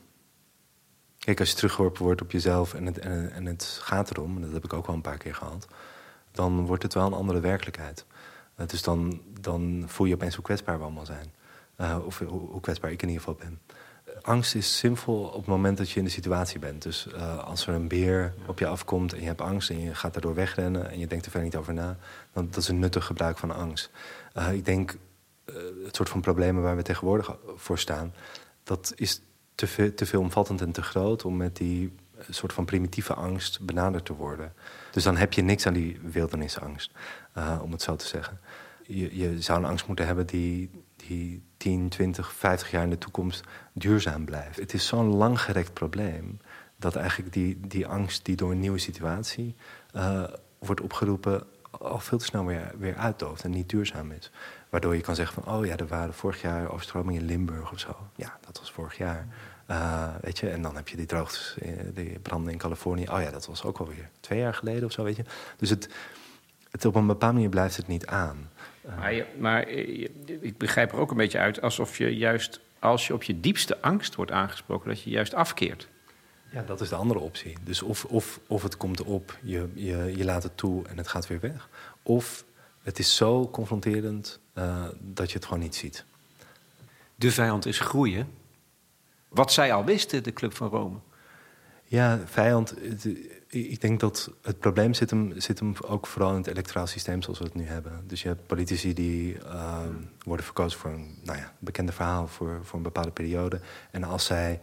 kijk, 1.18 1.40
als 1.40 1.50
je 1.50 1.56
teruggeworpen 1.56 2.02
wordt 2.02 2.22
op 2.22 2.30
jezelf 2.30 2.74
en 2.74 2.86
het, 2.86 2.98
en, 2.98 3.32
en 3.32 3.46
het 3.46 3.78
gaat 3.82 4.10
erom... 4.10 4.36
en 4.36 4.42
dat 4.42 4.52
heb 4.52 4.64
ik 4.64 4.72
ook 4.72 4.86
wel 4.86 4.96
een 4.96 5.02
paar 5.02 5.18
keer 5.18 5.34
gehad... 5.34 5.66
dan 6.32 6.66
wordt 6.66 6.82
het 6.82 6.94
wel 6.94 7.06
een 7.06 7.12
andere 7.12 7.40
werkelijkheid. 7.40 8.04
Dus 8.66 8.82
dan, 8.82 9.20
dan 9.40 9.84
voel 9.86 10.06
je 10.06 10.14
opeens 10.14 10.34
hoe 10.34 10.44
kwetsbaar 10.44 10.78
we 10.78 10.84
allemaal 10.84 11.06
zijn. 11.06 11.32
Uh, 11.80 11.96
of 12.06 12.18
hoe, 12.18 12.60
kwetsbaar 12.60 12.92
ik 12.92 13.02
in 13.02 13.08
ieder 13.08 13.24
geval 13.24 13.38
ben. 13.40 13.60
Angst 14.22 14.54
is 14.54 14.78
zinvol 14.78 15.24
op 15.24 15.36
het 15.36 15.46
moment 15.46 15.78
dat 15.78 15.90
je 15.90 15.98
in 15.98 16.04
de 16.04 16.10
situatie 16.10 16.58
bent. 16.58 16.82
Dus 16.82 17.06
uh, 17.14 17.44
als 17.44 17.66
er 17.66 17.74
een 17.74 17.88
beer 17.88 18.34
op 18.46 18.58
je 18.58 18.66
afkomt 18.66 19.12
en 19.12 19.20
je 19.20 19.26
hebt 19.26 19.40
angst... 19.40 19.70
en 19.70 19.80
je 19.80 19.94
gaat 19.94 20.12
daardoor 20.12 20.34
wegrennen 20.34 20.90
en 20.90 20.98
je 20.98 21.06
denkt 21.06 21.24
er 21.24 21.30
verder 21.30 21.48
niet 21.48 21.58
over 21.58 21.74
na... 21.74 21.96
dan 22.32 22.48
dat 22.50 22.62
is 22.62 22.68
een 22.68 22.78
nuttig 22.78 23.06
gebruik 23.06 23.38
van 23.38 23.50
angst. 23.50 23.90
ik 24.52 24.64
denk, 24.64 24.96
het 25.84 25.96
soort 25.96 26.08
van 26.08 26.20
problemen 26.20 26.62
waar 26.62 26.76
we 26.76 26.82
tegenwoordig 26.82 27.36
voor 27.56 27.78
staan... 27.78 28.14
dat 28.64 28.92
is 28.96 29.20
te 29.54 29.66
veel, 29.66 29.94
te 29.94 30.06
veel 30.06 30.20
omvattend 30.20 30.60
en 30.60 30.72
te 30.72 30.82
groot 30.82 31.24
om 31.24 31.36
met 31.36 31.56
die 31.56 31.92
soort 32.28 32.52
van 32.52 32.64
primitieve 32.64 33.14
angst 33.14 33.60
benaderd 33.60 34.04
te 34.04 34.14
worden. 34.14 34.52
Dus 34.90 35.02
dan 35.02 35.16
heb 35.16 35.32
je 35.32 35.42
niks 35.42 35.66
aan 35.66 35.72
die 35.72 36.00
wildernisangst, 36.02 36.90
uh, 37.38 37.58
om 37.62 37.72
het 37.72 37.82
zo 37.82 37.96
te 37.96 38.06
zeggen. 38.06 38.40
Je, 38.86 39.16
je 39.16 39.42
zou 39.42 39.58
een 39.58 39.68
angst 39.68 39.86
moeten 39.86 40.06
hebben 40.06 40.26
die, 40.26 40.70
die 40.96 41.42
10, 41.56 41.88
20, 41.88 42.32
50 42.32 42.70
jaar 42.70 42.82
in 42.82 42.90
de 42.90 42.98
toekomst 42.98 43.44
duurzaam 43.72 44.24
blijft. 44.24 44.58
Het 44.58 44.74
is 44.74 44.86
zo'n 44.86 45.06
langgerekt 45.06 45.72
probleem 45.72 46.38
dat 46.76 46.96
eigenlijk 46.96 47.32
die, 47.32 47.60
die 47.60 47.86
angst 47.86 48.24
die 48.24 48.36
door 48.36 48.50
een 48.50 48.60
nieuwe 48.60 48.78
situatie 48.78 49.54
uh, 49.94 50.24
wordt 50.58 50.80
opgeroepen 50.80 51.46
al 51.80 51.98
veel 51.98 52.18
te 52.18 52.24
snel 52.24 52.44
weer, 52.44 52.72
weer 52.78 52.96
uitdooft 52.96 53.44
en 53.44 53.50
niet 53.50 53.68
duurzaam 53.68 54.10
is. 54.10 54.30
Waardoor 54.68 54.94
je 54.94 55.00
kan 55.00 55.14
zeggen 55.14 55.42
van, 55.42 55.54
oh 55.54 55.66
ja, 55.66 55.76
er 55.76 55.86
waren 55.86 56.14
vorig 56.14 56.40
jaar 56.40 56.72
overstromingen 56.72 57.20
in 57.20 57.26
Limburg 57.26 57.72
of 57.72 57.78
zo. 57.78 57.96
Ja, 58.16 58.38
dat 58.46 58.58
was 58.58 58.70
vorig 58.72 58.96
jaar. 58.96 59.28
Uh, 59.70 60.14
weet 60.20 60.38
je, 60.38 60.50
en 60.50 60.62
dan 60.62 60.76
heb 60.76 60.88
je 60.88 60.96
die 60.96 61.06
droogtes, 61.06 61.56
eh, 61.60 61.72
die 61.94 62.18
branden 62.18 62.52
in 62.52 62.58
Californië. 62.58 63.08
Oh 63.08 63.22
ja, 63.22 63.30
dat 63.30 63.46
was 63.46 63.64
ook 63.64 63.78
alweer 63.78 64.10
twee 64.20 64.38
jaar 64.38 64.54
geleden 64.54 64.84
of 64.84 64.92
zo, 64.92 65.02
weet 65.02 65.16
je. 65.16 65.24
Dus 65.56 65.70
het, 65.70 65.88
het 66.74 66.84
op 66.84 66.94
een 66.94 67.06
bepaalde 67.06 67.34
manier 67.34 67.50
blijft 67.50 67.76
het 67.76 67.86
niet 67.86 68.06
aan. 68.06 68.50
Uh, 68.86 68.98
maar, 68.98 69.14
je, 69.14 69.26
maar 69.38 69.68
ik 69.68 70.58
begrijp 70.58 70.92
er 70.92 70.98
ook 70.98 71.10
een 71.10 71.16
beetje 71.16 71.38
uit 71.38 71.60
alsof 71.60 71.98
je 71.98 72.16
juist, 72.16 72.60
als 72.78 73.06
je 73.06 73.12
op 73.12 73.22
je 73.22 73.40
diepste 73.40 73.80
angst 73.80 74.14
wordt 74.14 74.30
aangesproken, 74.30 74.88
dat 74.88 75.02
je 75.02 75.10
juist 75.10 75.34
afkeert. 75.34 75.88
Ja, 76.50 76.62
dat 76.62 76.80
is 76.80 76.88
de 76.88 76.94
andere 76.94 77.20
optie. 77.20 77.56
Dus 77.64 77.82
of, 77.82 78.04
of, 78.04 78.40
of 78.46 78.62
het 78.62 78.76
komt 78.76 79.02
op, 79.02 79.38
je, 79.42 79.68
je, 79.74 80.12
je 80.16 80.24
laat 80.24 80.42
het 80.42 80.56
toe 80.56 80.86
en 80.86 80.96
het 80.96 81.08
gaat 81.08 81.26
weer 81.26 81.40
weg. 81.40 81.68
Of 82.02 82.44
het 82.82 82.98
is 82.98 83.16
zo 83.16 83.48
confronterend 83.48 84.40
uh, 84.54 84.84
dat 85.00 85.30
je 85.30 85.36
het 85.36 85.44
gewoon 85.46 85.62
niet 85.62 85.74
ziet. 85.74 86.04
De 87.14 87.30
vijand 87.30 87.66
is 87.66 87.80
groeien. 87.80 88.28
Wat 89.28 89.52
zij 89.52 89.72
al 89.72 89.84
wisten, 89.84 90.22
de 90.22 90.32
Club 90.32 90.54
van 90.54 90.68
Rome. 90.68 90.98
Ja, 91.84 92.20
vijand. 92.24 92.74
Ik 93.54 93.80
denk 93.80 94.00
dat 94.00 94.30
het 94.42 94.58
probleem 94.58 94.94
zit 94.94 95.10
hem, 95.10 95.32
zit 95.36 95.58
hem 95.58 95.74
ook 95.86 96.06
vooral 96.06 96.30
in 96.30 96.36
het 96.36 96.46
electoraal 96.46 96.86
systeem 96.86 97.22
zoals 97.22 97.38
we 97.38 97.44
het 97.44 97.54
nu 97.54 97.66
hebben. 97.66 98.04
Dus 98.06 98.22
je 98.22 98.28
hebt 98.28 98.46
politici 98.46 98.94
die 98.94 99.34
uh, 99.34 99.78
worden 100.24 100.44
verkozen 100.44 100.78
voor 100.78 100.90
een 100.90 101.18
nou 101.22 101.38
ja, 101.38 101.52
bekende 101.58 101.92
verhaal 101.92 102.26
voor, 102.28 102.60
voor 102.62 102.76
een 102.76 102.82
bepaalde 102.84 103.10
periode. 103.10 103.60
En 103.90 104.04
als 104.04 104.24
zij 104.24 104.60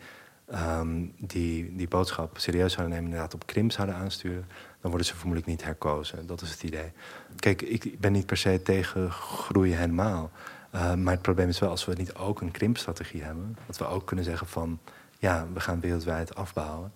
um, 0.53 1.13
die, 1.17 1.75
die 1.75 1.87
boodschap 1.87 2.37
serieus 2.37 2.73
zouden 2.73 2.95
nemen, 2.95 3.09
inderdaad 3.11 3.33
op 3.33 3.45
krimp 3.45 3.71
zouden 3.71 3.95
aansturen, 3.95 4.45
dan 4.81 4.89
worden 4.89 5.07
ze 5.07 5.15
vermoedelijk 5.15 5.49
niet 5.49 5.63
herkozen. 5.63 6.27
Dat 6.27 6.41
is 6.41 6.51
het 6.51 6.63
idee. 6.63 6.91
Kijk, 7.35 7.61
ik 7.61 7.99
ben 7.99 8.11
niet 8.11 8.25
per 8.25 8.37
se 8.37 8.61
tegen 8.63 9.11
groeien 9.11 9.77
helemaal. 9.77 10.31
Uh, 10.75 10.93
maar 10.93 11.13
het 11.13 11.21
probleem 11.21 11.49
is 11.49 11.59
wel, 11.59 11.69
als 11.69 11.85
we 11.85 11.93
niet 11.93 12.13
ook 12.13 12.41
een 12.41 12.51
krimpstrategie 12.51 13.23
hebben... 13.23 13.57
dat 13.65 13.77
we 13.77 13.85
ook 13.85 14.07
kunnen 14.07 14.25
zeggen 14.25 14.47
van, 14.47 14.79
ja, 15.19 15.47
we 15.53 15.59
gaan 15.59 15.79
wereldwijd 15.79 16.35
afbouwen... 16.35 16.91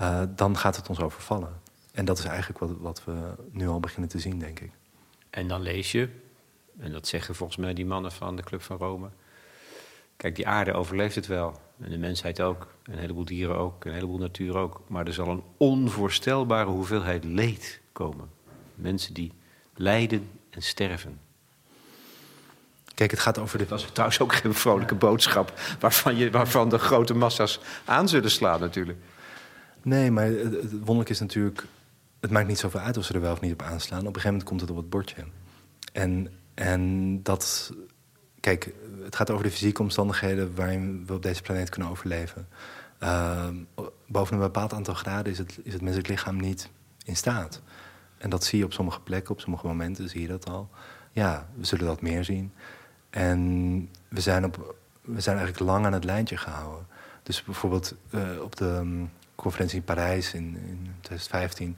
Uh, 0.00 0.22
dan 0.28 0.56
gaat 0.56 0.76
het 0.76 0.88
ons 0.88 1.00
overvallen. 1.00 1.60
En 1.92 2.04
dat 2.04 2.18
is 2.18 2.24
eigenlijk 2.24 2.58
wat, 2.58 2.70
wat 2.78 3.04
we 3.04 3.34
nu 3.50 3.68
al 3.68 3.80
beginnen 3.80 4.08
te 4.08 4.18
zien, 4.18 4.38
denk 4.38 4.60
ik. 4.60 4.70
En 5.30 5.48
dan 5.48 5.60
lees 5.60 5.92
je, 5.92 6.08
en 6.78 6.92
dat 6.92 7.06
zeggen 7.06 7.34
volgens 7.34 7.58
mij 7.58 7.74
die 7.74 7.86
mannen 7.86 8.12
van 8.12 8.36
de 8.36 8.42
Club 8.42 8.62
van 8.62 8.76
Rome... 8.76 9.08
Kijk, 10.16 10.36
die 10.36 10.46
aarde 10.46 10.72
overleeft 10.72 11.14
het 11.14 11.26
wel. 11.26 11.60
En 11.80 11.90
de 11.90 11.98
mensheid 11.98 12.40
ook. 12.40 12.66
Een 12.82 12.98
heleboel 12.98 13.24
dieren 13.24 13.56
ook. 13.56 13.84
Een 13.84 13.92
heleboel 13.92 14.18
natuur 14.18 14.56
ook. 14.56 14.80
Maar 14.86 15.06
er 15.06 15.12
zal 15.12 15.28
een 15.28 15.42
onvoorstelbare 15.56 16.70
hoeveelheid 16.70 17.24
leed 17.24 17.80
komen. 17.92 18.30
Mensen 18.74 19.14
die 19.14 19.32
lijden 19.74 20.30
en 20.50 20.62
sterven. 20.62 21.20
Kijk, 22.94 23.10
het 23.10 23.20
gaat 23.20 23.38
over 23.38 23.58
de... 23.58 23.66
Dat 23.66 23.80
was 23.80 23.90
trouwens 23.90 24.20
ook 24.20 24.34
geen 24.34 24.54
vrolijke 24.54 24.94
boodschap... 24.94 25.52
Waarvan, 25.80 26.16
je, 26.16 26.30
waarvan 26.30 26.68
de 26.68 26.78
grote 26.78 27.14
massa's 27.14 27.60
aan 27.84 28.08
zullen 28.08 28.30
slaan 28.30 28.60
natuurlijk. 28.60 28.98
Nee, 29.86 30.10
maar 30.10 30.26
het, 30.26 30.52
het 30.52 30.72
wonderlijk 30.72 31.08
is 31.08 31.20
natuurlijk... 31.20 31.66
Het 32.20 32.30
maakt 32.30 32.46
niet 32.46 32.58
zoveel 32.58 32.80
uit 32.80 32.96
of 32.96 33.04
ze 33.04 33.14
er 33.14 33.20
wel 33.20 33.32
of 33.32 33.40
niet 33.40 33.52
op 33.52 33.62
aanslaan. 33.62 33.98
Op 33.98 34.06
een 34.06 34.20
gegeven 34.20 34.30
moment 34.30 34.48
komt 34.48 34.60
het 34.60 34.70
op 34.70 34.76
het 34.76 34.90
bordje. 34.90 35.24
En, 35.92 36.32
en 36.54 37.22
dat... 37.22 37.72
Kijk, 38.40 38.72
het 39.02 39.16
gaat 39.16 39.30
over 39.30 39.44
de 39.44 39.50
fysieke 39.50 39.82
omstandigheden... 39.82 40.54
waarin 40.54 41.06
we 41.06 41.14
op 41.14 41.22
deze 41.22 41.42
planeet 41.42 41.68
kunnen 41.68 41.90
overleven. 41.90 42.48
Uh, 43.02 43.48
boven 44.06 44.34
een 44.34 44.40
bepaald 44.40 44.72
aantal 44.72 44.94
graden 44.94 45.32
is 45.32 45.38
het, 45.38 45.58
is 45.62 45.72
het 45.72 45.82
menselijk 45.82 46.08
lichaam 46.08 46.40
niet 46.40 46.70
in 47.04 47.16
staat. 47.16 47.62
En 48.18 48.30
dat 48.30 48.44
zie 48.44 48.58
je 48.58 48.64
op 48.64 48.72
sommige 48.72 49.00
plekken, 49.00 49.34
op 49.34 49.40
sommige 49.40 49.66
momenten 49.66 50.08
zie 50.08 50.20
je 50.20 50.28
dat 50.28 50.50
al. 50.50 50.70
Ja, 51.12 51.48
we 51.54 51.64
zullen 51.64 51.86
dat 51.86 52.00
meer 52.00 52.24
zien. 52.24 52.52
En 53.10 53.90
we 54.08 54.20
zijn, 54.20 54.44
op, 54.44 54.74
we 55.00 55.20
zijn 55.20 55.36
eigenlijk 55.36 55.70
lang 55.70 55.86
aan 55.86 55.92
het 55.92 56.04
lijntje 56.04 56.36
gehouden. 56.36 56.86
Dus 57.22 57.42
bijvoorbeeld 57.44 57.94
uh, 58.10 58.42
op 58.42 58.56
de 58.56 58.64
um, 58.64 59.10
conferentie 59.36 59.78
in 59.78 59.84
Parijs 59.84 60.34
in, 60.34 60.42
in, 60.42 60.94
2015 61.00 61.76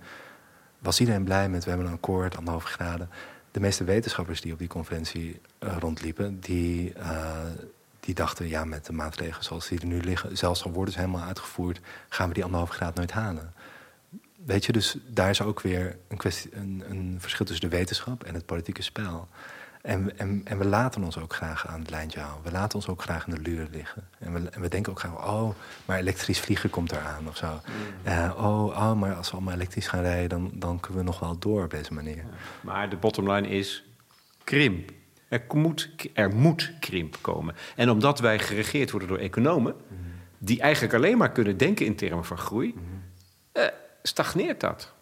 was 0.79 1.01
iedereen 1.01 1.25
blij 1.25 1.49
met 1.49 1.65
we 1.65 1.71
hebben 1.71 1.89
een 1.89 1.95
akkoord, 1.95 2.37
anderhalf 2.37 2.65
graden. 2.65 3.11
De 3.51 3.61
meeste 3.61 3.85
wetenschappers 3.85 4.41
die 4.41 4.53
op 4.53 4.59
die 4.59 4.69
conferentie 4.69 5.41
uh, 5.61 5.77
rondliepen, 5.79 6.41
die, 6.41 6.93
uh, 6.99 7.41
die 8.01 8.15
dachten 8.15 8.49
ja, 8.49 8.65
met 8.65 8.87
de 8.87 8.93
maatregelen 8.93 9.45
zoals 9.45 9.69
die 9.69 9.81
er 9.81 9.87
nu 9.87 10.01
liggen, 10.01 10.37
zelfs 10.37 10.65
al 10.65 10.71
worden 10.71 10.93
ze 10.93 11.01
helemaal 11.01 11.27
uitgevoerd, 11.27 11.81
gaan 12.09 12.29
we 12.29 12.35
die 12.35 12.45
anderhalf 12.45 12.71
graad 12.71 12.95
nooit 12.95 13.13
halen. 13.13 13.53
Weet 14.45 14.65
je, 14.65 14.73
dus 14.73 14.97
daar 15.07 15.31
is 15.31 15.43
ook 15.43 15.61
weer 15.61 15.99
een, 16.09 16.17
kwestie, 16.17 16.55
een, 16.55 16.85
een 16.89 17.17
verschil 17.21 17.47
tussen 17.47 17.71
de 17.71 17.77
wetenschap 17.77 18.25
en 18.25 18.35
het 18.35 18.47
politieke 18.47 18.83
spel. 18.83 19.29
En, 19.89 20.19
en, 20.19 20.41
en, 20.45 20.59
we 20.59 20.65
laten 20.65 21.05
ons 21.05 21.19
ook 21.19 21.35
graag 21.35 21.67
aan 21.67 21.81
het 21.81 21.91
lijntje 21.91 22.21
houden. 22.21 22.43
We 22.43 22.51
laten 22.51 22.79
ons 22.79 22.89
ook 22.89 23.03
graag 23.03 23.27
in 23.27 23.35
de 23.35 23.41
luren 23.41 23.69
liggen. 23.71 24.09
En 24.19 24.33
we, 24.33 24.49
en 24.49 24.61
we 24.61 24.69
denken 24.69 24.93
ook 24.93 24.99
graag, 24.99 25.27
oh, 25.27 25.55
maar 25.85 25.99
elektrisch 25.99 26.41
vliegen 26.41 26.71
komt 26.71 26.93
eraan 26.93 27.29
of 27.29 27.37
zo. 27.37 27.47
Mm. 27.47 28.13
Uh, 28.13 28.35
oh, 28.37 28.65
oh, 28.65 28.93
maar 28.93 29.15
als 29.15 29.29
we 29.31 29.37
allemaal 29.37 29.55
elektrisch 29.55 29.89
gaan 29.89 30.01
rijden, 30.01 30.29
dan, 30.29 30.51
dan 30.55 30.81
kunnen 30.81 31.01
we 31.01 31.07
nog 31.07 31.21
wel 31.21 31.39
door 31.39 31.65
op 31.65 31.71
deze 31.71 31.95
manier. 31.95 32.17
Ja. 32.17 32.25
Maar 32.61 32.91
de 32.91 32.97
bottom 32.97 33.33
line 33.33 33.49
is 33.49 33.85
krimp. 34.45 34.91
Er 35.29 35.43
moet, 35.53 35.91
er 36.15 36.35
moet 36.35 36.73
krimp 36.81 37.17
komen. 37.21 37.55
En 37.77 37.91
omdat 37.91 38.19
wij 38.19 38.39
geregeerd 38.39 38.91
worden 38.91 39.09
door 39.09 39.19
economen, 39.19 39.75
die 40.39 40.61
eigenlijk 40.61 40.95
alleen 40.95 41.19
maar 41.19 41.33
kunnen 41.33 41.57
denken 41.57 41.87
in 41.87 41.97
termen 41.97 42.25
van 42.25 42.39
groei, 42.39 42.75
eh, 43.53 43.65
stagneert 44.03 44.61
dat. 44.61 44.93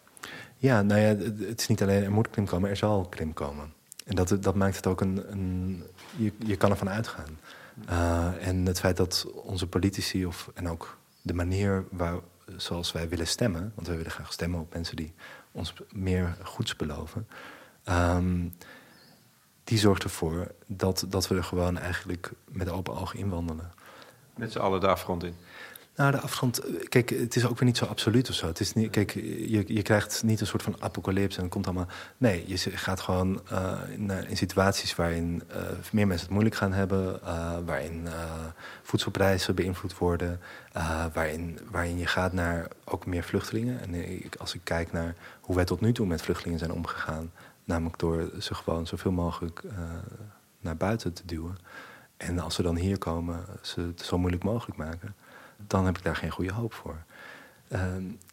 Ja, 0.55 0.81
nou 0.81 1.01
ja, 1.01 1.07
het 1.47 1.59
is 1.59 1.67
niet 1.67 1.81
alleen 1.81 2.03
er 2.03 2.11
moet 2.11 2.29
krimp 2.29 2.47
komen, 2.47 2.69
er 2.69 2.77
zal 2.77 3.07
krimp 3.09 3.35
komen. 3.35 3.75
En 4.07 4.15
dat, 4.15 4.37
dat 4.43 4.55
maakt 4.55 4.75
het 4.75 4.87
ook 4.87 5.01
een. 5.01 5.31
een 5.31 5.83
je, 6.15 6.33
je 6.37 6.55
kan 6.55 6.71
ervan 6.71 6.89
uitgaan. 6.89 7.39
Uh, 7.89 8.47
en 8.47 8.65
het 8.65 8.79
feit 8.79 8.97
dat 8.97 9.27
onze 9.33 9.67
politici, 9.67 10.25
of, 10.25 10.51
en 10.53 10.69
ook 10.69 10.97
de 11.21 11.33
manier 11.33 11.85
waar, 11.91 12.15
zoals 12.55 12.91
wij 12.91 13.09
willen 13.09 13.27
stemmen, 13.27 13.71
want 13.75 13.87
wij 13.87 13.97
willen 13.97 14.11
graag 14.11 14.33
stemmen 14.33 14.59
op 14.59 14.73
mensen 14.73 14.95
die 14.95 15.13
ons 15.51 15.73
meer 15.91 16.37
goeds 16.43 16.75
beloven. 16.75 17.27
Um, 17.89 18.53
die 19.63 19.77
zorgt 19.77 20.03
ervoor 20.03 20.51
dat, 20.67 21.05
dat 21.07 21.27
we 21.27 21.35
er 21.35 21.43
gewoon 21.43 21.77
eigenlijk 21.77 22.31
met 22.49 22.69
open 22.69 22.97
ogen 22.97 23.19
inwandelen. 23.19 23.71
Met 24.35 24.51
z'n 24.51 24.59
allen 24.59 24.79
de 24.79 24.87
afgrond 24.87 25.23
in. 25.23 25.35
Nou, 25.97 26.11
de 26.11 26.19
afgrond, 26.19 26.61
kijk, 26.89 27.09
het 27.09 27.35
is 27.35 27.45
ook 27.45 27.59
weer 27.59 27.67
niet 27.67 27.77
zo 27.77 27.85
absoluut 27.85 28.29
of 28.29 28.35
zo. 28.35 28.47
Het 28.47 28.59
is 28.59 28.73
niet, 28.73 28.89
kijk, 28.89 29.13
je, 29.13 29.63
je 29.67 29.81
krijgt 29.81 30.23
niet 30.23 30.41
een 30.41 30.47
soort 30.47 30.63
van 30.63 30.75
apocalypse 30.79 31.37
en 31.37 31.43
het 31.43 31.53
komt 31.53 31.65
allemaal. 31.65 31.87
Nee, 32.17 32.43
je 32.47 32.57
gaat 32.57 32.99
gewoon 32.99 33.41
uh, 33.51 33.77
in, 33.89 34.11
eh, 34.11 34.29
in, 34.29 34.37
situaties 34.37 34.95
waarin 34.95 35.43
meer 35.91 36.07
mensen 36.07 36.25
het 36.25 36.29
moeilijk 36.29 36.55
gaan 36.55 36.73
hebben, 36.73 37.19
waarin 37.65 38.07
voedselprijzen 38.81 39.55
beïnvloed 39.55 39.97
worden, 39.97 40.39
waarin, 41.13 41.59
waarin 41.71 41.97
je 41.97 42.07
gaat 42.07 42.33
naar 42.33 42.67
ook 42.85 43.05
meer 43.05 43.23
vluchtelingen. 43.23 43.79
En 43.81 44.21
als 44.39 44.53
ik 44.53 44.61
kijk 44.63 44.91
naar 44.91 45.15
hoe 45.41 45.55
wij 45.55 45.65
tot 45.65 45.81
nu 45.81 45.93
toe 45.93 46.07
met 46.07 46.21
vluchtelingen 46.21 46.59
zijn 46.59 46.71
omgegaan, 46.71 47.31
Namelijk 47.63 47.99
door 47.99 48.29
ze 48.39 48.55
gewoon 48.55 48.87
zoveel 48.87 49.11
mogelijk 49.11 49.63
naar 50.59 50.77
buiten 50.77 51.13
te 51.13 51.21
duwen. 51.25 51.57
En 52.17 52.39
als 52.39 52.55
ze 52.55 52.61
dan 52.61 52.75
hier 52.75 52.97
komen, 52.97 53.45
ze 53.61 53.81
het 53.81 54.01
zo 54.01 54.17
moeilijk 54.17 54.43
mogelijk 54.43 54.77
maken, 54.77 55.15
dan 55.57 55.85
heb 55.85 55.97
ik 55.97 56.03
daar 56.03 56.15
geen 56.15 56.31
goede 56.31 56.53
hoop 56.53 56.73
voor. 56.73 57.03
Uh, 57.71 57.81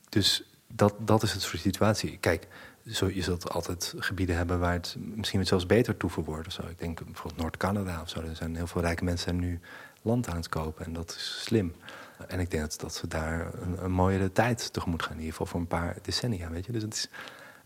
dus 0.09 0.43
dat, 0.69 0.95
dat 0.99 1.23
is 1.23 1.33
het 1.33 1.43
soort 1.43 1.63
situatie. 1.63 2.19
Kijk, 2.21 2.47
zo, 2.91 3.11
je 3.15 3.23
zult 3.23 3.51
altijd 3.51 3.95
gebieden 3.99 4.37
hebben 4.37 4.59
waar 4.59 4.73
het 4.73 4.97
misschien 4.99 5.47
zelfs 5.47 5.67
beter 5.67 5.97
toe 5.97 6.11
wordt. 6.25 6.53
Zo. 6.53 6.63
Ik 6.63 6.79
denk 6.79 7.05
bijvoorbeeld 7.05 7.41
Noord-Canada 7.41 8.01
of 8.01 8.09
zo. 8.09 8.21
Er 8.21 8.37
zijn 8.37 8.57
heel 8.57 8.67
veel 8.67 8.81
rijke 8.81 9.05
mensen 9.05 9.37
nu 9.37 9.61
land 10.03 10.29
aan 10.29 10.37
het 10.37 10.49
kopen 10.49 10.85
en 10.85 10.93
dat 10.93 11.15
is 11.17 11.41
slim. 11.43 11.75
En 12.29 12.41
ik 12.41 12.51
denk 12.51 12.63
dat, 12.63 12.81
dat 12.81 12.95
ze 12.95 13.09
daar 13.09 13.55
een, 13.55 13.85
een 13.85 13.93
mooiere 13.93 14.33
tijd 14.33 14.73
tegemoet 14.73 15.03
gaan, 15.03 15.13
in 15.13 15.19
ieder 15.19 15.33
geval 15.33 15.47
voor 15.47 15.61
een 15.61 15.67
paar 15.67 15.97
decennia. 16.03 16.51
Weet 16.51 16.67
je? 16.67 16.73
Dus 16.73 16.83
het 16.83 16.95
is, 16.95 17.09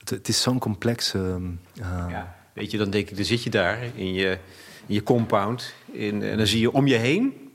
het, 0.05 0.29
is 0.29 0.43
zo'n 0.43 0.59
complexe. 0.59 1.19
Uh... 1.19 2.07
Ja, 2.09 2.37
weet 2.53 2.71
je, 2.71 2.79
dan 2.79 2.91
denk 2.91 3.11
ik, 3.11 3.17
dan 3.17 3.25
zit 3.25 3.43
je 3.43 3.51
daar 3.51 3.83
in 3.95 4.13
je, 4.13 4.39
je 4.87 5.03
compound. 5.03 5.75
In, 5.93 6.23
en 6.23 6.37
dan 6.37 6.47
zie 6.47 6.61
je 6.61 6.73
om 6.73 6.87
je 6.87 6.97
heen 6.97 7.48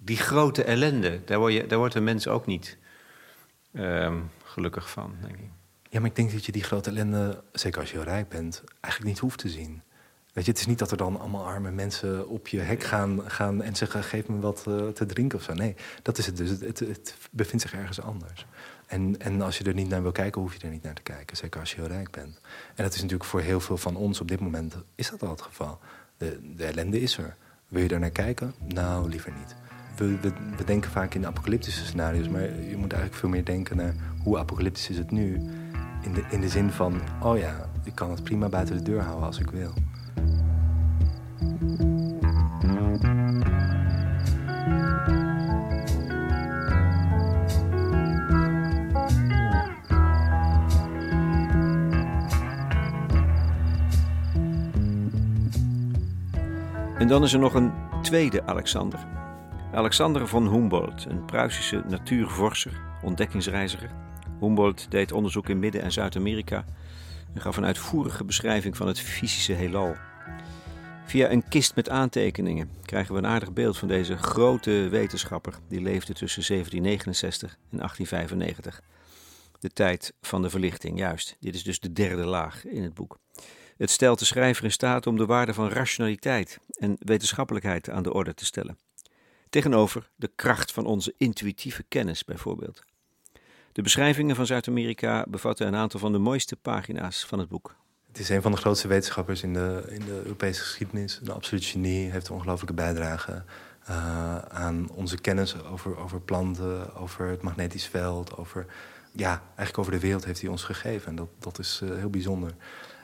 die 0.00 0.16
grote 0.16 0.62
ellende. 0.62 1.20
Daar, 1.24 1.38
word 1.38 1.52
je, 1.52 1.66
daar 1.66 1.78
wordt 1.78 1.94
een 1.94 2.04
mens 2.04 2.28
ook 2.28 2.46
niet 2.46 2.78
um, 3.72 4.30
gelukkig 4.44 4.90
van, 4.90 5.14
denk 5.20 5.34
ik. 5.34 5.50
Ja, 5.88 6.00
maar 6.00 6.08
ik 6.08 6.16
denk 6.16 6.32
dat 6.32 6.44
je 6.44 6.52
die 6.52 6.62
grote 6.62 6.90
ellende, 6.90 7.42
zeker 7.52 7.80
als 7.80 7.90
je 7.90 7.96
heel 7.96 8.06
rijk 8.06 8.28
bent, 8.28 8.62
eigenlijk 8.80 9.14
niet 9.14 9.22
hoeft 9.22 9.38
te 9.38 9.48
zien. 9.48 9.82
Weet 10.32 10.44
je, 10.44 10.50
het 10.50 10.60
is 10.60 10.66
niet 10.66 10.78
dat 10.78 10.90
er 10.90 10.96
dan 10.96 11.20
allemaal 11.20 11.46
arme 11.46 11.70
mensen 11.70 12.28
op 12.28 12.48
je 12.48 12.58
hek 12.58 12.82
gaan, 12.82 13.30
gaan 13.30 13.62
en 13.62 13.76
zeggen: 13.76 14.04
geef 14.04 14.28
me 14.28 14.38
wat 14.38 14.64
uh, 14.68 14.88
te 14.88 15.06
drinken 15.06 15.38
of 15.38 15.44
zo. 15.44 15.52
Nee, 15.52 15.74
dat 16.02 16.18
is 16.18 16.26
het 16.26 16.36
dus. 16.36 16.50
Het, 16.50 16.60
het, 16.60 16.78
het, 16.78 17.16
bevindt 17.30 17.62
zich 17.62 17.74
ergens 17.74 18.00
anders. 18.00 18.46
En, 18.86 19.20
en 19.20 19.42
als 19.42 19.58
je 19.58 19.64
er 19.64 19.74
niet 19.74 19.88
naar 19.88 20.02
wil 20.02 20.12
kijken, 20.12 20.40
hoef 20.40 20.54
je 20.54 20.60
er 20.60 20.70
niet 20.70 20.82
naar 20.82 20.94
te 20.94 21.02
kijken. 21.02 21.36
Zeker 21.36 21.60
als 21.60 21.70
je 21.70 21.76
heel 21.76 21.90
rijk 21.90 22.10
bent. 22.10 22.40
En 22.74 22.84
dat 22.84 22.94
is 22.94 23.00
natuurlijk 23.00 23.30
voor 23.30 23.40
heel 23.40 23.60
veel 23.60 23.76
van 23.76 23.96
ons 23.96 24.20
op 24.20 24.28
dit 24.28 24.40
moment 24.40 24.74
is 24.94 25.10
dat 25.10 25.22
al 25.22 25.30
het 25.30 25.42
geval. 25.42 25.78
De, 26.16 26.54
de 26.56 26.64
ellende 26.64 27.00
is 27.00 27.18
er. 27.18 27.36
Wil 27.68 27.82
je 27.82 27.88
er 27.88 28.00
naar 28.00 28.10
kijken? 28.10 28.54
Nou, 28.58 29.08
liever 29.08 29.32
niet. 29.32 29.54
We, 30.00 30.64
denken 30.64 30.90
vaak 30.90 31.14
in 31.14 31.26
apocalyptische 31.26 31.84
scenario's, 31.84 32.28
maar 32.28 32.42
je 32.42 32.76
moet 32.76 32.92
eigenlijk 32.92 33.14
veel 33.14 33.28
meer 33.28 33.44
denken 33.44 33.76
naar 33.76 33.94
hoe 34.22 34.38
apocalyptisch 34.38 34.90
is 34.90 34.98
het 34.98 35.10
nu. 35.10 35.34
In 36.02 36.12
de, 36.12 36.22
in 36.30 36.40
de 36.40 36.48
zin 36.48 36.70
van, 36.70 37.00
oh 37.22 37.38
ja, 37.38 37.68
ik 37.84 37.94
kan 37.94 38.10
het 38.10 38.24
prima 38.24 38.48
buiten 38.48 38.76
de 38.76 38.82
deur 38.82 39.02
houden 39.02 39.26
als 39.26 39.38
ik 39.38 39.50
wil. 39.50 39.72
En 56.98 57.08
dan 57.08 57.22
is 57.22 57.32
er 57.32 57.38
nog 57.38 57.54
een 57.54 57.72
tweede 58.02 58.46
Alexander. 58.46 59.19
Alexander 59.72 60.28
von 60.28 60.48
Humboldt, 60.52 61.04
een 61.04 61.24
Pruisische 61.24 61.82
natuurvorser, 61.88 62.72
ontdekkingsreiziger. 63.02 63.90
Humboldt 64.40 64.90
deed 64.90 65.12
onderzoek 65.12 65.48
in 65.48 65.58
Midden- 65.58 65.82
en 65.82 65.92
Zuid-Amerika 65.92 66.64
en 67.34 67.40
gaf 67.40 67.56
een 67.56 67.64
uitvoerige 67.64 68.24
beschrijving 68.24 68.76
van 68.76 68.86
het 68.86 69.00
fysische 69.00 69.52
heelal. 69.52 69.94
Via 71.04 71.30
een 71.30 71.48
kist 71.48 71.74
met 71.74 71.88
aantekeningen 71.88 72.70
krijgen 72.82 73.14
we 73.14 73.18
een 73.18 73.26
aardig 73.26 73.52
beeld 73.52 73.78
van 73.78 73.88
deze 73.88 74.16
grote 74.16 74.88
wetenschapper 74.88 75.54
die 75.68 75.80
leefde 75.80 76.12
tussen 76.12 76.42
1769 76.46 77.58
en 77.70 77.78
1895. 77.78 78.82
De 79.60 79.70
tijd 79.70 80.12
van 80.20 80.42
de 80.42 80.50
verlichting, 80.50 80.98
juist. 80.98 81.36
Dit 81.40 81.54
is 81.54 81.64
dus 81.64 81.80
de 81.80 81.92
derde 81.92 82.24
laag 82.24 82.66
in 82.66 82.82
het 82.82 82.94
boek. 82.94 83.18
Het 83.76 83.90
stelt 83.90 84.18
de 84.18 84.24
schrijver 84.24 84.64
in 84.64 84.72
staat 84.72 85.06
om 85.06 85.16
de 85.16 85.26
waarde 85.26 85.54
van 85.54 85.68
rationaliteit 85.68 86.58
en 86.78 86.96
wetenschappelijkheid 86.98 87.90
aan 87.90 88.02
de 88.02 88.12
orde 88.12 88.34
te 88.34 88.44
stellen. 88.44 88.78
Tegenover 89.50 90.10
de 90.16 90.30
kracht 90.34 90.72
van 90.72 90.86
onze 90.86 91.14
intuïtieve 91.16 91.82
kennis, 91.82 92.24
bijvoorbeeld. 92.24 92.84
De 93.72 93.82
beschrijvingen 93.82 94.36
van 94.36 94.46
Zuid-Amerika 94.46 95.24
bevatten 95.28 95.66
een 95.66 95.74
aantal 95.74 96.00
van 96.00 96.12
de 96.12 96.18
mooiste 96.18 96.56
pagina's 96.56 97.24
van 97.24 97.38
het 97.38 97.48
boek. 97.48 97.74
Het 98.06 98.18
is 98.18 98.28
een 98.28 98.42
van 98.42 98.52
de 98.52 98.56
grootste 98.56 98.88
wetenschappers 98.88 99.42
in 99.42 99.52
de, 99.52 99.86
in 99.88 100.04
de 100.04 100.20
Europese 100.24 100.60
geschiedenis. 100.60 101.20
Een 101.22 101.30
absoluut 101.30 101.64
genie, 101.64 102.10
heeft 102.10 102.28
een 102.28 102.34
ongelooflijke 102.34 102.74
bijdrage 102.74 103.44
uh, 103.88 104.38
aan 104.38 104.90
onze 104.90 105.18
kennis 105.18 105.64
over, 105.64 105.96
over 105.96 106.20
planten, 106.20 106.94
over 106.94 107.26
het 107.28 107.42
magnetisch 107.42 107.86
veld, 107.86 108.36
over, 108.36 108.66
ja, 109.12 109.42
eigenlijk 109.46 109.78
over 109.78 109.92
de 109.92 110.00
wereld 110.00 110.24
heeft 110.24 110.40
hij 110.40 110.50
ons 110.50 110.64
gegeven. 110.64 111.08
En 111.08 111.16
dat, 111.16 111.28
dat 111.38 111.58
is 111.58 111.80
uh, 111.84 111.96
heel 111.96 112.10
bijzonder. 112.10 112.54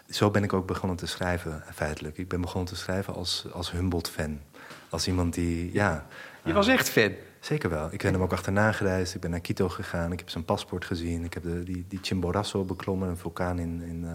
Zo 0.09 0.31
ben 0.31 0.45
ik 0.45 0.53
ook 0.53 0.67
begonnen 0.67 0.97
te 0.97 1.07
schrijven, 1.07 1.65
feitelijk. 1.75 2.19
Ik 2.19 2.29
ben 2.29 2.41
begonnen 2.41 2.73
te 2.73 2.77
schrijven 2.77 3.15
als, 3.15 3.47
als 3.53 3.71
Humboldt-fan. 3.71 4.41
Als 4.89 5.07
iemand 5.07 5.35
die, 5.35 5.73
ja... 5.73 6.07
Je 6.47 6.53
was 6.53 6.69
echt 6.69 6.89
fan? 6.89 7.13
Zeker 7.41 7.71
wel. 7.71 7.93
Ik 7.93 8.03
ben 8.03 8.13
hem 8.13 8.23
ook 8.23 8.33
achterna 8.33 8.73
gereisd. 8.73 9.15
Ik 9.15 9.21
ben 9.21 9.31
naar 9.31 9.41
Quito 9.41 9.69
gegaan. 9.69 10.13
Ik 10.13 10.19
heb 10.19 10.31
zijn 10.31 10.45
paspoort 10.45 10.85
gezien. 10.85 11.25
Ik 11.25 11.35
heb 11.35 11.43
die, 11.43 11.85
die 11.89 11.99
Chimborazo 12.03 12.65
beklommen, 12.65 13.09
een 13.09 13.17
vulkaan 13.17 13.59
in, 13.59 13.83
in 13.83 14.03
uh, 14.05 14.11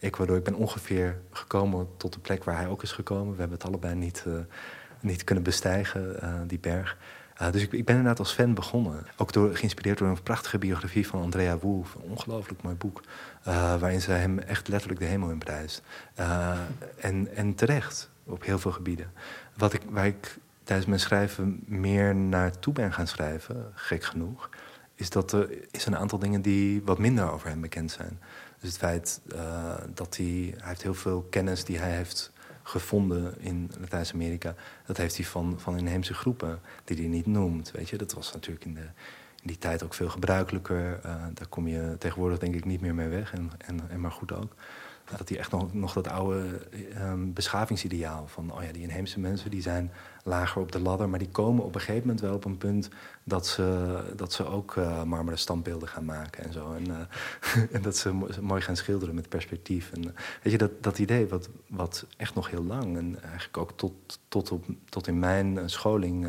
Ecuador. 0.00 0.36
Ik 0.36 0.44
ben 0.44 0.54
ongeveer 0.54 1.18
gekomen 1.30 1.88
tot 1.96 2.12
de 2.12 2.18
plek 2.18 2.44
waar 2.44 2.56
hij 2.56 2.68
ook 2.68 2.82
is 2.82 2.92
gekomen. 2.92 3.32
We 3.32 3.40
hebben 3.40 3.58
het 3.58 3.66
allebei 3.66 3.94
niet, 3.94 4.24
uh, 4.26 4.34
niet 5.00 5.24
kunnen 5.24 5.44
bestijgen, 5.44 6.16
uh, 6.22 6.34
die 6.46 6.58
berg. 6.58 6.96
Dus 7.50 7.62
ik, 7.62 7.72
ik, 7.72 7.84
ben 7.84 7.96
inderdaad 7.96 8.18
als 8.18 8.32
fan 8.32 8.54
begonnen. 8.54 9.06
Ook 9.16 9.32
door, 9.32 9.56
geïnspireerd 9.56 9.98
door 9.98 10.08
een 10.08 10.22
prachtige 10.22 10.58
biografie 10.58 11.06
van 11.06 11.22
Andrea 11.22 11.58
Wu. 11.58 11.68
Een 11.68 11.84
ongelooflijk 12.10 12.62
mooi 12.62 12.74
boek. 12.74 13.00
Waarin 13.44 14.00
ze 14.00 14.10
hem 14.10 14.38
echt 14.38 14.68
letterlijk 14.68 15.00
de 15.00 15.06
hemel 15.06 15.30
in 15.30 15.38
prijst. 15.38 15.82
En, 16.96 17.28
en 17.34 17.54
terecht, 17.54 18.10
op 18.24 18.44
heel 18.44 18.58
veel 18.58 18.72
gebieden. 18.72 19.12
Wat 19.56 19.72
ik, 19.72 19.82
waar 19.88 20.06
ik 20.06 20.38
tijdens 20.70 20.88
mijn 20.88 21.00
schrijven 21.00 21.62
meer 21.66 22.14
naartoe 22.14 22.72
ben 22.72 22.92
gaan 22.92 23.06
schrijven, 23.06 23.72
gek 23.74 24.04
genoeg... 24.04 24.48
is 24.94 25.10
dat 25.10 25.32
er 25.32 25.48
is 25.70 25.86
een 25.86 25.96
aantal 25.96 26.18
dingen 26.18 26.42
die 26.42 26.82
wat 26.82 26.98
minder 26.98 27.30
over 27.30 27.48
hem 27.48 27.60
bekend 27.60 27.90
zijn. 27.90 28.20
Dus 28.60 28.68
het 28.68 28.78
feit 28.78 29.20
dat 29.94 30.16
hij... 30.16 30.54
Hij 30.56 30.68
heeft 30.68 30.82
heel 30.82 30.94
veel 30.94 31.22
kennis 31.30 31.64
die 31.64 31.78
hij 31.78 31.96
heeft 31.96 32.32
gevonden 32.62 33.40
in 33.40 33.70
Latijns-Amerika. 33.80 34.54
Dat 34.86 34.96
heeft 34.96 35.16
hij 35.16 35.24
van, 35.24 35.60
van 35.60 35.78
inheemse 35.78 36.14
groepen 36.14 36.60
die 36.84 36.96
hij 36.96 37.06
niet 37.06 37.26
noemt. 37.26 37.70
Weet 37.70 37.88
je? 37.88 37.96
Dat 37.96 38.12
was 38.12 38.32
natuurlijk 38.32 38.64
in, 38.64 38.74
de, 38.74 38.86
die 39.42 39.58
tijd 39.58 39.82
ook 39.82 39.94
veel 39.94 40.08
gebruikelijker. 40.08 41.00
Uh, 41.06 41.14
daar 41.34 41.48
kom 41.48 41.68
je 41.68 41.96
tegenwoordig 41.98 42.38
denk 42.38 42.54
ik 42.54 42.64
niet 42.64 42.80
meer 42.80 42.94
mee 42.94 43.08
weg. 43.08 43.32
En, 43.32 43.50
en, 43.58 43.80
en 43.90 44.00
maar 44.00 44.12
goed 44.12 44.32
ook. 44.32 44.54
Dat 45.16 45.28
hij 45.28 45.38
echt 45.38 45.50
nog, 45.50 45.74
nog 45.74 45.92
dat 45.92 46.08
oude 46.08 46.42
um, 46.98 47.32
beschavingsideaal 47.32 48.26
van... 48.26 48.52
oh 48.52 48.62
ja, 48.62 48.72
die 48.72 48.82
inheemse 48.82 49.20
mensen 49.20 49.50
die 49.50 49.62
zijn 49.62 49.92
lager 50.24 50.62
op 50.62 50.72
de 50.72 50.80
ladder... 50.80 51.08
maar 51.08 51.18
die 51.18 51.28
komen 51.28 51.64
op 51.64 51.74
een 51.74 51.80
gegeven 51.80 52.00
moment 52.00 52.20
wel 52.20 52.34
op 52.34 52.44
een 52.44 52.58
punt... 52.58 52.88
dat 53.24 53.46
ze, 53.46 53.98
dat 54.16 54.32
ze 54.32 54.46
ook 54.46 54.74
uh, 54.74 55.02
marmeren 55.02 55.38
standbeelden 55.38 55.88
gaan 55.88 56.04
maken 56.04 56.44
en 56.44 56.52
zo. 56.52 56.72
En, 56.72 56.88
uh, 56.88 56.96
en 57.76 57.82
dat 57.82 57.96
ze 57.96 58.12
mooi 58.40 58.60
gaan 58.60 58.76
schilderen 58.76 59.14
met 59.14 59.28
perspectief. 59.28 59.92
En, 59.92 60.02
weet 60.42 60.52
je, 60.52 60.58
dat, 60.58 60.82
dat 60.82 60.98
idee 60.98 61.26
wat, 61.26 61.48
wat 61.68 62.06
echt 62.16 62.34
nog 62.34 62.50
heel 62.50 62.64
lang... 62.64 62.96
en 62.96 63.22
eigenlijk 63.22 63.56
ook 63.56 63.72
tot, 63.76 64.20
tot, 64.28 64.50
op, 64.50 64.64
tot 64.88 65.06
in 65.06 65.18
mijn 65.18 65.70
scholing 65.70 66.26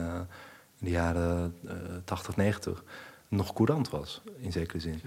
in 0.82 0.88
de 0.88 0.92
jaren 0.92 1.56
80, 2.04 2.36
90... 2.36 2.84
nog 3.28 3.54
courant 3.54 3.90
was, 3.90 4.22
in 4.40 4.52
zekere 4.52 4.80
zin. 4.80 5.02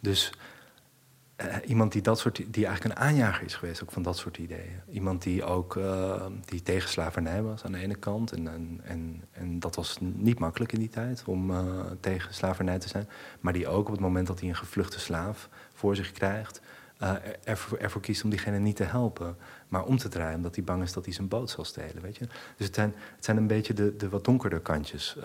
Dus 0.00 0.32
eh, 1.36 1.56
iemand 1.66 1.92
die, 1.92 2.02
dat 2.02 2.18
soort, 2.18 2.36
die 2.36 2.66
eigenlijk 2.66 2.84
een 2.84 3.06
aanjager 3.06 3.44
is 3.44 3.54
geweest 3.54 3.82
ook 3.82 3.92
van 3.92 4.02
dat 4.02 4.16
soort 4.16 4.38
ideeën. 4.38 4.80
Iemand 4.90 5.22
die 5.22 5.44
ook 5.44 5.74
uh, 5.74 6.26
die 6.44 6.62
tegen 6.62 6.88
slavernij 6.88 7.42
was 7.42 7.64
aan 7.64 7.72
de 7.72 7.78
ene 7.78 7.94
kant. 7.94 8.32
En, 8.32 8.48
en, 8.48 8.80
en, 8.84 9.24
en 9.32 9.58
dat 9.58 9.74
was 9.74 9.98
niet 10.00 10.38
makkelijk 10.38 10.72
in 10.72 10.78
die 10.78 10.88
tijd 10.88 11.22
om 11.26 11.50
uh, 11.50 11.60
tegen 12.00 12.34
slavernij 12.34 12.78
te 12.78 12.88
zijn. 12.88 13.08
Maar 13.40 13.52
die 13.52 13.68
ook 13.68 13.86
op 13.86 13.92
het 13.92 14.00
moment 14.00 14.26
dat 14.26 14.40
hij 14.40 14.48
een 14.48 14.56
gevluchte 14.56 15.00
slaaf 15.00 15.48
voor 15.74 15.96
zich 15.96 16.12
krijgt, 16.12 16.60
ervoor, 17.44 17.78
ervoor 17.78 18.00
kiest 18.00 18.24
om 18.24 18.30
diegene 18.30 18.58
niet 18.58 18.76
te 18.76 18.84
helpen, 18.84 19.36
maar 19.68 19.84
om 19.84 19.96
te 19.96 20.08
draaien, 20.08 20.36
omdat 20.36 20.54
hij 20.54 20.64
bang 20.64 20.82
is 20.82 20.92
dat 20.92 21.04
hij 21.04 21.14
zijn 21.14 21.28
boot 21.28 21.50
zal 21.50 21.64
stelen. 21.64 22.02
Weet 22.02 22.16
je? 22.16 22.26
Dus 22.56 22.66
het 22.66 22.74
zijn, 22.74 22.94
het 23.16 23.24
zijn 23.24 23.36
een 23.36 23.46
beetje 23.46 23.74
de, 23.74 23.96
de 23.96 24.08
wat 24.08 24.24
donkerder 24.24 24.60
kantjes 24.60 25.16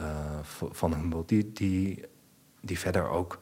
van 0.71 0.93
Humboldt, 0.93 1.29
die, 1.29 1.51
die, 1.53 2.05
die 2.61 2.79
verder 2.79 3.09
ook 3.09 3.39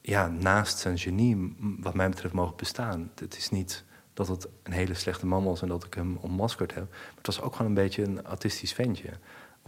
ja, 0.00 0.28
naast 0.28 0.78
zijn 0.78 0.98
genie, 0.98 1.56
wat 1.80 1.94
mij 1.94 2.08
betreft, 2.08 2.34
mogen 2.34 2.56
bestaan. 2.56 3.10
Het 3.14 3.36
is 3.36 3.50
niet 3.50 3.84
dat 4.14 4.28
het 4.28 4.48
een 4.62 4.72
hele 4.72 4.94
slechte 4.94 5.26
man 5.26 5.44
was 5.44 5.62
en 5.62 5.68
dat 5.68 5.84
ik 5.84 5.94
hem 5.94 6.16
onmaskerd 6.16 6.74
heb. 6.74 6.88
Maar 6.90 7.16
het 7.16 7.26
was 7.26 7.40
ook 7.40 7.52
gewoon 7.52 7.66
een 7.66 7.82
beetje 7.82 8.02
een 8.02 8.22
autistisch 8.22 8.72
ventje. 8.72 9.10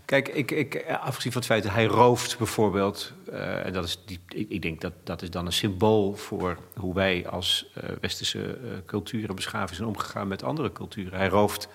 Kijk, 0.05 0.29
ik, 0.29 0.51
ik, 0.51 0.85
afgezien 1.01 1.33
van 1.33 1.41
het 1.41 1.51
feit 1.51 1.63
dat 1.63 1.73
hij 1.73 1.85
rooft 1.85 2.39
bijvoorbeeld, 2.39 3.13
uh, 3.31 3.67
en 3.67 3.73
dat 3.73 3.85
is 3.85 3.99
die, 4.07 4.21
ik, 4.29 4.49
ik, 4.49 4.63
denk 4.63 4.81
dat 4.81 4.93
dat 5.05 5.23
is 5.23 5.31
dan 5.31 5.47
een 5.47 5.53
symbool 5.53 6.15
voor 6.15 6.59
hoe 6.77 6.95
wij 6.95 7.29
als 7.29 7.71
uh, 7.77 7.91
westerse 8.01 8.39
uh, 8.39 8.71
cultuur 8.87 9.29
en 9.29 9.35
beschaving 9.35 9.77
zijn 9.77 9.89
omgegaan 9.89 10.29
met 10.29 10.43
andere 10.43 10.73
culturen. 10.73 11.19
Hij 11.19 11.29
rooft 11.29 11.69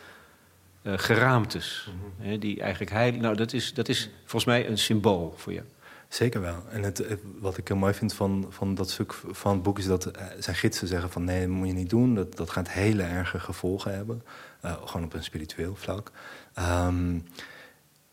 geraamtes, 0.84 1.90
mm 1.90 2.00
-hmm. 2.00 2.30
hè, 2.30 2.38
die 2.38 2.62
eigenlijk 2.62 2.92
hij, 2.92 3.12
nou 3.12 3.36
dat 3.36 3.54
is, 3.54 3.74
dat 3.74 3.90
is 3.90 4.10
volgens 4.20 4.46
mij 4.46 4.70
een 4.70 4.78
symbool 4.78 5.34
voor 5.38 5.54
je. 5.54 5.62
Zeker 6.08 6.42
wel. 6.42 6.64
En 6.70 6.84
het, 6.84 7.04
wat 7.40 7.58
ik 7.58 7.68
heel 7.68 7.78
mooi 7.78 7.94
vind 7.94 8.14
van, 8.14 8.46
van 8.50 8.76
dat 8.76 8.90
stuk 8.90 9.14
van 9.14 9.52
het 9.52 9.64
boek... 9.64 9.80
is 9.80 9.86
dat 9.86 10.12
zijn 10.40 10.56
gidsen 10.56 10.88
zeggen 10.88 11.10
van 11.10 11.24
nee, 11.24 11.40
dat 11.40 11.50
moet 11.50 11.68
je 11.68 11.74
niet 11.74 11.90
doen. 11.90 12.16
Dat, 12.16 12.38
dat 12.38 12.50
gaat 12.50 12.70
hele 12.70 13.04
erge 13.04 13.40
gevolgen 13.40 13.96
hebben. 13.96 14.24
Gewoon 14.62 15.04
op 15.04 15.14
een 15.14 15.24
spiritueel 15.24 15.76
vlak. 15.76 16.12
Um, 16.60 17.24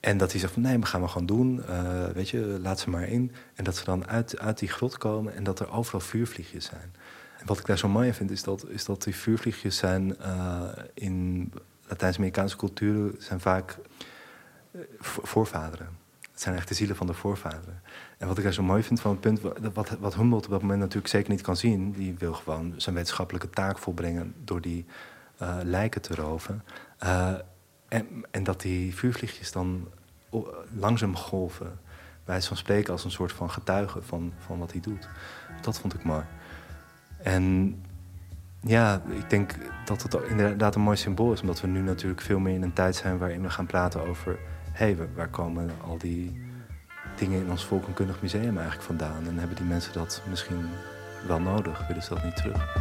en 0.05 0.19
dat 0.19 0.31
hij 0.31 0.41
zegt 0.41 0.53
van 0.53 0.63
nee, 0.63 0.79
we 0.79 0.87
gaan 0.87 1.01
we 1.01 1.09
gewoon 1.09 1.27
doen. 1.27 1.63
Uh, 1.69 2.07
weet 2.07 2.29
je, 2.29 2.59
laat 2.63 2.81
ze 2.81 2.91
maar 2.91 3.09
in. 3.09 3.33
En 3.55 3.65
dat 3.65 3.77
ze 3.77 3.85
dan 3.85 4.07
uit, 4.07 4.39
uit 4.39 4.59
die 4.59 4.69
grot 4.69 4.99
komen 4.99 5.35
en 5.35 5.45
dat 5.45 5.61
er 5.61 5.73
overal 5.73 6.01
vuurvliegjes 6.01 6.65
zijn. 6.65 6.95
En 7.39 7.47
wat 7.47 7.59
ik 7.59 7.67
daar 7.67 7.79
zo 7.79 7.89
mooi 7.89 8.13
vind 8.13 8.31
is 8.31 8.43
dat, 8.43 8.69
is 8.69 8.85
dat 8.85 9.03
die 9.03 9.17
vuurvliegjes 9.17 9.77
zijn... 9.77 10.17
Uh, 10.21 10.63
in 10.95 11.53
Latijns-Amerikaanse 11.87 12.57
culturen 12.57 13.15
zijn 13.19 13.41
vaak 13.41 13.79
voorvaderen. 15.01 15.89
Het 16.33 16.41
zijn 16.41 16.57
echt 16.57 16.69
de 16.69 16.75
zielen 16.75 16.97
van 16.97 17.07
de 17.07 17.15
voorvaderen. 17.15 17.83
En 18.19 18.29
wat 18.29 18.39
ik 18.39 18.45
daar 18.45 18.53
zo 18.53 18.63
mooi 18.63 18.83
vind 18.83 19.01
van 19.01 19.11
het 19.11 19.21
punt, 19.21 19.41
wat, 19.75 19.97
wat 20.01 20.15
Humboldt 20.15 20.45
op 20.45 20.51
dat 20.51 20.61
moment 20.61 20.81
natuurlijk 20.81 21.09
zeker 21.09 21.31
niet 21.31 21.43
kan 21.43 21.57
zien, 21.57 21.93
die 21.93 22.15
wil 22.19 22.33
gewoon 22.33 22.75
zijn 22.77 22.95
wetenschappelijke 22.95 23.51
taak 23.51 23.79
volbrengen 23.79 24.35
door 24.45 24.61
die 24.61 24.87
lijken 25.63 26.01
te 26.01 26.15
roven. 26.15 26.63
En, 27.95 28.07
en, 28.31 28.45
dat 28.45 28.61
die 28.61 28.95
vuurvliegjes 28.95 29.53
dan 29.53 29.89
langzaam 30.79 31.17
golven, 31.17 31.79
bij 32.25 32.43
van 32.43 32.57
spreken 32.57 32.93
als 32.93 33.05
een 33.05 33.11
soort 33.11 33.33
van 33.33 33.51
getuige 33.51 34.03
van, 34.03 34.33
van 34.39 34.59
wat 34.59 34.73
hij 34.73 34.81
doet. 34.81 35.09
Dat 35.61 35.79
vond 35.79 35.95
ik 35.95 36.05
mooi. 36.05 36.23
En 37.23 37.77
ja, 38.61 39.03
ik 39.11 39.31
denk 39.31 39.55
dat 39.85 40.03
het 40.03 40.17
inderdaad 40.29 40.75
een 40.75 40.81
mooi 40.81 40.97
symbool 40.97 41.33
is, 41.33 41.41
omdat 41.41 41.61
we 41.61 41.67
nu 41.67 41.81
natuurlijk 41.81 42.21
veel 42.21 42.39
meer 42.39 42.55
in 42.55 42.63
een 42.63 42.73
tijd 42.73 42.97
zijn 42.97 43.19
waarin 43.19 43.43
we 43.43 43.51
gaan 43.51 43.67
praten 43.67 44.07
over 44.07 44.39
hé, 44.73 44.95
hey, 44.95 45.09
waar 45.15 45.29
komen 45.29 45.71
al 45.87 45.99
die 45.99 46.43
dingen 47.17 47.41
in 47.41 47.51
ons 47.51 47.65
volkenkundig 47.65 48.23
museum 48.23 48.57
eigenlijk 48.57 48.83
vandaan? 48.83 49.27
En 49.27 49.39
hebben 49.39 49.57
die 49.57 49.67
mensen 49.67 49.93
dat 49.93 50.23
misschien 50.29 50.69
wel 51.27 51.41
nodig? 51.41 51.87
Willen 51.87 52.03
ze 52.03 52.15
dat 52.15 52.25
niet 52.25 52.37
terug? 52.37 52.77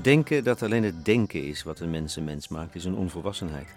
Te 0.00 0.08
denken 0.08 0.44
dat 0.44 0.62
alleen 0.62 0.84
het 0.84 1.04
denken 1.04 1.44
is 1.44 1.62
wat 1.62 1.80
een 1.80 1.90
mens 1.90 2.16
een 2.16 2.24
mens 2.24 2.48
maakt, 2.48 2.74
is 2.74 2.84
een 2.84 2.94
onvolwassenheid. 2.94 3.76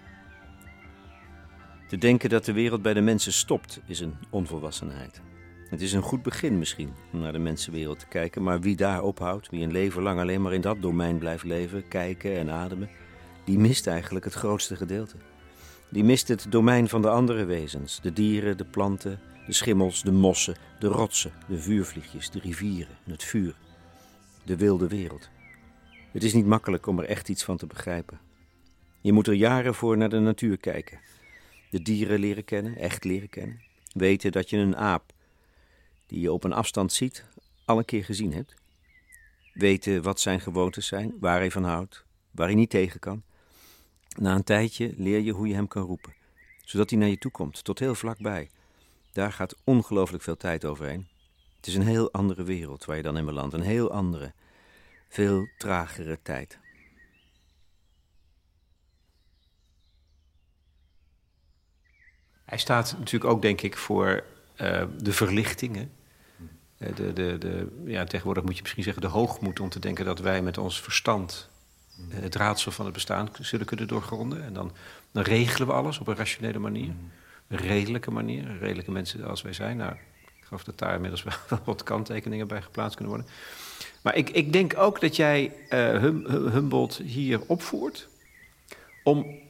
Te 1.88 1.98
denken 1.98 2.30
dat 2.30 2.46
de 2.46 2.54
wereld 2.54 2.82
bij 2.82 2.94
de 2.94 3.02
mensen 3.02 3.34
stopt, 3.34 3.80
is 3.86 4.00
een 4.00 4.16
onvolwassenheid. 4.30 5.22
Het 5.70 5.82
is 5.82 5.94
een 5.94 6.02
goed 6.02 6.24
begin 6.24 6.58
misschien 6.58 6.94
om 7.14 7.20
naar 7.20 7.32
de 7.32 7.40
mensenwereld 7.40 8.00
te 8.00 8.08
kijken, 8.08 8.44
maar 8.44 8.62
wie 8.62 8.76
daar 8.76 9.02
ophoudt, 9.02 9.50
wie 9.50 9.64
een 9.64 9.72
leven 9.72 10.02
lang 10.02 10.20
alleen 10.20 10.42
maar 10.42 10.54
in 10.54 10.62
dat 10.62 10.82
domein 10.82 11.18
blijft 11.18 11.44
leven, 11.44 11.88
kijken 11.88 12.38
en 12.38 12.50
ademen, 12.50 12.90
die 13.46 13.60
mist 13.60 13.88
eigenlijk 13.88 14.26
het 14.26 14.34
grootste 14.34 14.76
gedeelte. 14.76 15.16
Die 15.90 16.04
mist 16.04 16.28
het 16.28 16.46
domein 16.50 16.90
van 16.90 17.02
de 17.02 17.10
andere 17.10 17.46
wezens, 17.46 18.02
de 18.02 18.14
dieren, 18.14 18.58
de 18.58 18.66
planten, 18.66 19.20
de 19.48 19.54
schimmels, 19.54 20.02
de 20.02 20.12
mossen, 20.12 20.56
de 20.80 20.88
rotsen, 20.88 21.32
de 21.48 21.60
vuurvliegjes, 21.60 22.30
de 22.30 22.40
rivieren 22.40 22.96
en 23.06 23.12
het 23.12 23.24
vuur. 23.24 23.56
De 24.44 24.56
wilde 24.56 24.88
wereld. 24.88 25.30
Het 26.14 26.24
is 26.24 26.34
niet 26.34 26.46
makkelijk 26.46 26.88
om 26.88 27.00
er 27.00 27.06
echt 27.06 27.30
iets 27.30 27.44
van 27.44 27.58
te 27.58 27.66
begrijpen. 27.66 28.20
Je 29.02 29.14
moet 29.14 29.28
er 29.28 29.34
jaren 29.34 29.76
voor 29.76 29.98
naar 29.98 30.10
de 30.10 30.20
natuur 30.20 30.58
kijken 30.58 31.00
de 31.74 31.82
dieren 31.82 32.20
leren 32.20 32.46
kennen, 32.46 32.76
echt 32.76 33.04
leren 33.04 33.30
kennen. 33.30 33.62
Weten 33.94 34.32
dat 34.32 34.50
je 34.50 34.58
een 34.58 34.78
aap, 34.78 35.14
die 36.08 36.20
je 36.20 36.32
op 36.32 36.44
een 36.44 36.54
afstand 36.54 36.94
ziet, 36.94 37.26
al 37.66 37.78
een 37.78 37.86
keer 37.86 38.04
gezien 38.04 38.34
hebt. 38.34 38.54
Weten 39.54 40.02
wat 40.02 40.20
zijn 40.20 40.40
gewoontes 40.40 40.88
zijn, 40.88 41.14
waar 41.20 41.40
hij 41.40 41.52
van 41.52 41.64
houdt, 41.64 42.06
waar 42.32 42.48
hij 42.48 42.56
niet 42.56 42.70
tegen 42.70 43.00
kan. 43.00 43.24
Na 44.18 44.36
een 44.36 44.44
tijdje 44.44 44.94
leer 44.98 45.20
je 45.20 45.32
hoe 45.32 45.48
je 45.48 45.54
hem 45.54 45.68
kan 45.68 45.84
roepen, 45.84 46.14
zodat 46.66 46.90
hij 46.90 47.00
naar 47.00 47.10
je 47.10 47.18
toe 47.18 47.32
komt, 47.32 47.64
tot 47.64 47.80
heel 47.80 47.96
vlakbij. 47.96 48.50
Daar 49.12 49.32
gaat 49.32 49.56
ongelooflijk 49.64 50.24
veel 50.24 50.38
tijd 50.38 50.66
overheen. 50.66 51.08
Het 51.56 51.68
is 51.68 51.76
een 51.76 51.88
heel 51.88 52.12
andere 52.12 52.44
wereld 52.44 52.86
waar 52.86 52.96
je 52.96 53.04
dan 53.04 53.18
in 53.18 53.26
belandt, 53.26 53.54
een 53.54 53.62
heel 53.62 53.92
andere, 53.92 54.34
veel 55.14 55.48
tragere 55.58 56.20
tijd. 56.22 56.58
Hij 62.46 62.58
staat 62.58 62.96
natuurlijk 62.98 63.34
ook, 63.34 63.42
denk 63.42 63.62
ik, 63.62 63.78
voor 63.78 64.24
uh, 64.62 64.84
de 64.98 65.14
verlichtingen. 65.14 65.92
Uh, 66.78 66.96
de, 66.96 67.14
de, 67.14 67.38
de, 67.38 67.84
ja, 67.86 68.04
tegenwoordig 68.04 68.44
moet 68.44 68.56
je 68.56 68.62
misschien 68.62 68.84
zeggen 68.84 69.02
de 69.02 69.08
hoogmoed 69.08 69.60
om 69.60 69.70
te 69.70 69.80
denken 69.80 70.06
dat 70.06 70.20
wij 70.20 70.42
met 70.42 70.58
ons 70.58 70.82
verstand 70.82 71.50
uh, 72.10 72.22
het 72.22 72.36
raadsel 72.36 72.72
van 72.72 72.86
het 72.86 72.94
bestaan 72.94 73.30
zullen 73.40 73.66
kunnen 73.66 73.88
doorgronden. 73.88 74.44
En 74.44 74.54
dan, 74.54 74.72
dan 75.12 75.24
regelen 75.24 75.68
we 75.68 75.74
alles 75.74 76.00
op 76.00 76.08
een 76.08 76.16
rationele 76.16 76.60
manier. 76.60 76.94
Een 77.48 77.58
redelijke 77.58 78.12
manier. 78.12 78.58
Redelijke 78.58 78.92
mensen 78.92 79.24
als 79.28 79.42
wij 79.42 79.54
zijn. 79.54 79.78
Nou, 79.78 79.94
ik 80.38 80.44
geloof 80.44 80.64
dat 80.64 80.78
daar 80.78 80.96
inmiddels 80.96 81.24
wel 81.24 81.60
wat 81.66 81.84
kanttekeningen 81.84 82.48
bij 82.48 82.62
geplaatst 82.62 82.96
kunnen 82.96 83.16
worden. 83.16 83.32
Maar 84.04 84.16
ik, 84.16 84.30
ik 84.30 84.54
denk 84.54 84.78
ook 84.78 85.02
dat 85.02 85.16
jij 85.16 85.52
hum, 85.70 86.26
Humboldt 86.28 86.98
hier 86.98 87.42
opvoert 87.48 88.10
om 89.04 89.42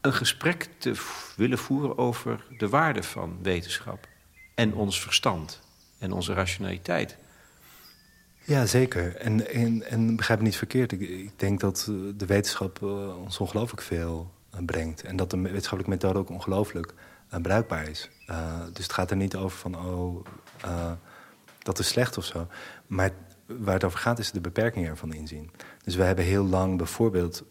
een 0.00 0.12
gesprek 0.12 0.68
te 0.78 0.92
willen 1.36 1.58
voeren 1.58 1.98
over 1.98 2.44
de 2.58 2.68
waarde 2.68 3.02
van 3.02 3.38
wetenschap 3.42 4.08
en 4.54 4.74
ons 4.74 5.00
verstand 5.00 5.60
en 5.98 6.12
onze 6.12 6.32
rationaliteit. 6.32 7.16
Ja, 8.44 8.66
zeker. 8.66 9.16
En, 9.16 9.50
en, 9.52 9.82
en 9.82 10.16
begrijp 10.16 10.38
me 10.38 10.44
niet 10.44 10.56
verkeerd. 10.56 10.92
Ik, 10.92 11.38
denk 11.38 11.60
dat 11.60 11.86
eh, 11.88 11.94
de 12.16 12.26
wetenschap 12.26 12.80
uh, 12.82 13.22
ons 13.22 13.38
ongelooflijk 13.38 13.82
veel 13.82 14.30
brengt. 14.64 15.02
En 15.02 15.16
dat 15.16 15.30
de 15.30 15.40
wetenschappelijke 15.40 15.90
methode 15.90 16.18
ook 16.18 16.30
ongelooflijk 16.30 16.94
bruikbaar 17.42 17.88
is. 17.88 18.10
dus 18.72 18.84
het 18.84 18.92
gaat 18.92 19.10
er 19.10 19.16
niet 19.16 19.36
over 19.36 19.58
van, 19.58 19.76
oh, 19.76 20.26
dat 21.62 21.78
is 21.78 21.88
slecht 21.88 22.18
of 22.18 22.24
zo. 22.24 22.46
Maar 22.86 23.10
waar 23.58 23.74
het 23.74 23.84
over 23.84 23.98
gaat 23.98 24.18
is 24.18 24.30
de 24.30 24.40
beperkingen 24.40 24.88
ervan 24.88 25.12
inzien. 25.12 25.50
Dus 25.84 25.94
we 25.94 26.02
hebben 26.02 26.24
heel 26.24 26.44
lang 26.44 26.76
bijvoorbeeld 26.76 27.44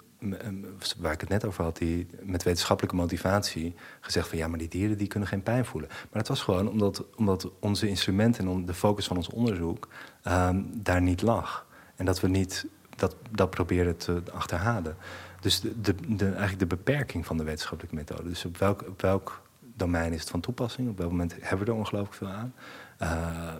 waar 0.97 1.13
ik 1.13 1.19
het 1.19 1.29
net 1.29 1.45
over 1.45 1.63
had, 1.63 1.77
die 1.77 2.07
met 2.21 2.43
wetenschappelijke 2.43 2.97
motivatie 2.97 3.75
gezegd 3.99 4.27
van 4.27 4.37
ja, 4.37 4.47
maar 4.47 4.57
die 4.57 4.67
dieren 4.67 4.97
die 4.97 5.07
kunnen 5.07 5.29
geen 5.29 5.43
pijn 5.43 5.65
voelen. 5.65 5.89
Maar 5.89 6.07
dat 6.11 6.27
was 6.27 6.41
gewoon 6.41 6.69
omdat, 6.69 7.03
omdat 7.15 7.49
onze 7.59 7.87
instrumenten 7.87 8.47
en 8.47 8.65
de 8.65 8.73
focus 8.73 9.07
van 9.07 9.17
ons 9.17 9.29
onderzoek 9.29 9.87
um, 10.27 10.69
daar 10.73 11.01
niet 11.01 11.21
lag. 11.21 11.65
En 11.95 12.05
dat 12.05 12.19
we 12.19 12.27
niet 12.27 12.65
dat, 12.95 13.15
dat 13.31 13.49
proberen 13.49 13.97
te 13.97 14.21
achterhalen. 14.33 14.95
Dus 15.39 15.61
de, 15.61 15.81
de, 15.81 15.95
de, 16.07 16.25
eigenlijk 16.25 16.59
de 16.59 16.65
beperking 16.65 17.25
van 17.25 17.37
de 17.37 17.43
wetenschappelijke 17.43 17.95
methode. 17.95 18.29
Dus 18.29 18.45
op 18.45 18.57
welk, 18.57 18.85
welk 18.97 19.41
domein 19.61 20.13
is 20.13 20.19
het 20.19 20.29
van 20.29 20.39
toepassing? 20.39 20.89
Op 20.89 20.97
welk 20.97 21.11
moment 21.11 21.35
hebben 21.39 21.65
we 21.65 21.71
er 21.71 21.77
ongelooflijk 21.77 22.13
veel 22.13 22.27
aan? 22.27 22.53
Uh, 23.01 23.53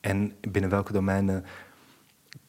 en 0.00 0.34
binnen 0.40 0.70
welke 0.70 0.92
domeinen 0.92 1.44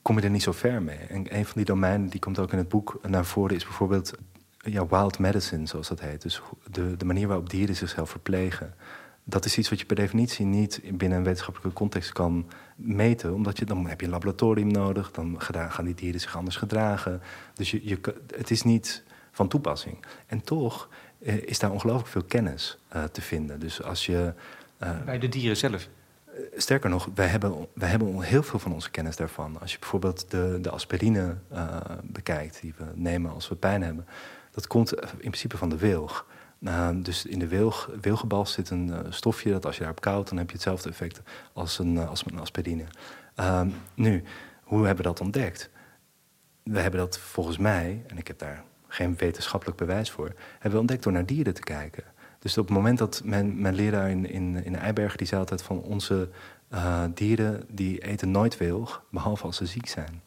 kom 0.06 0.18
je 0.18 0.24
er 0.24 0.30
niet 0.30 0.44
zo 0.44 0.52
ver 0.52 0.82
mee. 0.82 0.98
En 0.98 1.36
een 1.36 1.46
van 1.46 1.54
die 1.56 1.66
domeinen, 1.66 2.10
die 2.10 2.20
komt 2.20 2.40
ook 2.40 2.52
in 2.52 2.58
het 2.58 2.70
boek 2.70 3.00
naar 3.08 3.26
voren, 3.26 3.56
is 3.56 3.64
bijvoorbeeld 3.64 4.14
ja, 4.58 4.88
wild 4.88 5.20
medicine, 5.20 5.66
zoals 5.66 5.88
dat 5.88 6.00
heet. 6.00 6.22
Dus 6.22 6.42
de, 6.72 6.98
de 6.98 7.06
manier 7.06 7.28
waarop 7.28 7.50
dieren 7.50 7.76
zichzelf 7.76 8.10
verplegen. 8.10 8.74
dat 9.24 9.46
is 9.46 9.58
iets 9.58 9.70
wat 9.70 9.80
je 9.80 9.86
per 9.86 9.96
definitie 9.96 10.46
niet 10.46 10.82
binnen 10.92 11.18
een 11.18 11.24
wetenschappelijke 11.24 11.78
context 11.78 12.12
kan 12.12 12.50
meten. 12.76 13.34
Omdat 13.34 13.58
je, 13.58 13.66
dan 13.66 13.88
heb 13.88 14.00
je 14.00 14.06
een 14.06 14.12
laboratorium 14.12 14.72
nodig, 14.72 15.12
dan 15.12 15.42
gaan 15.42 15.86
die 15.86 15.96
dieren 15.96 16.22
zich 16.22 16.38
anders 16.38 16.56
gedragen. 16.56 17.22
Dus 17.54 17.72
je, 17.72 17.88
je, 17.88 18.00
het 18.36 18.52
is 18.52 18.64
niet 18.64 19.04
van 19.32 19.48
toepassing. 19.48 20.06
En 20.26 20.42
toch 20.42 20.90
eh, 21.20 21.44
is 21.44 21.60
daar 21.60 21.72
ongelooflijk 21.72 22.10
veel 22.10 22.24
kennis 22.24 22.78
uh, 22.96 23.04
te 23.04 23.22
vinden. 23.22 23.60
Dus 23.60 23.84
als 23.84 24.06
je. 24.06 24.34
Uh, 24.84 25.04
Bij 25.04 25.20
de 25.20 25.30
dieren 25.30 25.58
zelf? 25.58 25.88
Sterker 26.56 26.90
nog, 26.90 27.10
wij 27.16 27.28
hebben, 27.28 27.68
wij 27.74 27.90
hebben 27.90 28.22
heel 28.22 28.44
veel 28.44 28.60
van 28.60 28.74
onze 28.74 28.92
kennis 28.92 29.16
daarvan. 29.16 29.60
Als 29.62 29.72
je 29.72 29.80
bijvoorbeeld 29.80 30.32
de, 30.32 30.58
de 30.62 30.70
aspirine 30.70 31.36
bekijkt, 32.04 32.62
die 32.62 32.74
we 32.78 32.86
nemen 32.94 33.32
als 33.32 33.50
we 33.50 33.56
pijn 33.56 33.82
hebben, 33.82 34.08
dat 34.52 34.68
komt 34.68 34.94
in 34.94 35.18
principe 35.18 35.58
van 35.58 35.70
de 35.70 35.78
wilg. 35.78 36.26
dus 36.96 37.26
in 37.26 37.40
de 37.40 37.48
wilg, 37.48 37.90
wilgenbal 38.02 38.46
zit 38.46 38.70
een 38.70 38.94
stofje 39.10 39.52
dat 39.52 39.66
als 39.66 39.76
je 39.76 39.82
daarop 39.82 40.02
koudt, 40.02 40.30
dan 40.30 40.38
heb 40.38 40.48
je 40.48 40.54
hetzelfde 40.54 40.90
effect 40.90 41.22
als 41.54 41.80
een, 41.80 41.98
als 41.98 42.24
een 42.26 42.40
aspirine. 42.40 42.86
Ehm, 43.36 43.70
nu, 43.94 44.24
hoe 44.64 44.86
hebben 44.86 45.04
we 45.04 45.10
dat 45.10 45.22
ontdekt? 45.22 45.70
We 46.64 46.80
hebben 46.80 47.00
dat 47.00 47.20
volgens 47.20 47.58
mij, 47.58 48.04
en 48.08 48.18
ik 48.18 48.28
heb 48.28 48.40
daar 48.40 48.64
geen 48.88 49.16
wetenschappelijk 49.16 49.78
bewijs 49.78 50.12
voor, 50.12 50.34
hebben 50.54 50.72
we 50.72 50.78
ontdekt 50.78 51.04
door 51.04 51.12
naar 51.12 51.26
dieren 51.26 51.54
te 51.54 51.62
kijken. 51.62 52.04
Dus 52.46 52.58
op 52.58 52.66
het 52.66 52.76
moment 52.76 52.98
dat 52.98 53.22
mijn, 53.24 53.62
mijn 53.62 53.76
leraar 53.76 54.10
in, 54.10 54.30
in, 54.30 54.64
in 54.66 54.76
Eibergen, 54.76 55.18
die 55.18 55.28
zei 55.28 55.40
altijd 55.40 55.62
van 55.62 55.82
onze 55.82 56.30
uh, 56.74 57.04
dieren 57.14 57.64
die 57.68 58.00
eten 58.00 58.32
nooit 58.32 58.58
wilg, 58.58 59.04
behalve 59.10 59.44
als 59.44 59.58
ze 59.58 59.66
ziek 59.66 59.88
zijn. 59.88 60.22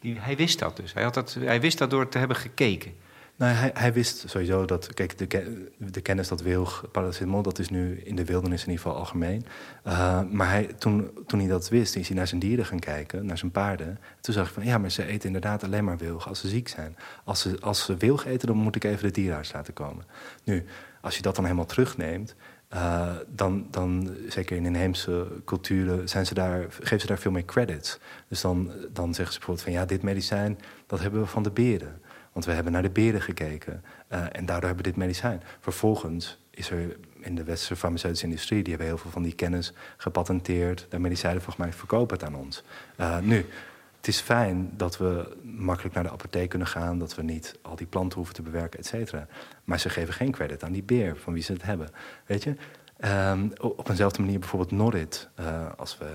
Hij 0.00 0.36
wist 0.36 0.58
dat 0.58 0.76
dus. 0.76 0.92
Hij, 0.92 1.02
had 1.02 1.14
dat, 1.14 1.36
hij 1.40 1.60
wist 1.60 1.78
dat 1.78 1.90
door 1.90 2.08
te 2.08 2.18
hebben 2.18 2.36
gekeken. 2.36 2.94
Nou, 3.36 3.54
hij, 3.54 3.70
hij, 3.74 3.92
wist 3.92 4.24
sowieso 4.28 4.64
dat, 4.64 4.94
kijk, 4.94 5.18
de, 5.18 5.66
de 5.78 6.00
kennis 6.00 6.28
dat 6.28 6.42
wilg, 6.42 6.84
paracetamol, 6.92 7.42
dat 7.42 7.58
is 7.58 7.68
nu 7.68 8.00
in 8.00 8.16
de 8.16 8.24
wildernis 8.24 8.62
in 8.62 8.70
ieder 8.70 8.84
geval 8.84 8.98
algemeen. 8.98 9.46
Uh, 9.86 10.20
maar 10.30 10.48
hij, 10.48 10.66
toen, 10.78 11.10
toen 11.26 11.38
hij 11.38 11.48
dat 11.48 11.68
wist, 11.68 11.96
is 11.96 12.08
hij 12.08 12.16
naar 12.16 12.26
zijn 12.26 12.40
dieren 12.40 12.66
gaan 12.66 12.78
kijken, 12.78 13.26
naar 13.26 13.38
zijn 13.38 13.50
paarden. 13.50 13.98
Toen 14.20 14.34
zag 14.34 14.44
hij 14.44 14.54
van, 14.54 14.64
ja, 14.64 14.78
maar 14.78 14.90
ze 14.90 15.06
eten 15.06 15.26
inderdaad 15.26 15.64
alleen 15.64 15.84
maar 15.84 15.98
wilg 15.98 16.28
als 16.28 16.40
ze 16.40 16.48
ziek 16.48 16.68
zijn. 16.68 16.96
Als 17.24 17.40
ze, 17.40 17.56
als 17.60 17.84
ze 17.84 17.96
wilg 17.96 18.24
eten, 18.24 18.46
dan 18.46 18.56
moet 18.56 18.76
ik 18.76 18.84
even 18.84 19.02
de 19.02 19.10
dierenarts 19.10 19.52
laten 19.52 19.72
komen. 19.72 20.04
Nu, 20.44 20.64
als 21.00 21.16
je 21.16 21.22
dat 21.22 21.34
dan 21.34 21.44
helemaal 21.44 21.66
terugneemt, 21.66 22.34
uh, 22.74 23.12
dan, 23.28 23.66
dan, 23.70 24.16
zeker 24.28 24.56
in 24.56 24.66
inheemse 24.66 25.26
culturen, 25.44 26.08
zijn 26.08 26.26
ze 26.26 26.34
daar, 26.34 26.66
geven 26.70 27.00
ze 27.00 27.06
daar 27.06 27.18
veel 27.18 27.30
meer 27.30 27.44
credits. 27.44 27.98
Dus 28.28 28.40
dan, 28.40 28.72
dan 28.92 29.14
zeggen 29.14 29.32
ze 29.32 29.38
bijvoorbeeld 29.38 29.66
van 29.66 29.72
ja, 29.72 29.84
dit 29.84 30.02
medicijn, 30.02 30.58
dat 30.86 31.00
hebben 31.00 31.20
we 31.20 31.26
van 31.26 31.42
de 31.42 31.50
beren. 31.50 32.00
Want 32.32 32.44
we 32.44 32.52
hebben 32.52 32.72
naar 32.72 32.82
de 32.82 32.90
beren 32.90 33.22
gekeken 33.22 33.82
uh, 34.12 34.18
en 34.18 34.46
daardoor 34.46 34.68
hebben 34.68 34.84
we 34.84 34.90
dit 34.90 34.96
medicijn. 34.96 35.42
Vervolgens 35.60 36.38
is 36.50 36.70
er 36.70 36.96
in 37.20 37.34
de 37.34 37.44
westerse 37.44 37.76
farmaceutische 37.76 38.26
industrie... 38.26 38.62
die 38.62 38.68
hebben 38.68 38.86
heel 38.86 38.98
veel 38.98 39.10
van 39.10 39.22
die 39.22 39.34
kennis 39.34 39.72
gepatenteerd... 39.96 40.86
daar 40.88 41.00
medicijnen 41.00 41.42
van 41.42 41.52
gemaakt, 41.52 41.76
verkopen 41.76 42.16
het 42.16 42.26
aan 42.26 42.36
ons. 42.36 42.62
Uh, 43.00 43.18
nu, 43.18 43.46
het 43.96 44.08
is 44.08 44.20
fijn 44.20 44.70
dat 44.76 44.98
we 44.98 45.36
makkelijk 45.42 45.94
naar 45.94 46.04
de 46.04 46.10
apotheek 46.10 46.48
kunnen 46.48 46.68
gaan... 46.68 46.98
dat 46.98 47.14
we 47.14 47.22
niet 47.22 47.58
al 47.62 47.76
die 47.76 47.86
planten 47.86 48.16
hoeven 48.16 48.34
te 48.34 48.42
bewerken, 48.42 48.78
et 48.78 48.86
cetera. 48.86 49.26
Maar 49.64 49.80
ze 49.80 49.88
geven 49.88 50.14
geen 50.14 50.30
credit 50.30 50.64
aan 50.64 50.72
die 50.72 50.82
beer 50.82 51.16
van 51.16 51.32
wie 51.32 51.42
ze 51.42 51.52
het 51.52 51.62
hebben. 51.62 51.88
Weet 52.26 52.42
je? 52.42 52.56
Um, 53.04 53.52
op 53.60 53.88
eenzelfde 53.88 54.20
manier 54.20 54.38
bijvoorbeeld 54.38 54.70
Norrit. 54.70 55.28
Uh, 55.40 55.66
als 55.76 55.98
we 55.98 56.06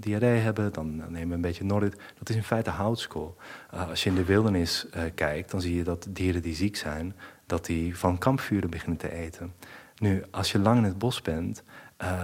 diarree 0.00 0.38
hebben, 0.38 0.72
dan 0.72 0.96
nemen 0.96 1.28
we 1.28 1.34
een 1.34 1.40
beetje 1.40 1.64
Norrit. 1.64 1.96
Dat 2.18 2.28
is 2.28 2.36
in 2.36 2.42
feite 2.42 2.70
houtskool. 2.70 3.36
Uh, 3.74 3.88
als 3.88 4.02
je 4.02 4.10
in 4.10 4.16
de 4.16 4.24
wildernis 4.24 4.86
uh, 4.96 5.02
kijkt, 5.14 5.50
dan 5.50 5.60
zie 5.60 5.76
je 5.76 5.84
dat 5.84 6.06
dieren 6.10 6.42
die 6.42 6.54
ziek 6.54 6.76
zijn... 6.76 7.14
dat 7.46 7.66
die 7.66 7.98
van 7.98 8.18
kampvuren 8.18 8.70
beginnen 8.70 8.98
te 8.98 9.12
eten. 9.12 9.52
Nu, 9.98 10.22
als 10.30 10.52
je 10.52 10.58
lang 10.58 10.78
in 10.78 10.84
het 10.84 10.98
bos 10.98 11.22
bent... 11.22 11.62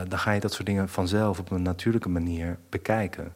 dan 0.09 0.19
ga 0.19 0.33
je 0.33 0.41
dat 0.41 0.53
soort 0.53 0.67
dingen 0.67 0.89
vanzelf 0.89 1.39
op 1.39 1.51
een 1.51 1.63
natuurlijke 1.63 2.09
manier 2.09 2.59
bekijken. 2.69 3.35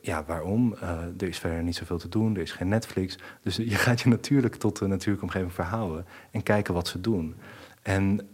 ja, 0.00 0.24
waarom? 0.24 0.74
er 1.18 1.28
is 1.28 1.38
verder 1.38 1.62
niet 1.62 1.76
zoveel 1.76 1.98
te 1.98 2.08
doen, 2.08 2.34
er 2.34 2.42
is 2.42 2.52
geen 2.52 2.68
Netflix. 2.68 3.18
Dus 3.42 3.56
je 3.56 3.74
gaat 3.74 4.00
je 4.00 4.08
natuurlijk 4.08 4.54
tot 4.54 4.78
de 4.78 4.86
natuurlijke 4.86 5.26
omgeving 5.26 5.52
verhouden... 5.52 6.06
en 6.30 6.42
kijken 6.42 6.74
wat 6.74 6.88
ze 6.88 7.00
doen. 7.00 7.36
En 7.82 8.28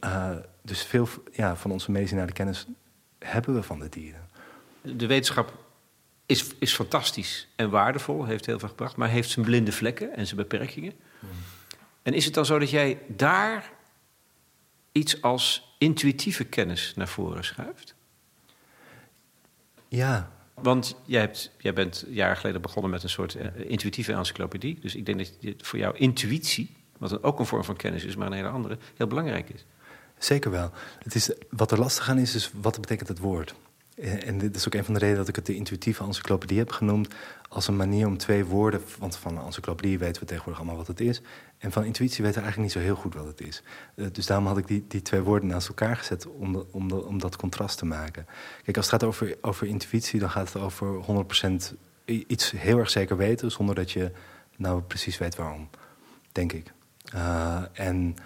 dus 0.69 0.83
veel 0.83 1.09
ja, 1.33 1.57
van 1.57 1.71
onze 1.71 1.91
medicinale 1.91 2.33
kennis 2.33 2.67
hebben 3.19 3.55
we 3.55 3.63
van 3.63 3.79
de 3.79 3.89
dieren. 3.89 4.29
De 4.83 5.07
wetenschap 5.07 5.53
is, 6.27 6.55
is 6.59 6.75
fantastisch 6.75 7.49
en 7.57 7.71
waardevol, 7.71 8.25
heeft 8.25 8.47
heel 8.47 8.59
veel 8.59 8.69
gebracht, 8.69 8.97
maar 8.97 9.09
heeft 9.09 9.31
zijn 9.31 9.45
blinde 9.45 9.73
vlekken 9.73 10.17
en 10.17 10.27
zijn 10.27 10.37
beperkingen. 10.37 10.93
Hmm. 11.19 11.29
En 12.03 12.13
is 12.13 12.25
het 12.25 12.35
dan 12.35 12.47
zo 12.47 12.59
dat 12.59 12.71
jij 12.71 12.99
daar 13.07 13.71
iets 14.93 15.23
als 15.23 15.75
intuïtieve 15.79 16.45
kennis 16.45 16.93
naar 16.97 17.09
voren 17.09 17.45
schuift? 17.45 17.95
Ja. 19.89 20.33
Want 20.55 20.97
jij, 21.05 21.21
hebt, 21.21 21.51
jij 21.59 21.73
bent 21.73 22.05
jaren 22.09 22.37
geleden 22.37 22.61
begonnen 22.61 22.91
met 22.91 23.03
een 23.03 23.09
soort 23.09 23.35
uh, 23.35 23.71
intuïtieve 23.71 24.13
encyclopedie. 24.13 24.79
Dus 24.81 24.95
ik 24.95 25.07
denk 25.07 25.19
dat 25.19 25.55
voor 25.59 25.79
jou 25.79 25.97
intuïtie, 25.97 26.77
wat 26.99 27.23
ook 27.23 27.39
een 27.39 27.47
vorm 27.47 27.65
van 27.65 27.77
kennis 27.77 28.05
is, 28.05 28.17
maar 28.17 28.27
een 28.27 28.33
hele 28.33 28.49
andere, 28.49 28.79
heel 28.97 29.07
belangrijk 29.07 29.51
is. 29.51 29.65
Zeker 30.19 30.51
wel. 30.51 30.71
Het 31.03 31.15
is, 31.15 31.31
wat 31.51 31.71
er 31.71 31.79
lastig 31.79 32.09
aan 32.09 32.19
is, 32.19 32.35
is 32.35 32.51
wat 32.61 32.81
betekent 32.81 33.09
het 33.09 33.19
woord? 33.19 33.55
En 34.01 34.39
dit 34.39 34.57
is 34.57 34.67
ook 34.67 34.75
een 34.75 34.85
van 34.85 34.95
de 34.95 35.01
redenen 35.01 35.21
dat 35.21 35.29
ik 35.29 35.37
het 35.37 35.47
de 35.47 35.55
intuïtieve 35.55 36.05
encyclopedie 36.05 36.59
heb 36.59 36.71
genoemd... 36.71 37.15
als 37.49 37.69
een 37.69 37.77
manier 37.77 38.07
om 38.07 38.17
twee 38.17 38.45
woorden... 38.45 38.81
want 38.99 39.17
van 39.17 39.37
een 39.37 39.45
encyclopedie 39.45 39.99
weten 39.99 40.23
we 40.23 40.29
tegenwoordig 40.29 40.61
allemaal 40.61 40.79
wat 40.79 40.87
het 40.87 41.01
is... 41.01 41.21
en 41.59 41.73
van 41.73 41.85
intuïtie 41.85 42.25
weten 42.25 42.39
we 42.39 42.47
eigenlijk 42.47 42.75
niet 42.75 42.83
zo 42.83 42.89
heel 42.89 43.03
goed 43.03 43.15
wat 43.15 43.27
het 43.27 43.41
is. 43.41 43.63
Eh, 43.95 44.07
dus 44.13 44.27
daarom 44.27 44.47
had 44.47 44.59
ik 44.59 44.67
die, 44.67 44.85
die 44.89 45.03
twee 45.03 45.21
woorden 45.21 45.49
naast 45.49 45.69
elkaar 45.69 45.97
gezet... 45.97 46.27
om, 46.27 46.65
om, 46.71 46.93
om 46.93 47.19
dat 47.19 47.37
contrast 47.37 47.79
te 47.79 47.87
maken. 47.87 48.27
Kijk, 48.63 48.77
als 48.77 48.91
het 48.91 48.95
gaat 48.95 49.05
over, 49.05 49.37
over 49.41 49.67
intuïtie, 49.67 50.21
dan 50.21 50.31
gaat 50.31 50.53
het 50.53 50.63
over 50.63 51.05
100% 51.73 51.75
iets 52.05 52.51
heel 52.51 52.79
erg 52.79 52.91
zeker 52.91 53.17
weten... 53.17 53.51
zonder 53.51 53.75
dat 53.75 53.91
je 53.91 54.13
nou 54.57 54.83
precies 54.83 55.19
weet 55.19 55.37
waarom, 55.37 55.69
denk 56.33 56.53
ik. 56.53 56.73
Uh, 57.15 57.63
en 57.73 58.17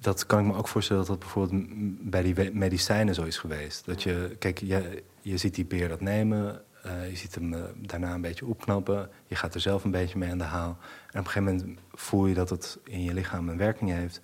dat 0.00 0.26
kan 0.26 0.38
ik 0.38 0.46
me 0.46 0.54
ook 0.54 0.68
voorstellen 0.68 1.06
dat 1.06 1.10
dat 1.10 1.18
bijvoorbeeld 1.18 1.64
bij 2.10 2.22
die 2.22 2.52
medicijnen 2.52 3.14
zo 3.14 3.22
is 3.22 3.38
geweest. 3.38 3.84
Dat 3.84 4.02
je, 4.02 4.36
kijk, 4.38 4.58
je, 4.58 5.02
je 5.20 5.36
ziet 5.36 5.54
die 5.54 5.64
beer 5.64 5.88
dat 5.88 6.00
nemen, 6.00 6.62
uh, 6.86 7.10
je 7.10 7.16
ziet 7.16 7.34
hem 7.34 7.52
uh, 7.52 7.60
daarna 7.76 8.14
een 8.14 8.20
beetje 8.20 8.46
opknappen, 8.46 9.10
je 9.26 9.34
gaat 9.34 9.54
er 9.54 9.60
zelf 9.60 9.84
een 9.84 9.90
beetje 9.90 10.18
mee 10.18 10.30
aan 10.30 10.38
de 10.38 10.44
haal. 10.44 10.78
En 11.10 11.20
op 11.20 11.26
een 11.26 11.30
gegeven 11.30 11.56
moment 11.56 11.78
voel 11.92 12.26
je 12.26 12.34
dat 12.34 12.50
het 12.50 12.78
in 12.84 13.02
je 13.02 13.14
lichaam 13.14 13.48
een 13.48 13.56
werking 13.56 13.90
heeft. 13.90 14.20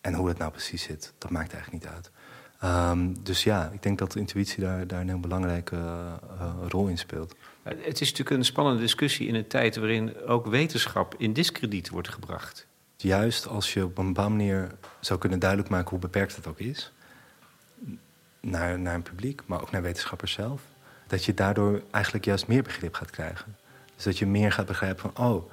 En 0.00 0.14
hoe 0.14 0.28
het 0.28 0.38
nou 0.38 0.50
precies 0.50 0.82
zit, 0.82 1.12
dat 1.18 1.30
maakt 1.30 1.52
eigenlijk 1.52 1.84
niet 1.84 1.92
uit. 1.92 2.10
Um, 2.90 3.22
dus 3.22 3.44
ja, 3.44 3.70
ik 3.72 3.82
denk 3.82 3.98
dat 3.98 4.16
intuïtie 4.16 4.62
daar, 4.62 4.86
daar 4.86 5.00
een 5.00 5.08
heel 5.08 5.20
belangrijke 5.20 5.76
uh, 5.76 6.54
rol 6.68 6.86
in 6.86 6.98
speelt. 6.98 7.34
Het 7.62 8.00
is 8.00 8.10
natuurlijk 8.10 8.30
een 8.30 8.44
spannende 8.44 8.80
discussie 8.80 9.28
in 9.28 9.34
een 9.34 9.46
tijd 9.46 9.76
waarin 9.76 10.20
ook 10.26 10.46
wetenschap 10.46 11.14
in 11.18 11.32
discrediet 11.32 11.88
wordt 11.88 12.08
gebracht 12.08 12.66
juist 13.04 13.46
als 13.48 13.72
je 13.72 13.84
op 13.84 13.98
een 13.98 14.06
bepaalde 14.06 14.30
manier 14.30 14.70
zou 15.00 15.18
kunnen 15.18 15.38
duidelijk 15.38 15.70
maken 15.70 15.90
hoe 15.90 15.98
beperkt 15.98 16.36
het 16.36 16.46
ook 16.46 16.58
is, 16.58 16.92
naar, 18.40 18.78
naar 18.78 18.94
een 18.94 19.02
publiek, 19.02 19.42
maar 19.46 19.60
ook 19.60 19.70
naar 19.70 19.82
wetenschappers 19.82 20.32
zelf, 20.32 20.62
dat 21.06 21.24
je 21.24 21.34
daardoor 21.34 21.82
eigenlijk 21.90 22.24
juist 22.24 22.46
meer 22.46 22.62
begrip 22.62 22.94
gaat 22.94 23.10
krijgen. 23.10 23.56
Dus 23.94 24.04
dat 24.04 24.18
je 24.18 24.26
meer 24.26 24.52
gaat 24.52 24.66
begrijpen 24.66 25.12
van, 25.12 25.26
oh, 25.26 25.50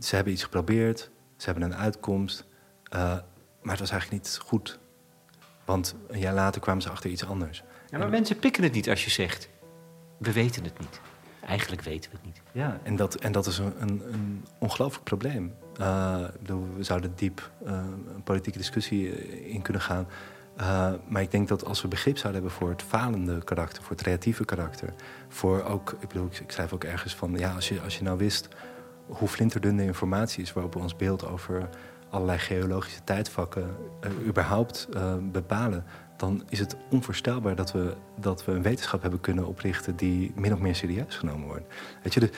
ze 0.00 0.14
hebben 0.14 0.32
iets 0.32 0.42
geprobeerd, 0.42 1.10
ze 1.36 1.44
hebben 1.50 1.64
een 1.64 1.76
uitkomst, 1.76 2.44
uh, 2.94 3.00
maar 3.62 3.74
het 3.74 3.80
was 3.80 3.90
eigenlijk 3.90 4.22
niet 4.22 4.38
goed. 4.42 4.78
Want 5.64 5.94
een 6.08 6.18
jaar 6.18 6.34
later 6.34 6.60
kwamen 6.60 6.82
ze 6.82 6.90
achter 6.90 7.10
iets 7.10 7.24
anders. 7.24 7.62
Ja, 7.90 7.98
maar 7.98 8.08
mensen 8.08 8.38
pikken 8.38 8.62
het 8.62 8.72
niet 8.72 8.88
als 8.88 9.04
je 9.04 9.10
zegt, 9.10 9.48
we 10.18 10.32
weten 10.32 10.64
het 10.64 10.78
niet. 10.78 11.00
Eigenlijk 11.46 11.82
weten 11.82 12.10
we 12.10 12.16
het 12.16 12.26
niet. 12.26 12.40
Ja, 12.52 12.80
en 12.82 12.96
dat, 12.96 13.14
en 13.14 13.32
dat 13.32 13.46
is 13.46 13.58
een, 13.58 13.72
een, 13.78 14.02
een 14.12 14.44
ongelooflijk 14.58 15.04
probleem. 15.04 15.54
Uh, 15.80 16.24
we 16.76 16.84
zouden 16.84 17.12
diep 17.14 17.50
uh, 17.66 17.70
een 18.14 18.22
politieke 18.24 18.58
discussie 18.58 19.08
in 19.48 19.62
kunnen 19.62 19.82
gaan. 19.82 20.06
Maar 21.08 21.22
ik 21.22 21.30
denk 21.30 21.48
dat 21.48 21.64
als 21.64 21.82
we 21.82 21.88
begrip 21.88 22.18
zouden 22.18 22.42
hebben 22.42 22.58
voor 22.58 22.70
het 22.70 22.82
falende 22.82 23.44
karakter, 23.44 23.82
voor 23.82 23.92
het 23.92 24.02
creatieve 24.02 24.44
karakter, 24.44 24.94
voor 25.28 25.62
ook, 25.64 25.96
ik 26.00 26.08
bedoel, 26.08 26.28
ik 26.40 26.50
schrijf 26.50 26.72
ook 26.72 26.84
ergens 26.84 27.14
van, 27.14 27.38
ja, 27.38 27.54
als 27.54 27.68
je, 27.68 27.80
als 27.80 27.98
je 27.98 28.02
nou 28.02 28.18
wist 28.18 28.48
hoe 29.06 29.28
flinterdun 29.28 29.76
de 29.76 29.84
informatie 29.84 30.42
is 30.42 30.52
waarop 30.52 30.74
we 30.74 30.78
ons 30.78 30.96
beeld 30.96 31.26
over 31.26 31.68
allerlei 32.10 32.38
geologische 32.38 33.04
tijdvakken 33.04 33.76
überhaupt 34.26 34.88
bepalen, 35.32 35.84
dan 36.16 36.42
is 36.48 36.58
het 36.58 36.76
onvoorstelbaar 36.90 37.56
dat 37.56 37.72
we, 37.72 37.94
dat 38.20 38.44
we 38.44 38.52
een 38.52 38.62
wetenschap 38.62 39.02
hebben 39.02 39.20
kunnen 39.20 39.46
oprichten 39.46 39.96
die 39.96 40.32
min 40.34 40.52
of 40.52 40.58
meer 40.58 40.74
serieus 40.74 41.16
genomen 41.16 41.46
wordt. 41.46 41.74
Weet 42.02 42.14
je, 42.14 42.20
dus, 42.20 42.30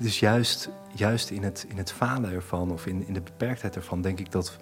dus 0.00 0.20
juist, 0.20 0.70
juist 0.94 1.30
in, 1.30 1.42
het, 1.42 1.66
in 1.68 1.76
het 1.76 1.92
falen 1.92 2.32
ervan 2.32 2.70
of 2.70 2.86
in, 2.86 3.06
in 3.06 3.12
de 3.12 3.20
beperktheid 3.20 3.76
ervan, 3.76 4.00
denk 4.00 4.18
ik 4.18 4.32
dat 4.32 4.56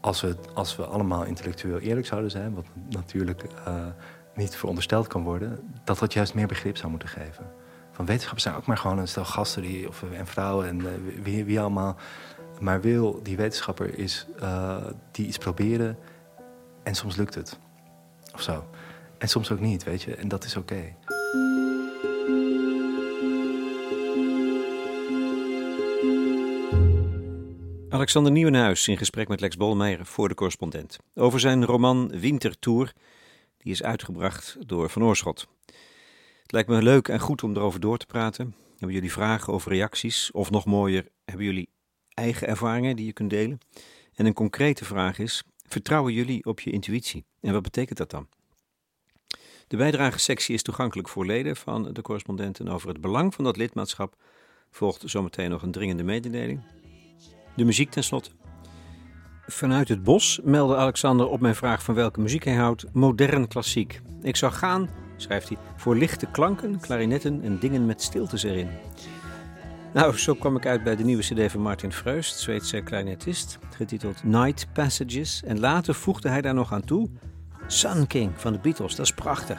als 0.00 0.20
we, 0.20 0.36
als 0.54 0.76
we 0.76 0.84
allemaal 0.84 1.24
intellectueel 1.24 1.78
eerlijk 1.78 2.06
zouden 2.06 2.30
zijn, 2.30 2.54
wat 2.54 2.66
natuurlijk 2.88 3.42
uh, 3.68 3.86
niet 4.34 4.56
verondersteld 4.56 5.06
kan 5.06 5.22
worden, 5.22 5.72
dat 5.84 5.98
dat 5.98 6.12
juist 6.12 6.34
meer 6.34 6.46
begrip 6.46 6.76
zou 6.76 6.90
moeten 6.90 7.08
geven. 7.08 7.46
Van 7.92 8.06
wetenschappers 8.06 8.42
zijn 8.42 8.54
ook 8.54 8.66
maar 8.66 8.78
gewoon 8.78 8.98
een 8.98 9.08
stel 9.08 9.24
gasten 9.24 9.62
die, 9.62 9.88
of, 9.88 10.04
en 10.12 10.26
vrouwen 10.26 10.68
en 10.68 10.78
uh, 10.78 10.86
wie, 11.22 11.44
wie 11.44 11.60
allemaal. 11.60 11.96
Maar 12.60 12.80
wil 12.80 13.20
die 13.22 13.36
wetenschapper 13.36 13.98
is 13.98 14.26
uh, 14.42 14.76
die 15.10 15.26
iets 15.26 15.38
proberen 15.38 15.98
En 16.82 16.94
soms 16.94 17.16
lukt 17.16 17.34
het. 17.34 17.58
Of 18.34 18.42
zo. 18.42 18.64
En 19.18 19.28
soms 19.28 19.50
ook 19.50 19.60
niet, 19.60 19.84
weet 19.84 20.02
je. 20.02 20.14
En 20.14 20.28
dat 20.28 20.44
is 20.44 20.56
oké. 20.56 20.94
Alexander 27.92 28.32
Nieuwenhuis 28.32 28.88
in 28.88 28.96
gesprek 28.96 29.28
met 29.28 29.40
Lex 29.40 29.56
Bolmeijer 29.56 30.06
voor 30.06 30.28
de 30.28 30.34
correspondent. 30.34 30.98
Over 31.14 31.40
zijn 31.40 31.64
roman 31.64 32.08
Wintertour, 32.08 32.92
die 33.56 33.72
is 33.72 33.82
uitgebracht 33.82 34.56
door 34.66 34.90
Van 34.90 35.04
Oorschot. 35.04 35.48
Het 36.42 36.52
lijkt 36.52 36.68
me 36.68 36.82
leuk 36.82 37.08
en 37.08 37.20
goed 37.20 37.42
om 37.42 37.56
erover 37.56 37.80
door 37.80 37.98
te 37.98 38.06
praten. 38.06 38.54
Hebben 38.70 38.92
jullie 38.92 39.12
vragen 39.12 39.52
of 39.52 39.66
reacties? 39.66 40.30
Of 40.30 40.50
nog 40.50 40.64
mooier, 40.64 41.08
hebben 41.24 41.44
jullie 41.44 41.68
eigen 42.08 42.48
ervaringen 42.48 42.96
die 42.96 43.06
je 43.06 43.12
kunt 43.12 43.30
delen? 43.30 43.58
En 44.14 44.26
een 44.26 44.32
concrete 44.32 44.84
vraag 44.84 45.18
is: 45.18 45.42
vertrouwen 45.68 46.12
jullie 46.12 46.44
op 46.44 46.60
je 46.60 46.70
intuïtie? 46.70 47.24
En 47.40 47.52
wat 47.52 47.62
betekent 47.62 47.98
dat 47.98 48.10
dan? 48.10 48.28
De 49.66 49.76
bijdragesectie 49.76 50.54
is 50.54 50.62
toegankelijk 50.62 51.08
voor 51.08 51.26
leden 51.26 51.56
van 51.56 51.92
de 51.92 52.02
correspondenten. 52.02 52.68
Over 52.68 52.88
het 52.88 53.00
belang 53.00 53.34
van 53.34 53.44
dat 53.44 53.56
lidmaatschap 53.56 54.16
volgt 54.70 55.02
zometeen 55.04 55.50
nog 55.50 55.62
een 55.62 55.72
dringende 55.72 56.02
mededeling. 56.02 56.62
De 57.56 57.64
muziek 57.64 57.90
tenslotte. 57.90 58.30
Vanuit 59.46 59.88
het 59.88 60.02
bos 60.02 60.40
meldde 60.44 60.76
Alexander 60.76 61.28
op 61.28 61.40
mijn 61.40 61.54
vraag 61.54 61.82
van 61.82 61.94
welke 61.94 62.20
muziek 62.20 62.44
hij 62.44 62.54
houdt 62.54 62.84
modern 62.92 63.48
klassiek. 63.48 64.00
Ik 64.22 64.36
zou 64.36 64.52
gaan, 64.52 64.88
schrijft 65.16 65.48
hij, 65.48 65.58
voor 65.76 65.96
lichte 65.96 66.26
klanken, 66.26 66.80
klarinetten 66.80 67.42
en 67.42 67.58
dingen 67.58 67.86
met 67.86 68.02
stiltes 68.02 68.42
erin. 68.42 68.68
Nou, 69.92 70.16
zo 70.18 70.34
kwam 70.34 70.56
ik 70.56 70.66
uit 70.66 70.84
bij 70.84 70.96
de 70.96 71.04
nieuwe 71.04 71.22
CD 71.22 71.50
van 71.50 71.60
Martin 71.60 71.92
Freust, 71.92 72.38
Zweedse 72.38 72.80
klarinetist, 72.80 73.58
getiteld 73.76 74.24
Night 74.24 74.66
Passages. 74.72 75.42
En 75.46 75.60
later 75.60 75.94
voegde 75.94 76.28
hij 76.28 76.40
daar 76.40 76.54
nog 76.54 76.72
aan 76.72 76.84
toe 76.84 77.08
Sun 77.66 78.06
King 78.06 78.32
van 78.36 78.52
de 78.52 78.58
Beatles, 78.58 78.96
dat 78.96 79.06
is 79.06 79.12
prachtig. 79.12 79.58